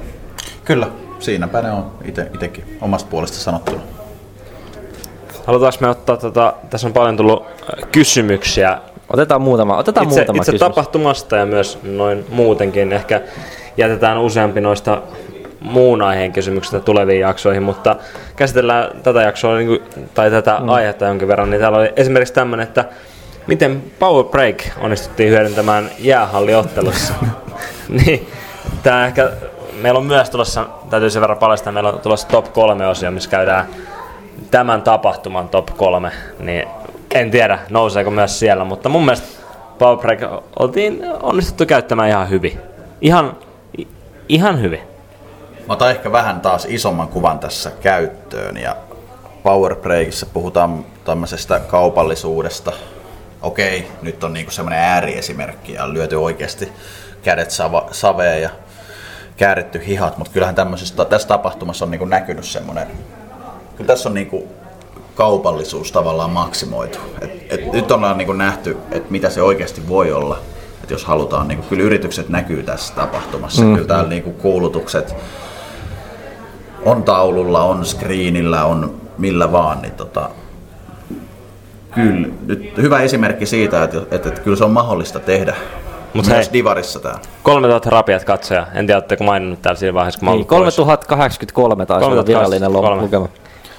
[0.65, 0.87] Kyllä,
[1.19, 3.81] siinäpä ne on itsekin omasta puolesta sanottuna.
[5.47, 7.45] Halutaanko me ottaa, tota, tässä on paljon tullut
[7.91, 8.77] kysymyksiä
[9.13, 10.59] Otetaan muutama, otetaan itse, muutama itse kysymys.
[10.59, 12.93] tapahtumasta ja myös noin muutenkin.
[12.93, 13.21] Ehkä
[13.77, 15.01] jätetään useampi noista
[15.59, 17.95] muun aiheen kysymyksistä tuleviin jaksoihin, mutta
[18.35, 19.81] käsitellään tätä jaksoa niin
[20.13, 20.69] tai tätä mm.
[20.69, 21.49] aihetta jonkin verran.
[21.49, 22.85] Niin täällä oli esimerkiksi tämmöinen, että
[23.47, 27.13] miten Power Break onnistuttiin hyödyntämään jäähalliottelussa.
[28.05, 28.27] niin,
[28.83, 29.31] tämä ehkä,
[29.81, 33.29] meillä on myös tulossa, täytyy sen verran paljastaa, meillä on tulossa top 3 osio, missä
[33.29, 33.65] käydään
[34.51, 36.67] tämän tapahtuman top 3, niin
[37.13, 39.27] en tiedä, nouseeko myös siellä, mutta mun mielestä
[39.79, 42.59] Powerbreak oltiin onnistuttu käyttämään ihan hyvin.
[43.01, 43.37] Ihan,
[44.29, 44.79] ihan hyvin.
[45.67, 48.75] Mä otan ehkä vähän taas isomman kuvan tässä käyttöön ja
[49.43, 52.71] Powerbreakissa puhutaan tämmöisestä kaupallisuudesta.
[53.41, 56.71] Okei, nyt on niinku semmoinen ääriesimerkki ja on lyöty oikeasti
[57.23, 58.49] kädet sava, saveen ja
[59.37, 62.87] kääritty hihat, mutta kyllähän tämmöisessä, tässä tapahtumassa on niinku näkynyt semmoinen,
[63.75, 64.47] kyllä tässä on niinku
[65.15, 66.99] kaupallisuus tavallaan maksimoitu.
[67.21, 70.39] Et, et nyt ollaan niin nähty, että mitä se oikeasti voi olla.
[70.83, 73.61] Et jos halutaan, niin kuin, kyllä yritykset näkyy tässä tapahtumassa.
[73.61, 73.73] Mm.
[73.73, 75.15] Kyllä täällä niin kuin, kuulutukset
[76.85, 79.81] on taululla, on screenillä, on millä vaan.
[79.81, 80.29] Niin tota,
[81.91, 85.55] kyllä, nyt hyvä esimerkki siitä, että, että, että kyllä se on mahdollista tehdä.
[86.13, 87.19] Mut Myös hei, Divarissa tää.
[87.43, 88.67] 3000 rapiat katsoja.
[88.73, 93.27] En tiedä, oletteko maininnut täällä siinä vaiheessa, kun mä niin, 3083 taisi olla virallinen lukema.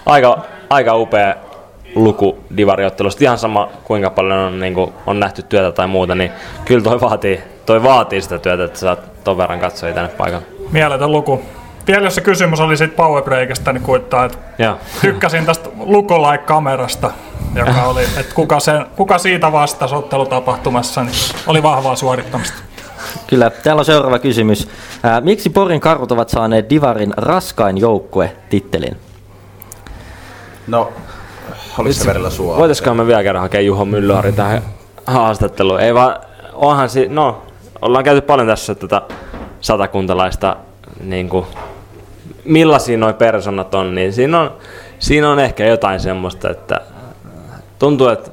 [0.07, 1.35] Aika, aika upea
[1.95, 3.25] luku divariottelusta.
[3.25, 6.31] Ihan sama kuinka paljon on, niin kuin, on nähty työtä tai muuta, niin
[6.65, 10.47] kyllä toi vaatii, toi vaatii sitä työtä, että saat ton verran katsojia tänne paikalle.
[10.73, 11.43] Mieletön luku.
[11.87, 14.77] Vielä jos se kysymys oli siitä powerbreakista, niin kuittaa, että ja.
[15.01, 17.11] tykkäsin tästä lukolike-kamerasta,
[17.55, 21.15] joka oli, että kuka, sen, kuka siitä vastasi ottelutapahtumassa, niin
[21.47, 22.57] oli vahvaa suorittamista.
[23.27, 24.69] Kyllä, täällä on seuraava kysymys.
[25.03, 28.97] Ää, miksi Porin karhut ovat saaneet Divarin raskain joukkue tittelin?
[30.67, 30.93] No,
[31.79, 32.57] olis se verillä sua.
[32.57, 34.63] Voitaiskohan me vielä kerran hakea Juho Myllyhari tähän
[35.07, 35.81] haastatteluun?
[35.81, 36.17] Ei vaan,
[36.53, 37.43] onhan si- no,
[37.83, 39.03] ollaan käyty paljon tässä tätä
[39.61, 40.57] satakuntalaista,
[41.01, 41.47] niin kuin,
[42.45, 44.53] millaisia noi personat on, niin siinä on,
[44.99, 46.81] siinä on ehkä jotain semmoista, että
[47.79, 48.31] tuntuu, että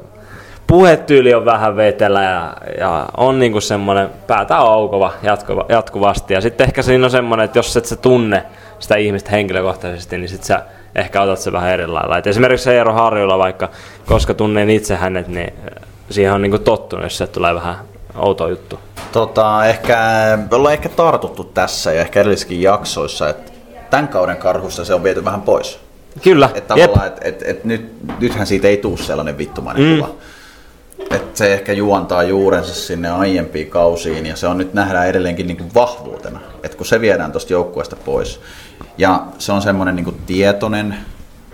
[0.67, 6.33] puhetyyli on vähän vetelä ja, ja on niinku semmoinen päätä aukova jatkuva, jatkuvasti.
[6.33, 8.43] Ja sitten ehkä siinä on semmoinen, että jos et sä tunne
[8.79, 10.65] sitä ihmistä henkilökohtaisesti, niin sit sä
[10.95, 12.17] ehkä otat se vähän eri lailla.
[12.17, 13.69] Et esimerkiksi se Eero Harjula vaikka,
[14.05, 15.53] koska tunnen itse hänet, niin
[16.09, 17.75] siihen on niinku tottunut, jos se tulee vähän
[18.15, 18.79] outo juttu.
[19.11, 19.97] Tota, ehkä,
[20.51, 23.51] me ollaan ehkä tartuttu tässä ja ehkä edellisissäkin jaksoissa, että
[23.89, 25.79] tämän kauden karhusta se on viety vähän pois.
[26.23, 29.95] Kyllä, Että tavallaan, et, et, et nyt, nythän siitä ei tule sellainen vittumainen Mm.
[29.99, 30.09] kuva.
[31.11, 35.57] Et se ehkä juontaa juurensa sinne aiempiin kausiin ja se on nyt nähdään edelleenkin niin
[35.57, 38.39] kuin vahvuutena, että kun se viedään tuosta joukkueesta pois.
[38.97, 40.95] Ja se on semmoinen niin tietoinen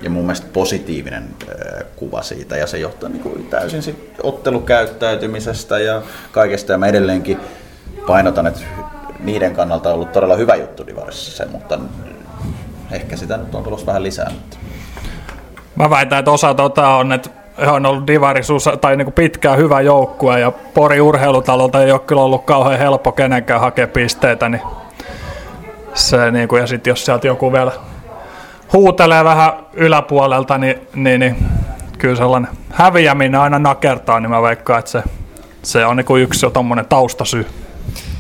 [0.02, 5.80] ja mun mielestä positiivinen äh, kuva siitä ja se johtaa niin kuin täysin sit ottelukäyttäytymisestä
[5.80, 6.02] ja
[6.32, 7.38] kaikesta ja mä edelleenkin
[8.08, 8.60] painotan, että
[9.20, 11.80] niiden kannalta on ollut todella hyvä juttu Divarissa se, mutta
[12.92, 14.32] ehkä sitä nyt on tulossa vähän lisää.
[15.76, 17.30] Mä väitän, että osa tota on, että
[17.62, 22.22] he on ollut divarisuus tai niinku pitkään hyvä joukkue ja Pori urheilutalolta ei ole kyllä
[22.22, 24.62] ollut kauhean helppo kenenkään hakea pisteitä, niin
[25.98, 27.72] se niinku, ja sitten jos sieltä joku vielä
[28.74, 31.36] huutelee vähän yläpuolelta, niin, niin, niin
[31.98, 35.04] kyllä sellainen häviäminen aina nakertaa, niin mä veikkaan, että se,
[35.64, 37.48] se on niinku yksi jo tommonen taustasyy.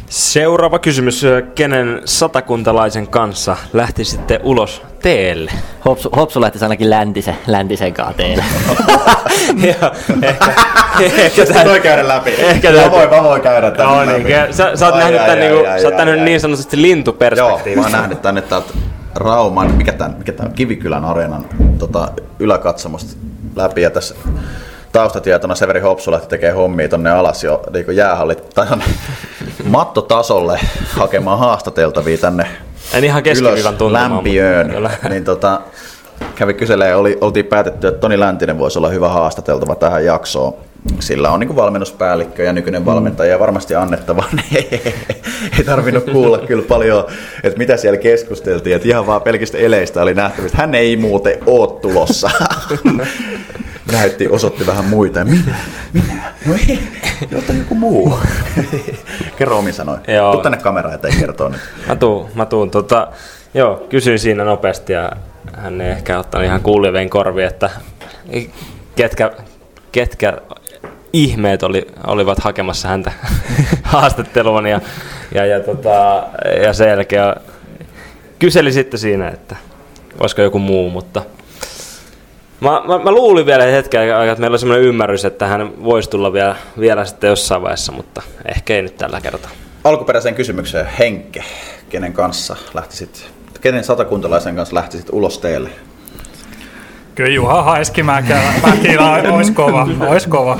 [0.10, 1.26] Seuraava kysymys.
[1.56, 5.52] Kenen satakuntalaisen kanssa lähtisitte ulos teelle?
[5.86, 8.44] Hopsu, Hopsu lähtisi ainakin läntisen, läntisen kaateelle.
[9.82, 9.92] Joo,
[10.22, 10.54] ehkä,
[11.00, 12.30] ehkä Tästä voi käydä läpi.
[12.38, 14.50] Ehkä mä, voin, mä voin käydä tämän Joo, niin, läpi.
[14.50, 16.20] ke- sä, sä oot Ai, nähnyt ai, tän, ai, niinku, ai, sä oot ai, nähnyt
[16.20, 16.26] ai.
[16.26, 17.82] niin sanotusti Joo, mä lintuperspektiivistä.
[17.82, 18.74] oon nähnyt tänne täältä
[19.16, 21.46] Rauman, mikä tää, mikä tää on, Kivikylän areenan
[21.80, 23.20] tota, yläkatsomusta
[23.56, 24.16] läpi ja tässä
[24.98, 28.86] taustatietona Severi Hopsu lähti tekee hommia tonne alas jo niin jäähallit tai tonne
[29.64, 32.48] mattotasolle hakemaan haastateltavia tänne
[32.94, 34.72] En ihan ylös lämpiöön.
[34.72, 34.90] mutta.
[35.10, 35.62] Niin tota,
[36.36, 40.54] kävi kyselee, oli, oltiin päätetty, että Toni Läntinen voisi olla hyvä haastateltava tähän jaksoon.
[41.00, 44.24] Sillä on niin valmennuspäällikkö ja nykyinen valmentaja ja varmasti annettava.
[45.58, 47.06] ei tarvinnut kuulla kyllä paljon,
[47.44, 48.76] että mitä siellä keskusteltiin.
[48.76, 50.58] Että ihan vaan pelkistä eleistä oli nähtävistä.
[50.58, 52.30] Hän ei muuten oo tulossa.
[53.92, 55.26] Näytti, osoitti vähän muita.
[55.26, 55.56] Minä?
[55.94, 56.34] Minä?
[56.46, 56.80] No ei,
[57.32, 58.20] jota joku muu.
[59.38, 60.00] Kerro omin sanoin.
[60.08, 60.32] Joo.
[60.32, 61.62] Tuu tänne kameraan eteen kertoo nyt.
[61.88, 62.72] Mä tuun, mä tuun.
[62.72, 63.08] Tota,
[63.54, 65.12] joo, kysyin siinä nopeasti ja
[65.54, 67.70] hän ei ehkä ottanut ihan kuulivien korvi, että
[68.96, 69.32] ketkä,
[69.92, 70.34] ketkä
[71.14, 73.12] ihmeet oli, olivat hakemassa häntä
[73.84, 74.82] haastatteluun ja,
[75.34, 76.24] ja, ja, tota,
[76.64, 77.36] ja sen jälkeen
[78.40, 79.56] kyseli sitten siinä, että
[80.20, 81.22] olisiko joku muu, mutta
[82.62, 86.10] Mä, mä, mä luulin vielä hetken aikaa, että meillä oli semmoinen ymmärrys, että hän voisi
[86.10, 89.52] tulla vielä, vielä sitten jossain vaiheessa, mutta ehkä ei nyt tällä kertaa.
[89.84, 91.44] alkuperäiseen kysymykseen, Henkke,
[91.90, 93.30] kenen kanssa lähtisit,
[93.62, 95.70] kenen satakuntalaisen kanssa lähtisit ulos teille?
[97.16, 98.54] Kyllä Juha Haiskimäkälä
[99.32, 100.60] olisi kova, olisi kova.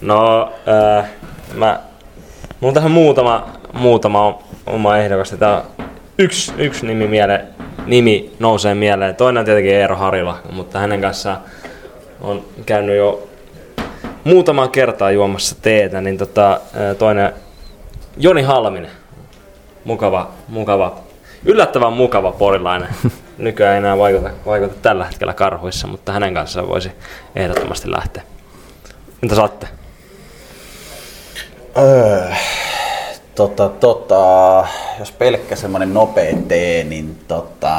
[0.00, 0.52] No,
[0.98, 1.08] äh,
[1.54, 1.80] mä,
[2.60, 5.30] mulla on tähän muutama, muutama oma ehdokas.
[5.38, 5.62] Tää on
[6.18, 7.44] yksi, yksi nimi, miele,
[7.88, 9.16] nimi nousee mieleen.
[9.16, 11.38] Toinen on tietenkin Eero Harila, mutta hänen kanssaan
[12.20, 13.28] on käynyt jo
[14.24, 16.60] muutamaa kertaa juomassa teetä, niin tota,
[16.98, 17.32] toinen
[18.16, 18.90] Joni Halminen.
[19.84, 20.96] Mukava, mukava,
[21.44, 22.88] yllättävän mukava porilainen.
[23.38, 26.92] Nykyään ei enää vaikuta, vaikuta tällä hetkellä karhuissa, mutta hänen kanssaan voisi
[27.36, 28.22] ehdottomasti lähteä.
[29.22, 29.68] Mitä saatte?
[31.78, 32.32] Öö,
[33.38, 34.66] tota, tota,
[34.98, 37.70] jos pelkkä semmonen nopea tee, niin tota,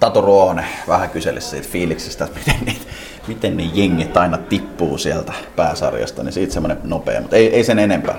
[0.00, 2.86] Tatu Ruohonen vähän kyseli siitä fiiliksestä, että miten, niitä,
[3.28, 7.78] miten ne jengit aina tippuu sieltä pääsarjasta, niin siitä semmonen nopea, mutta ei, ei sen
[7.78, 8.18] enempää.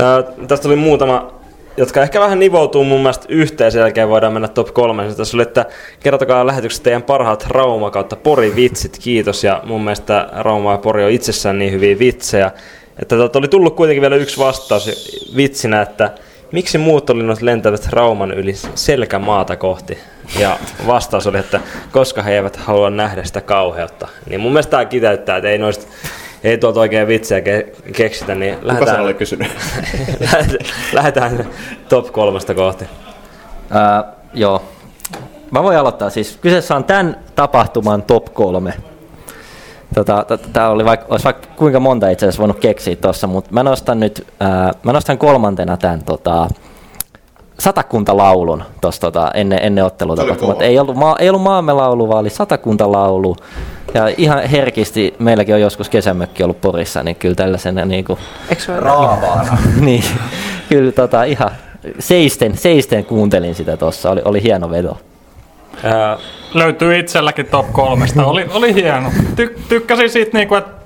[0.00, 1.34] Ää, tästä tuli muutama,
[1.76, 5.16] jotka ehkä vähän nivoutuu mun mielestä yhteen, sen jälkeen voidaan mennä top kolmeen.
[5.16, 5.66] Tässä oli, että
[6.00, 9.44] kertokaa lähetyksessä teidän parhaat Rauma kautta Pori vitsit, kiitos.
[9.44, 12.50] Ja mun mielestä Rauma ja Pori on itsessään niin hyviä vitsejä.
[12.98, 14.90] Että tuota, oli tullut kuitenkin vielä yksi vastaus
[15.36, 16.10] vitsinä, että
[16.52, 19.98] miksi muuttolinnut lentävät Rauman yli selkämaata kohti?
[20.38, 21.60] Ja vastaus oli, että
[21.92, 24.08] koska he eivät halua nähdä sitä kauheutta.
[24.28, 25.86] Niin mun mielestä tämä kiteyttää, että ei noista
[26.44, 29.48] ei tuolta oikein vitsejä ke- keksitä, niin lähdetään, sen oli kysynyt?
[30.92, 31.48] lähdetään
[31.88, 32.84] top kolmesta kohti.
[33.70, 34.04] Ää,
[34.34, 34.62] joo.
[35.50, 36.38] Mä voin aloittaa siis.
[36.40, 38.74] Kyseessä on tämän tapahtuman top kolme.
[39.94, 43.62] Tota, Tämä oli vaikka, olisi vaikka kuinka monta itse asiassa voinut keksiä tuossa, mutta mä
[43.62, 46.48] nostan nyt, ää, mä nostan kolmantena tämän tota,
[47.58, 50.62] satakuntalaulun tuossa tota, ennen, ennen ottelutapahtumat.
[50.62, 53.36] Ei ollut, maa, ei ollut maamme laulu, vaan oli satakuntalaulu.
[53.94, 58.18] Ja ihan herkisti, meilläkin on joskus kesämökki ollut Porissa, niin kyllä tällaisena niin kuin,
[58.78, 59.58] Raavaana.
[59.80, 60.04] niin,
[60.68, 61.50] kyllä tota, ihan
[61.98, 64.98] seisten, seisten kuuntelin sitä tuossa, oli, oli hieno veto.
[65.82, 66.18] Ää...
[66.54, 69.10] Löytyy itselläkin top kolmesta, oli, oli hieno.
[69.36, 70.84] Ty, tykkäsin siitä, niinku, että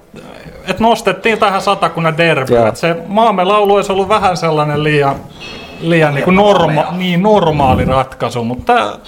[0.68, 2.76] et nostettiin tähän satakunnan derbyyn.
[2.76, 5.16] Se maamme laulu olisi ollut vähän sellainen liian,
[5.80, 8.98] liian niin norma, niin normaali ratkaisu, mutta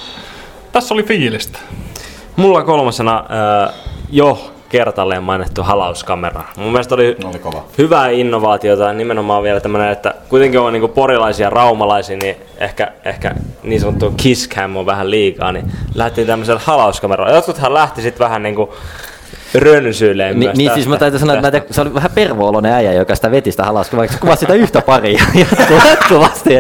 [0.73, 1.59] tässä oli fiilistä.
[2.37, 3.25] Mulla kolmosena
[3.69, 3.75] äh,
[4.11, 6.45] jo kertalleen mainittu halauskamera.
[6.57, 7.65] Mun mielestä oli, oli kova.
[7.79, 13.81] hyvää innovaatiota, nimenomaan vielä tämmöinen, että kuitenkin on niinku porilaisia raumalaisia, niin ehkä, ehkä niin
[13.81, 17.35] sanottu kisscam on vähän liikaa, niin lähtiin tämmöisellä halauskameralla.
[17.35, 18.75] Jotkuthan lähti sitten vähän niinku
[19.55, 22.93] rönsyilee Ni, Niin siis mä täytyy sanoa, että mä te, se oli vähän pervoolonen äijä,
[22.93, 25.25] joka sitä veti sitä halauskamera, vaikka se kuvasi sitä yhtä paria
[25.85, 26.51] jatkuvasti.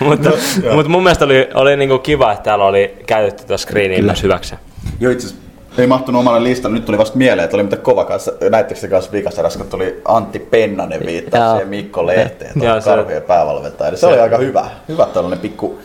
[0.00, 4.04] mutta, no, mutta mun mielestä oli, oli niinku kiva, että täällä oli käytetty tuossa screeniin
[4.04, 4.54] myös hyväksi.
[5.00, 5.47] Joo, itse
[5.78, 6.76] ei mahtunut omalle listalle.
[6.76, 8.32] Nyt tuli vasta mieleen, että oli mitä kova kanssa.
[8.50, 13.90] Näittekö se kanssa vikassa, kun tuli Antti Pennanen viittaa siihen Mikko Lehteen, tuon karhujen päävalmentaja.
[13.90, 14.70] Se, se oli aika hyvä.
[14.88, 15.78] Hyvä tällainen pikku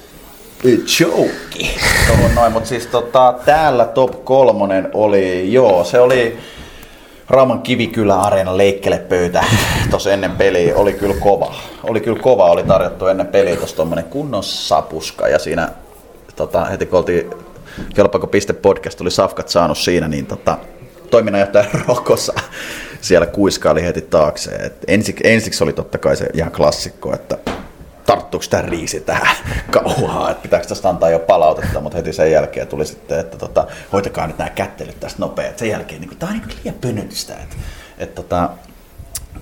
[0.99, 1.68] joke.
[2.36, 6.38] Noin, mutta siis tota, täällä top kolmonen oli, joo, se oli
[7.30, 9.44] Rauman Kivikylä Areena leikkelepöytä
[9.90, 10.76] tuossa ennen peliä.
[10.76, 11.53] Oli kyllä kova.
[11.84, 15.70] Oli kyllä kova, oli tarjottu ennen peliä tuossa tuommoinen kunnon sapuska ja siinä
[16.36, 17.30] tota, heti kun oltiin
[17.95, 20.58] Kelpaako piste podcast oli safkat saanut siinä, niin tota,
[21.10, 22.34] toiminnanjohtaja Rokossa
[23.02, 24.52] siellä kuiskaili heti taakse.
[24.52, 27.38] Et ensiksi, ensiksi oli totta kai se ihan klassikko, että
[28.06, 29.36] tarttuuko tämä riisi tähän
[29.72, 33.68] kauhaa, että pitääkö tästä antaa jo palautetta, mutta heti sen jälkeen tuli sitten, että tota,
[33.94, 35.60] hoitakaa nyt nämä kättelyt tästä nopeasti.
[35.60, 37.56] Sen jälkeen niin tämä on niin liian pönötystä, että,
[37.98, 38.50] että tota,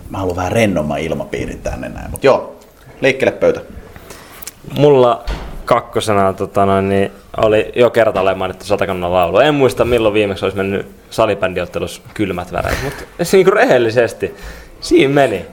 [0.10, 2.60] mä haluan vähän rennomman ilmapiirin tänne näin, mutta joo,
[3.02, 3.62] leikkele pöytä.
[4.78, 5.26] Mulla
[5.74, 9.40] kakkosena tota noin, niin oli jo kertaalleen mainittu satakannan laulu.
[9.40, 14.36] En muista milloin viimeksi olisi mennyt salibändiottelussa kylmät väreet, mutta niin rehellisesti,
[14.82, 15.46] siinä meni.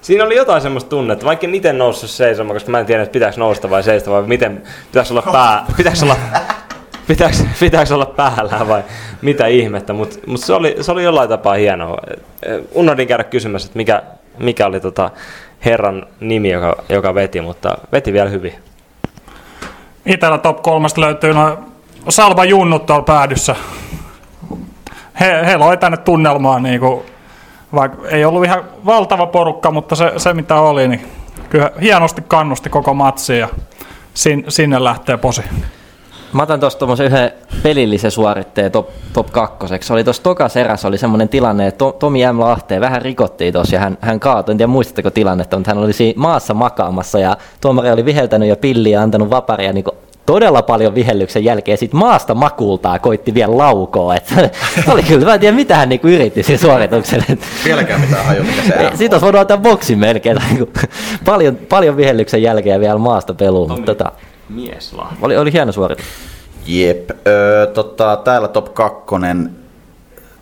[0.00, 3.12] Siinä oli jotain semmoista tunnetta, vaikka en itse noussut seisomaan, koska mä en tiedä, että
[3.12, 6.16] pitääkö nousta vai seistä vai miten pitäisi olla pää, pitäisi olla,
[7.08, 8.82] pitäisi, pitäisi olla päällä vai
[9.22, 11.98] mitä ihmettä, mutta mut se, oli, se oli jollain tapaa hienoa.
[12.72, 14.02] Unohdin käydä kysymässä, että mikä,
[14.38, 15.10] mikä oli tota
[15.64, 18.54] herran nimi, joka, joka veti, mutta veti vielä hyvin.
[20.06, 21.56] Itellä top kolmesta löytyy noin
[22.08, 23.56] Salva Junnut tuolla päädyssä.
[25.20, 27.02] He, he loi tänne tunnelmaan, niin kuin,
[27.74, 31.06] vaikka ei ollut ihan valtava porukka, mutta se, se mitä oli, niin
[31.50, 33.48] kyllä hienosti kannusti koko matsia ja
[34.14, 35.42] sin, sinne lähtee posi.
[36.34, 37.32] Mä otan tuosta tuommoisen yhden
[37.62, 39.92] pelillisen suoritteen top, top kakkoseksi.
[39.92, 42.40] Oli tuossa tokas eräs oli semmoinen tilanne, että Tomi M.
[42.40, 44.52] Lahteen vähän rikottiin tuossa ja hän, hän kaatui.
[44.52, 48.56] En tiedä muistatteko tilannetta, mutta hän oli siinä maassa makaamassa ja tuomari oli viheltänyt jo
[48.56, 49.84] pilliä ja antanut vaparia niin
[50.26, 54.14] todella paljon vihellyksen jälkeen sit maasta makultaa koitti vielä laukoa.
[54.16, 54.34] Et,
[54.92, 57.24] oli kyllä, mä en tiedä mitä hän niinku yritti siinä suorituksella.
[57.64, 60.36] Vieläkään mitään haju, mikä se Siitä olisi voinut ottaa boksin melkein.
[60.50, 60.72] Niinku,
[61.24, 63.70] paljon, paljon vihellyksen jälkeen vielä maasta peluun.
[63.70, 64.12] Mutta, tota,
[64.48, 66.06] mies oli, oli hieno suoritus.
[66.66, 67.10] Jep.
[67.26, 69.04] Öö, tota, täällä top 2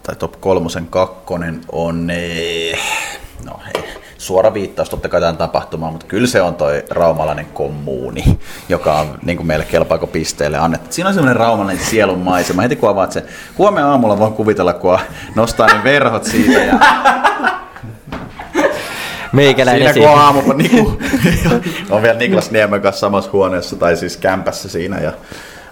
[0.02, 2.78] tai top kolmosen kakkonen on, ee,
[3.44, 3.84] no hei,
[4.18, 8.38] suora viittaus totta kai tähän tapahtumaan, mutta kyllä se on toi raumalainen kommuuni,
[8.68, 10.86] joka on niin kuin meille kelpaako pisteelle annettu.
[10.90, 12.62] Siinä on semmoinen raumalainen sielun maisema.
[12.62, 13.24] Heti kun avaat se,
[13.58, 14.98] huomenna aamulla voin kuvitella, kun
[15.34, 16.78] nostaa ne verhot siitä ja
[19.32, 20.98] Meikäläinen siinä kun on kuin,
[21.90, 25.12] on vielä Niklas Niemen kanssa samassa huoneessa tai siis kämpässä siinä ja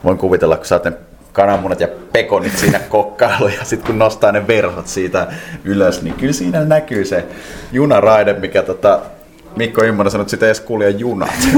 [0.04, 0.92] voin kuvitella, kun saatte
[1.32, 5.26] kananmunat ja pekonit siinä kokkailu ja sitten kun nostaa ne verhot siitä
[5.64, 7.24] ylös, niin kyllä siinä näkyy se
[7.72, 9.00] junaraide, mikä tota,
[9.56, 11.48] Mikko Immonen sanoi, että sitä edes kulje junat.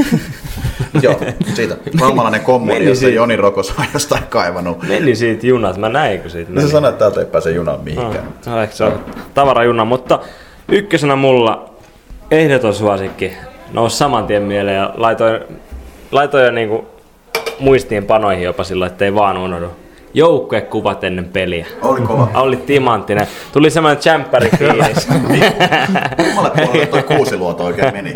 [1.03, 1.21] Joo,
[1.55, 1.77] siitä.
[2.01, 3.15] Valmalainen kommuni, josta siitä.
[3.15, 4.89] Joni Rokos on jostain kaivannut.
[4.89, 6.67] Meni siitä junat, mä näin kun siitä meni.
[6.67, 8.25] Se sanoi, että täältä ei pääse junan mihinkään.
[8.47, 9.05] No, no, se on
[9.35, 10.19] tavarajuna, mutta
[10.69, 11.72] ykkösenä mulla
[12.33, 13.33] ehdoton suosikki
[13.73, 15.41] nousi saman tien mieleen ja laitoin,
[16.13, 16.87] laitoin jo niinku
[17.59, 19.67] muistiinpanoihin jopa silloin, ettei vaan unohdu.
[20.15, 21.67] Joukkuekuvat ennen peliä.
[21.83, 22.29] Oli kova.
[22.43, 23.27] Oli timanttinen.
[23.53, 25.09] Tuli semmoinen tsemppäri fiilis.
[26.17, 28.15] Kummalle puolelle toi kuusi luoto oikein meni?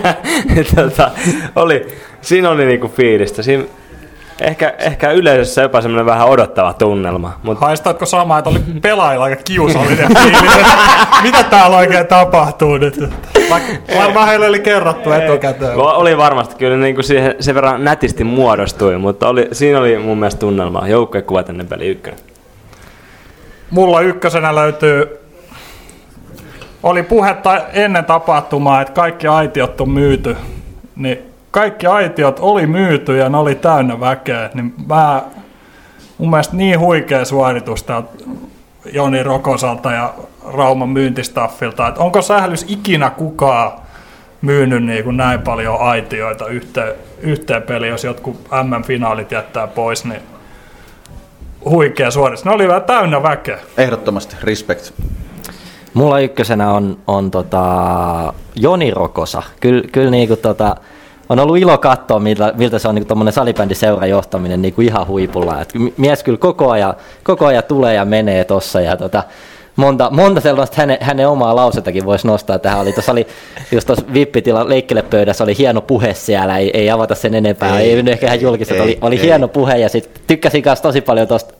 [0.76, 1.10] tota,
[1.56, 1.86] oli,
[2.20, 3.42] siinä oli niinku fiilistä.
[3.42, 3.64] Siinä
[4.40, 7.32] ehkä, ehkä yleisössä jopa semmoinen vähän odottava tunnelma.
[7.42, 7.66] Mutta...
[7.66, 10.52] Haistatko sama, että oli pelaajilla aika kiusallinen fiilis,
[11.22, 13.00] mitä täällä oikein tapahtuu nyt?
[13.96, 15.76] Varmaan heille oli kerrottu etukäteen.
[15.76, 20.18] Oli varmasti kyllä niin kuin siihen, sen verran nätisti muodostui, mutta oli, siinä oli mun
[20.18, 20.88] mielestä tunnelma.
[20.88, 22.20] Joukkojen kuvat ennen peli ykkönen.
[23.70, 25.20] mulla ykkösenä löytyy,
[26.82, 30.36] oli puhetta ennen tapahtumaa, että kaikki aitiot on myyty,
[30.96, 35.22] niin kaikki aitiot oli myyty ja ne oli täynnä väkeä, niin mä,
[36.18, 38.10] mun mielestä niin huikea suoritus täältä
[38.92, 40.14] Joni Rokosalta ja
[40.52, 43.72] Rauman myyntistaffilta, että onko sählys ikinä kukaan
[44.42, 50.22] myynyt niin kuin näin paljon aitioita yhteen, yhteen peliin, jos jotkut MM-finaalit jättää pois, niin
[51.64, 52.44] huikea suoritus.
[52.44, 53.58] Ne oli vähän täynnä väkeä.
[53.76, 54.90] Ehdottomasti, respect.
[55.94, 59.42] Mulla ykkösenä on, on tota Joni Rokosa.
[59.60, 60.76] Kyllä, kyllä niinku tota,
[61.30, 65.60] on ollut ilo katsoa, miltä, miltä se on niin tuommoinen salibändiseura johtaminen niin ihan huipulla.
[65.60, 69.22] Et mies kyllä koko ajan, koko ajan tulee ja menee tossa ja tota,
[69.80, 72.80] monta, monta sellaista hänen, hänen omaa lausetakin voisi nostaa tähän.
[72.80, 73.26] Oli, tuossa oli
[73.72, 78.04] just tuossa vippitilan leikkelepöydässä oli hieno puhe siellä, ei, ei avata sen enempää, ei, ei
[78.06, 79.22] ehkä ihan julkista, oli, oli ei.
[79.22, 81.54] hieno puhe ja sitten tykkäsin kanssa tosi paljon tuosta,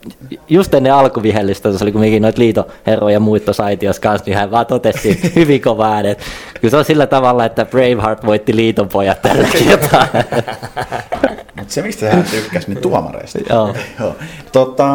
[0.48, 4.51] just ennen alkuvihellistä, tuossa oli kumminkin noita liitoherroja ja muut tuossa aitiossa kanssa, niin hän
[4.51, 6.18] vaan totesi hyvin kova äänet.
[6.60, 10.06] Kyllä se on sillä tavalla, että Braveheart voitti liiton pojat tällä kertaa.
[11.60, 13.38] Mutta se, mistä hän tykkäsi, niin tuomareista.
[13.50, 13.74] Joo.
[14.00, 14.16] Joo.
[14.52, 14.88] Tota,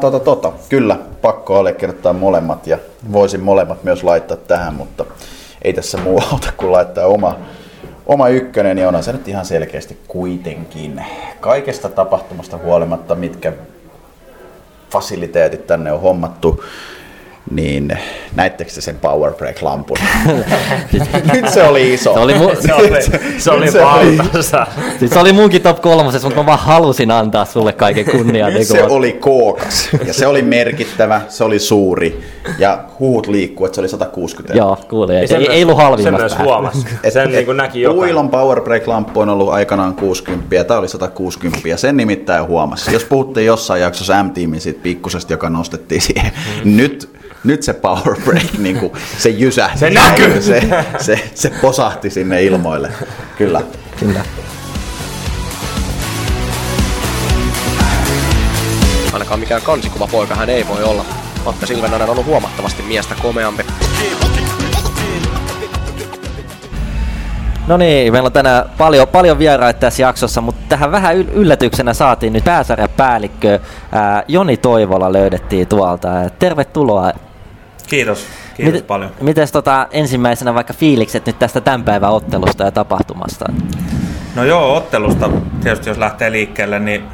[0.00, 2.78] tota, tota, kyllä, pakko allekirjoittaa molemmat ja
[3.12, 5.04] voisin molemmat myös laittaa tähän, mutta
[5.62, 7.36] ei tässä muu auta kuin laittaa oma,
[8.06, 11.04] oma ykkönen, ja onhan se nyt ihan selkeästi kuitenkin
[11.40, 13.52] kaikesta tapahtumasta huolimatta, mitkä
[14.90, 16.64] fasiliteetit tänne on hommattu,
[17.50, 17.98] niin
[18.34, 19.98] näittekö te sen Power Break-lampun?
[21.32, 22.14] Nyt se oli iso.
[22.14, 22.88] Se oli, mu- se oli,
[23.38, 24.66] se oli valtaisa.
[24.98, 28.54] Siis se oli munkin top kolmosessa, mutta mä vaan halusin antaa sulle kaiken kunnian.
[28.54, 32.20] Nyt se oli kookas ja se oli merkittävä, se oli suuri
[32.58, 34.58] ja huut liikkuu, että se oli 160.
[34.58, 35.16] Joo, kuulin.
[35.16, 36.14] Ei, ei, ei ollut halvimmat.
[36.14, 36.86] Se myös huomasi.
[37.08, 38.08] Sen niin kuin näki jokainen.
[38.08, 42.92] Puilon Power Break-lamppu on ollut aikanaan 60 ja tämä oli 160 ja sen nimittäin huomasi.
[42.92, 46.32] Jos puhuttiin jossain jaksossa M-tiimin siitä pikkusesta, joka nostettiin siihen,
[46.64, 46.76] mm.
[46.76, 49.78] nyt nyt se power break, niin kuin, se jysähti.
[49.78, 50.42] Se näkyy!
[50.50, 52.92] Se, se, se posahti sinne ilmoille.
[53.38, 53.62] Kyllä.
[54.00, 54.20] Kyllä.
[59.12, 61.04] Ainakaan mikään kansikuva poika hän ei voi olla.
[61.44, 63.62] Matta Silvenainen on ollut huomattavasti miestä komeampi.
[67.66, 72.32] No niin, meillä on tänään paljon, paljon vieraita tässä jaksossa, mutta tähän vähän yllätyksenä saatiin
[72.32, 73.58] nyt pääsarjapäällikkö
[73.92, 76.08] ää, Joni Toivola löydettiin tuolta.
[76.38, 77.12] Tervetuloa
[77.90, 79.10] Kiitos, kiitos Miten, paljon.
[79.20, 83.44] Mites tota, ensimmäisenä vaikka fiilikset nyt tästä tämän päivän ottelusta ja tapahtumasta?
[84.34, 85.30] No joo, ottelusta
[85.62, 87.04] tietysti jos lähtee liikkeelle, niin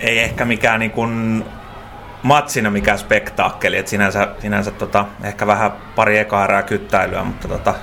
[0.00, 1.44] ei ehkä mikään niin kuin
[2.22, 7.74] matsina mikään spektaakkeli, että sinänsä, sinänsä tota, ehkä vähän pari eka erää kyttäilyä, mutta tota,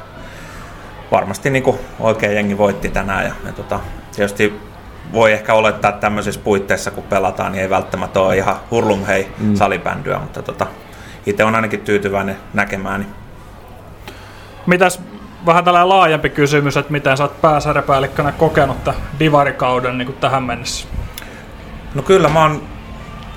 [1.12, 3.80] varmasti niin kuin oikein jengi voitti tänään ja, ja tota,
[4.16, 4.70] tietysti
[5.13, 9.31] voi ehkä olettaa, että tämmöisissä puitteissa kun pelataan, niin ei välttämättä ole ihan hurlum hei
[9.39, 9.55] mm.
[9.55, 10.67] salibändyä, mutta tota,
[11.25, 13.05] itse on ainakin tyytyväinen näkemään.
[14.65, 15.01] Mitäs
[15.45, 20.43] vähän tällainen laajempi kysymys, että miten sä oot pääsarjapäällikkönä kokenut tämän divarikauden niin kuin tähän
[20.43, 20.88] mennessä?
[21.95, 22.61] No kyllä mä oon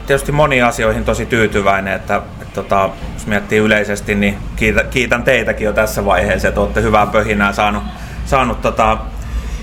[0.06, 5.64] tietysti moniin asioihin tosi tyytyväinen, että, että tota, jos miettii yleisesti, niin kiitän, kiitän teitäkin
[5.64, 7.82] jo tässä vaiheessa, että olette hyvää pöhinää saanut,
[8.24, 8.98] saanut tota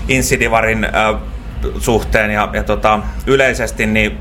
[0.08, 1.20] Insidivarin äh,
[1.78, 4.18] suhteen ja, ja tota, yleisesti niin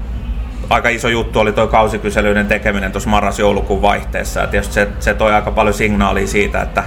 [0.70, 4.40] aika iso juttu oli tuo kausikyselyiden tekeminen tuossa marras-joulukuun vaihteessa.
[4.40, 6.84] Ja tietysti se, se toi aika paljon signaalia siitä, että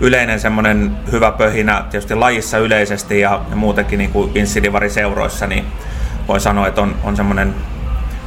[0.00, 4.32] yleinen semmoinen hyvä pöhinä tietysti lajissa yleisesti ja, ja muutenkin niin kuin
[4.88, 5.64] seuroissa, niin
[6.28, 7.54] voi sanoa, että on, on semmoinen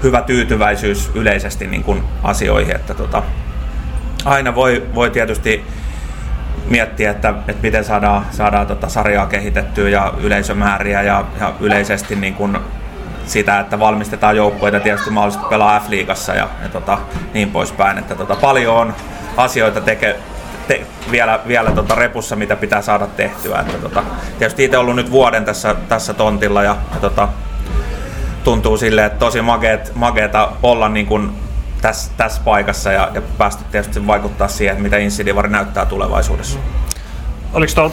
[0.04, 3.24] hyvä tyytyväisyys yleisesti niin kuin asioihin, että tota,
[4.26, 5.66] aina voi, voi tietysti
[6.70, 12.34] miettiä, että, että miten saadaan, saadaan tota sarjaa kehitettyä ja yleisömääriä ja, ja yleisesti niin
[12.34, 12.58] kuin
[13.26, 16.98] sitä, että valmistetaan joukkueita tietysti mahdollisesti pelaa F-liigassa ja, ja tota,
[17.34, 17.98] niin poispäin.
[17.98, 18.94] Että tota, paljon on
[19.38, 20.16] asioita teke,
[20.68, 23.60] te, vielä, vielä tota repussa, mitä pitää saada tehtyä.
[23.60, 24.04] Että tota,
[24.40, 27.28] tietysti itse ollut nyt vuoden tässä, tässä tontilla ja, ja tota,
[28.44, 31.32] tuntuu silleen, että tosi mageet, mageeta olla niin kuin
[31.86, 36.60] tässä, tässä paikassa ja, ja päästä tietysti vaikuttaa siihen, että mitä Insidivari näyttää tulevaisuudessa.
[37.54, 37.92] Oliko tuo,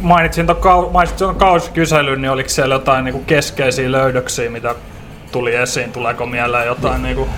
[0.00, 4.74] mainitsin tuon, mainitsin tuon kausikyselyn, niin oliko siellä jotain niin kuin keskeisiä löydöksiä, mitä
[5.32, 5.92] tuli esiin?
[5.92, 7.28] Tuleeko mieleen jotain niin kuin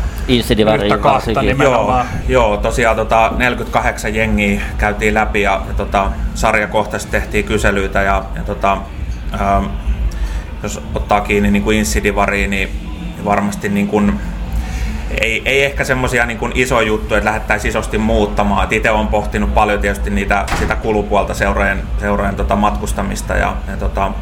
[0.83, 2.07] yhtä kahta nimenomaan?
[2.29, 8.25] Joo, joo tosiaan tota, 48 jengiä käytiin läpi ja, ja tota, sarjakohtaisesti tehtiin kyselyitä ja,
[8.37, 8.73] ja tota,
[9.41, 9.65] ähm,
[10.63, 12.69] jos ottaa kiinni niin kuin Insidivariin, niin
[13.25, 14.21] varmasti niin kuin
[15.21, 18.69] ei, ei ehkä semmoisia niin isoja juttuja, että lähdettäisiin isosti muuttamaan.
[18.71, 24.13] itse olen pohtinut paljon tietysti niitä, sitä kulupuolta seurojen, seurojen tota matkustamista ja, ja tota,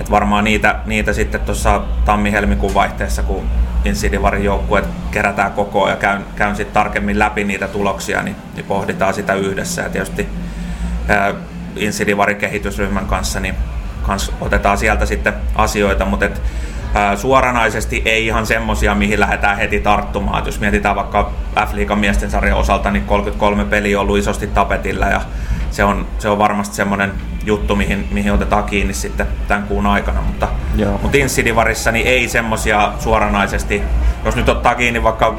[0.00, 3.42] et varmaan niitä, niitä sitten tuossa tammi-helmikuun vaihteessa, kun
[3.84, 9.14] Insidivarin joukkueet kerätään kokoon ja käyn, käyn sitten tarkemmin läpi niitä tuloksia, niin, niin pohditaan
[9.14, 9.82] sitä yhdessä.
[9.82, 10.28] Ja tietysti
[11.76, 13.54] Insidivarin kehitysryhmän kanssa niin
[14.02, 16.42] kans otetaan sieltä sitten asioita, mutta et,
[16.94, 20.38] ää, suoranaisesti ei ihan semmosia, mihin lähdetään heti tarttumaan.
[20.38, 21.30] Et jos mietitään vaikka
[21.66, 25.20] F-liigan miesten sarjan osalta, niin 33 peliä on ollut isosti tapetilla ja
[25.70, 27.12] se on, se on varmasti semmoinen
[27.44, 30.98] juttu, mihin, mihin otetaan kiinni sitten tämän kuun aikana, mutta, Joo.
[31.02, 33.82] mutta Insidivarissa niin ei semmosia suoranaisesti,
[34.24, 35.34] jos nyt ottaa kiinni vaikka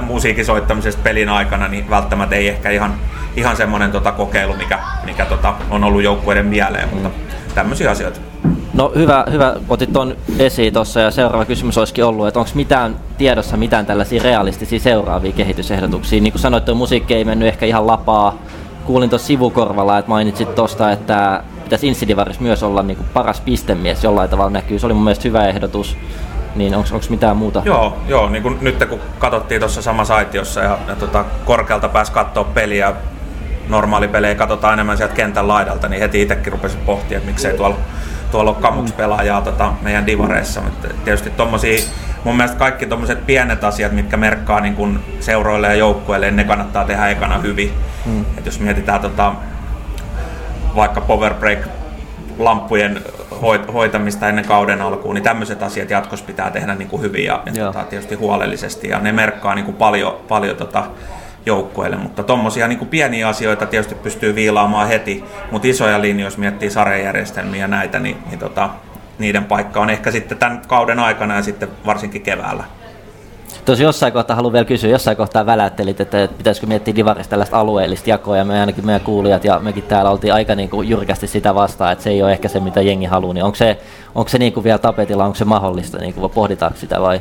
[0.00, 2.94] musiikin soittamisesta pelin aikana, niin välttämättä ei ehkä ihan,
[3.36, 7.10] ihan semmoinen tota kokeilu, mikä, mikä tota on ollut joukkueiden mieleen, mutta
[7.54, 8.20] tämmöisiä asioita.
[8.76, 12.96] No hyvä, hyvä otit tuon esiin tuossa ja seuraava kysymys olisikin ollut, että onko mitään
[13.18, 16.20] tiedossa mitään tällaisia realistisia seuraavia kehitysehdotuksia?
[16.20, 18.38] Niin kuin sanoit, tuo musiikki ei mennyt ehkä ihan lapaa.
[18.84, 24.04] Kuulin tuossa sivukorvalla, että mainitsit tuosta, että pitäisi Insidivaris myös olla niin kuin paras pistemies
[24.04, 24.78] jollain tavalla näkyy.
[24.78, 25.96] Se oli mun mielestä hyvä ehdotus.
[26.56, 27.62] Niin onko mitään muuta?
[27.64, 32.12] Joo, joo niin kuin nyt kun katsottiin tuossa samassa aitiossa ja, ja tota, korkealta pääsi
[32.12, 32.92] katsoa peliä,
[33.68, 37.76] normaalipelejä katsotaan enemmän sieltä kentän laidalta, niin heti itsekin rupesin pohtimaan, että miksei tuolla,
[38.30, 40.60] tuolla ole kamuks pelaajaa tota, meidän divareissa.
[40.60, 41.78] Mutta tietysti tommosia,
[42.24, 46.84] mun mielestä kaikki tommoset pienet asiat, mitkä merkkaa niin kun seuroille ja joukkueille, ne kannattaa
[46.84, 47.72] tehdä ekana hyvin.
[48.06, 48.24] Mm.
[48.38, 49.32] Et jos mietitään tota,
[50.76, 51.58] vaikka power break
[52.38, 53.00] lamppujen
[53.72, 57.66] hoitamista ennen kauden alkuun, niin tämmöiset asiat jatkossa pitää tehdä niin kuin hyvin ja, ja
[57.66, 58.88] tota, tietysti huolellisesti.
[58.88, 60.84] Ja ne merkkaa niin kuin paljon, paljon tota
[61.46, 66.70] joukkueille, mutta tuommoisia niin pieniä asioita tietysti pystyy viilaamaan heti, mutta isoja linjoja, jos miettii
[66.70, 68.70] sarjajärjestelmiä ja näitä, niin, niin tota,
[69.18, 72.64] niiden paikka on ehkä sitten tämän kauden aikana ja sitten varsinkin keväällä.
[73.64, 78.10] Tosi jossain kohtaa haluan vielä kysyä, jossain kohtaa välättelit, että pitäisikö miettiä Divarista tällaista alueellista
[78.10, 81.54] jakoa, ja me ainakin meidän kuulijat ja mekin täällä oltiin aika niin kuin jyrkästi sitä
[81.54, 83.80] vastaan, että se ei ole ehkä se, mitä jengi haluaa, niin onko se,
[84.14, 87.20] onko se niin kuin vielä tapetilla, onko se mahdollista, niin kuin, pohditaanko sitä vai?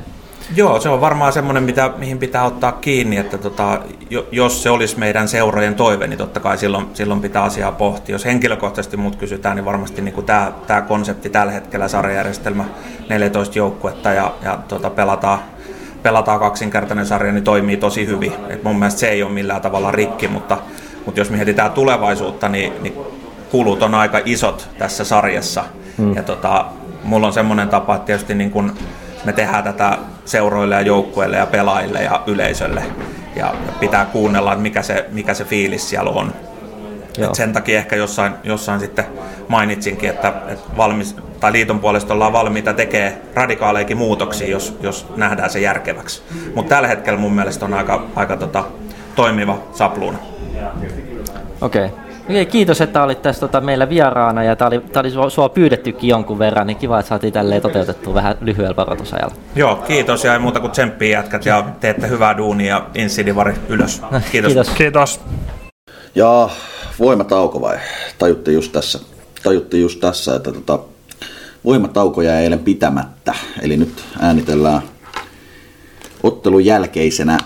[0.55, 4.69] Joo, se on varmaan semmoinen, mitä, mihin pitää ottaa kiinni, että tota, jo, jos se
[4.69, 8.15] olisi meidän seurojen toive, niin totta kai silloin, silloin pitää asiaa pohtia.
[8.15, 12.65] Jos henkilökohtaisesti muut kysytään, niin varmasti niin kuin tämä, tämä konsepti tällä hetkellä, sarjajärjestelmä,
[13.09, 15.39] 14 joukkuetta ja, ja tota, pelataan,
[16.03, 18.33] pelataan kaksinkertainen sarja, niin toimii tosi hyvin.
[18.49, 20.57] Et mun mielestä se ei ole millään tavalla rikki, mutta,
[21.05, 22.93] mutta jos mietitään tulevaisuutta, niin, niin
[23.51, 25.63] kulut on aika isot tässä sarjassa.
[25.97, 26.15] Mm.
[26.15, 26.65] Ja tota,
[27.03, 28.73] mulla on semmoinen tapa, että tietysti niin kun
[29.25, 32.83] me tehdään tätä seuroille ja joukkueille ja pelaajille ja yleisölle.
[32.85, 36.33] Ja ja pitää kuunnella, että mikä se, mikä se fiilis siellä on.
[37.17, 37.29] Joo.
[37.29, 39.05] Et sen takia ehkä jossain, jossain sitten
[39.47, 45.49] mainitsinkin, että, että valmis, tai liiton puolesta ollaan valmiita tekemään radikaaleikin muutoksia, jos, jos nähdään
[45.49, 46.21] se järkeväksi.
[46.55, 48.63] Mutta tällä hetkellä mun mielestä on aika, aika tota,
[49.15, 50.17] toimiva sapluuna.
[51.61, 51.85] Okei.
[51.85, 52.04] Okay.
[52.29, 55.49] Okei, kiitos, että olit tässä tota, meillä vieraana ja tämä oli, tää oli sua, sua
[55.49, 59.35] pyydettykin jonkun verran, niin kiva, että saatiin tälleen toteutettua vähän lyhyellä varoitusajalla.
[59.55, 64.01] Joo, kiitos ja ei muuta kuin tsemppiä jätkät ja teette hyvää duunia ja Insidivari ylös.
[64.31, 64.53] Kiitos.
[64.53, 64.69] Kiitos.
[64.69, 65.19] Kiitos.
[66.15, 66.49] Ja
[66.99, 67.77] voimatauko vai?
[68.17, 68.99] Tajuttiin just tässä,
[69.43, 70.79] tajuttiin just tässä että tota,
[71.65, 73.33] voimatauko jäi eilen pitämättä.
[73.61, 74.81] Eli nyt äänitellään
[76.23, 77.37] ottelun jälkeisenä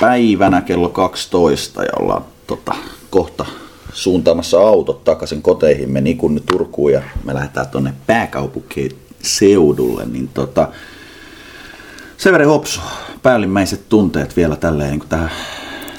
[0.00, 2.74] päivänä kello 12 ja ollaan tota,
[3.10, 3.46] kohta
[3.96, 10.06] suuntaamassa autot takaisin koteihimme Nikun Turkuun ja me lähdetään tuonne pääkaupunkiseudulle.
[10.06, 10.68] Niin tota,
[12.16, 12.80] Severi Hopsu,
[13.22, 15.30] päällimmäiset tunteet vielä tälleen niin tähän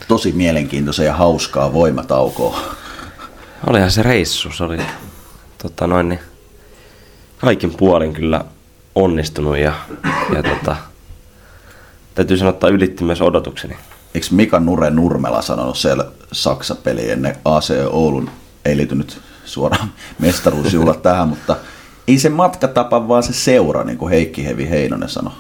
[0.07, 2.59] tosi mielenkiintoiseen ja hauskaa voimataukoon.
[3.67, 4.77] Olihan se reissu, se oli
[5.63, 6.19] tota noin, niin,
[7.37, 8.45] kaikin puolin kyllä
[8.95, 9.73] onnistunut ja,
[10.35, 10.75] ja tota,
[12.15, 13.77] täytyy sanoa, että ylitti myös odotukseni.
[14.15, 18.29] Eikö Mika Nure Nurmela sanonut siellä Saksa-peli ennen AC Oulun,
[18.65, 21.55] ei liity nyt suoraan mestaruusjuhlat tähän, mutta
[22.07, 25.33] ei se matkatapa, vaan se seura, niin kuin Heikki Hevi Heinonen sanoi.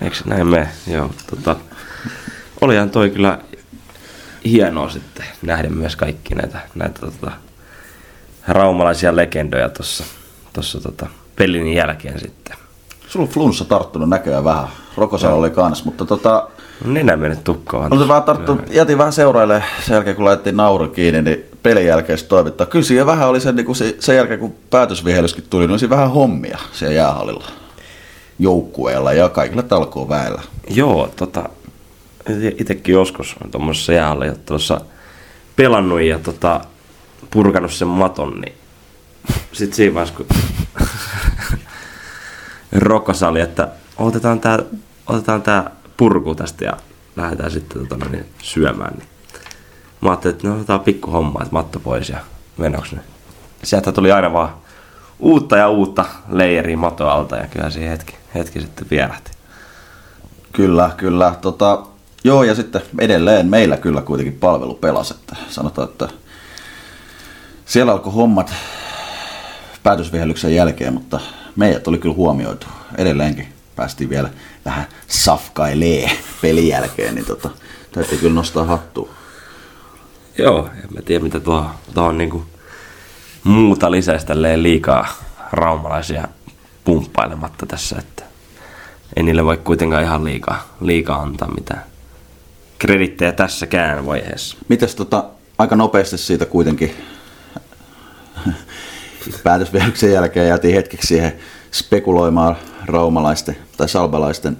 [0.00, 0.68] Eikö näin mene?
[0.86, 1.56] Joo, tota,
[2.60, 3.38] olihan toi kyllä
[4.44, 7.32] hienoa sitten nähdä myös kaikki näitä, näitä tota,
[8.48, 10.04] raumalaisia legendoja tuossa
[10.52, 11.06] tossa, tota,
[11.36, 12.56] pelin jälkeen sitten.
[13.08, 14.68] Sulla on flunssa tarttunut näköjään vähän.
[14.96, 16.48] Rokosella oli kans, mutta tota...
[16.84, 17.92] Nenä mennyt tukkaan.
[17.92, 22.18] Oli vähän tarttu, jätin vähän seuraille sen jälkeen, kun laitettiin nauru kiinni, niin pelin jälkeen
[22.18, 22.66] se toimittaa.
[22.66, 25.90] Kyllä siinä vähän oli sen, niin kuin se, sen jälkeen, kun päätösvihelyskin tuli, niin oli
[25.90, 27.46] vähän hommia siellä jäähallilla
[28.38, 30.42] joukkueella ja kaikilla talkoon väellä.
[30.70, 31.48] Joo, tota,
[32.58, 34.80] itsekin joskus on tuommoisessa jäähalliottelussa
[35.56, 36.60] pelannut ja tota,
[37.30, 38.54] purkanut sen maton, niin
[39.52, 40.26] sitten siinä vaiheessa, kun
[42.72, 44.58] rokosali, että otetaan tää,
[45.06, 46.72] otetaan tää purku tästä ja
[47.16, 48.94] lähdetään sitten tota, niin, syömään.
[48.94, 49.08] Niin.
[50.00, 52.18] Mä ajattelin, että no otetaan pikku homma, että matto pois ja
[52.56, 53.00] menoks ne.
[53.62, 54.54] Sieltä tuli aina vaan
[55.18, 59.30] uutta ja uutta leiriä matoalta ja kyllä siihen hetki, hetki sitten vierähti.
[60.52, 61.34] Kyllä, kyllä.
[61.40, 61.86] Tota,
[62.24, 65.14] joo, ja sitten edelleen meillä kyllä kuitenkin palvelu pelasi.
[65.14, 66.08] Että sanotaan, että
[67.66, 68.54] siellä alkoi hommat
[69.82, 71.20] päätösvihellyksen jälkeen, mutta
[71.56, 72.66] meidät oli kyllä huomioitu.
[72.98, 74.30] Edelleenkin päästiin vielä
[74.66, 76.10] vähän safkailee
[76.42, 77.50] pelin jälkeen, niin tota,
[77.92, 79.08] täytyy kyllä nostaa hattua.
[80.38, 82.44] Joo, en mä tiedä mitä tuo, tuo on niinku
[83.44, 85.08] muuta lisäisi tälleen liikaa
[85.52, 86.28] raumalaisia
[86.84, 88.24] pumppailematta tässä, että
[89.16, 91.84] ei niille voi kuitenkaan ihan liikaa, liikaa antaa mitään
[92.78, 94.56] kredittejä tässäkään vaiheessa.
[94.68, 95.24] Mites tota,
[95.58, 96.96] aika nopeasti siitä kuitenkin
[99.42, 101.32] päätösvihellyksen jälkeen jäätiin hetkeksi siihen
[101.78, 104.56] spekuloimaan raumalaisten tai salbalaisten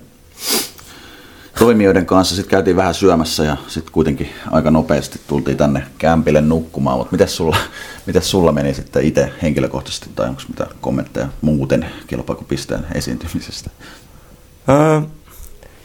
[1.58, 2.36] toimijoiden kanssa.
[2.36, 6.98] Sitten käytiin vähän syömässä ja sitten kuitenkin aika nopeasti tultiin tänne kämpille nukkumaan.
[6.98, 7.56] Mutta miten sulla,
[8.06, 13.70] mites sulla meni sitten itse henkilökohtaisesti tai onko mitä kommentteja muuten kilpailupisteen esiintymisestä?
[14.68, 15.00] Öö,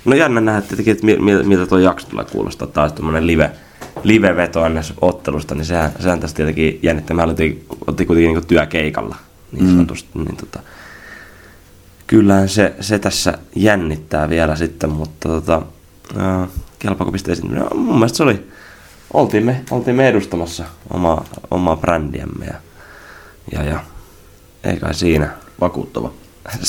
[0.06, 3.52] no jännä nähdä tietenkin, että miltä, miltä tuo jakso tulee kuulostaa taas tämmöinen live,
[4.04, 7.16] live-veto ennen ottelusta, niin sehän, sehän tässä tietenkin jännittää.
[7.16, 9.16] Me oltiin, oltiin kuitenkin niin työkeikalla
[9.52, 10.24] niin sanotusti, mm.
[10.24, 10.60] niin tota,
[12.12, 15.62] kyllähän se, se tässä jännittää vielä sitten, mutta tota,
[16.20, 17.56] äh, kelpaako pisteisiin?
[17.56, 18.48] No, mun mielestä se oli,
[19.14, 20.64] oltiin me, oltiin me edustamassa
[20.94, 22.54] omaa, omaa brändiämme ja,
[23.52, 23.80] ja, ja
[24.64, 25.30] ei kai siinä.
[25.62, 26.12] Vakuuttava.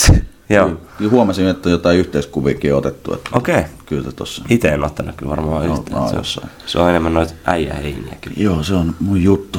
[0.48, 0.70] joo.
[0.98, 3.14] Kyllä huomasin, että jotain yhteiskuviakin on otettu.
[3.14, 3.59] Että Okei.
[3.59, 3.70] Okay.
[3.86, 4.44] Kyllä tossa.
[4.48, 6.02] Itse en ottanut kyllä varmaan No, yhtään.
[6.02, 6.51] no, se, on, jossain.
[6.66, 8.36] se on enemmän noita äijäheiniä kyllä.
[8.40, 9.59] Joo, se on mun juttu.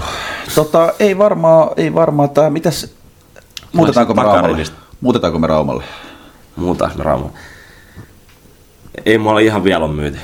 [0.55, 2.95] Tota, ei varmaan, ei varmaan tää, mitäs,
[3.73, 4.22] muutetaanko me?
[5.03, 5.84] Muutetaanko me Raumalle?
[6.55, 7.38] Muutaanko me Raumalle?
[9.05, 10.19] Ei mulla ihan vielä on myyty.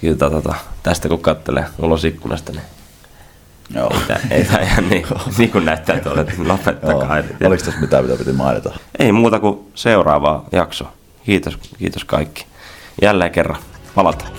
[0.00, 2.62] Kyllä tota, tästä kun kattelee ulos ikkunasta, niin
[3.74, 3.92] Joo.
[4.30, 5.06] ei tää ihan niin,
[5.38, 7.18] niin kuin näyttää tuolle, että lopettakaa.
[7.18, 7.26] Joo.
[7.44, 8.70] Oliko tässä mitään, mitä piti mainita?
[8.98, 10.92] Ei muuta kuin seuraavaa jaksoa.
[11.24, 12.46] Kiitos, kiitos kaikki.
[13.02, 13.58] Jälleen kerran
[13.94, 14.32] palataan.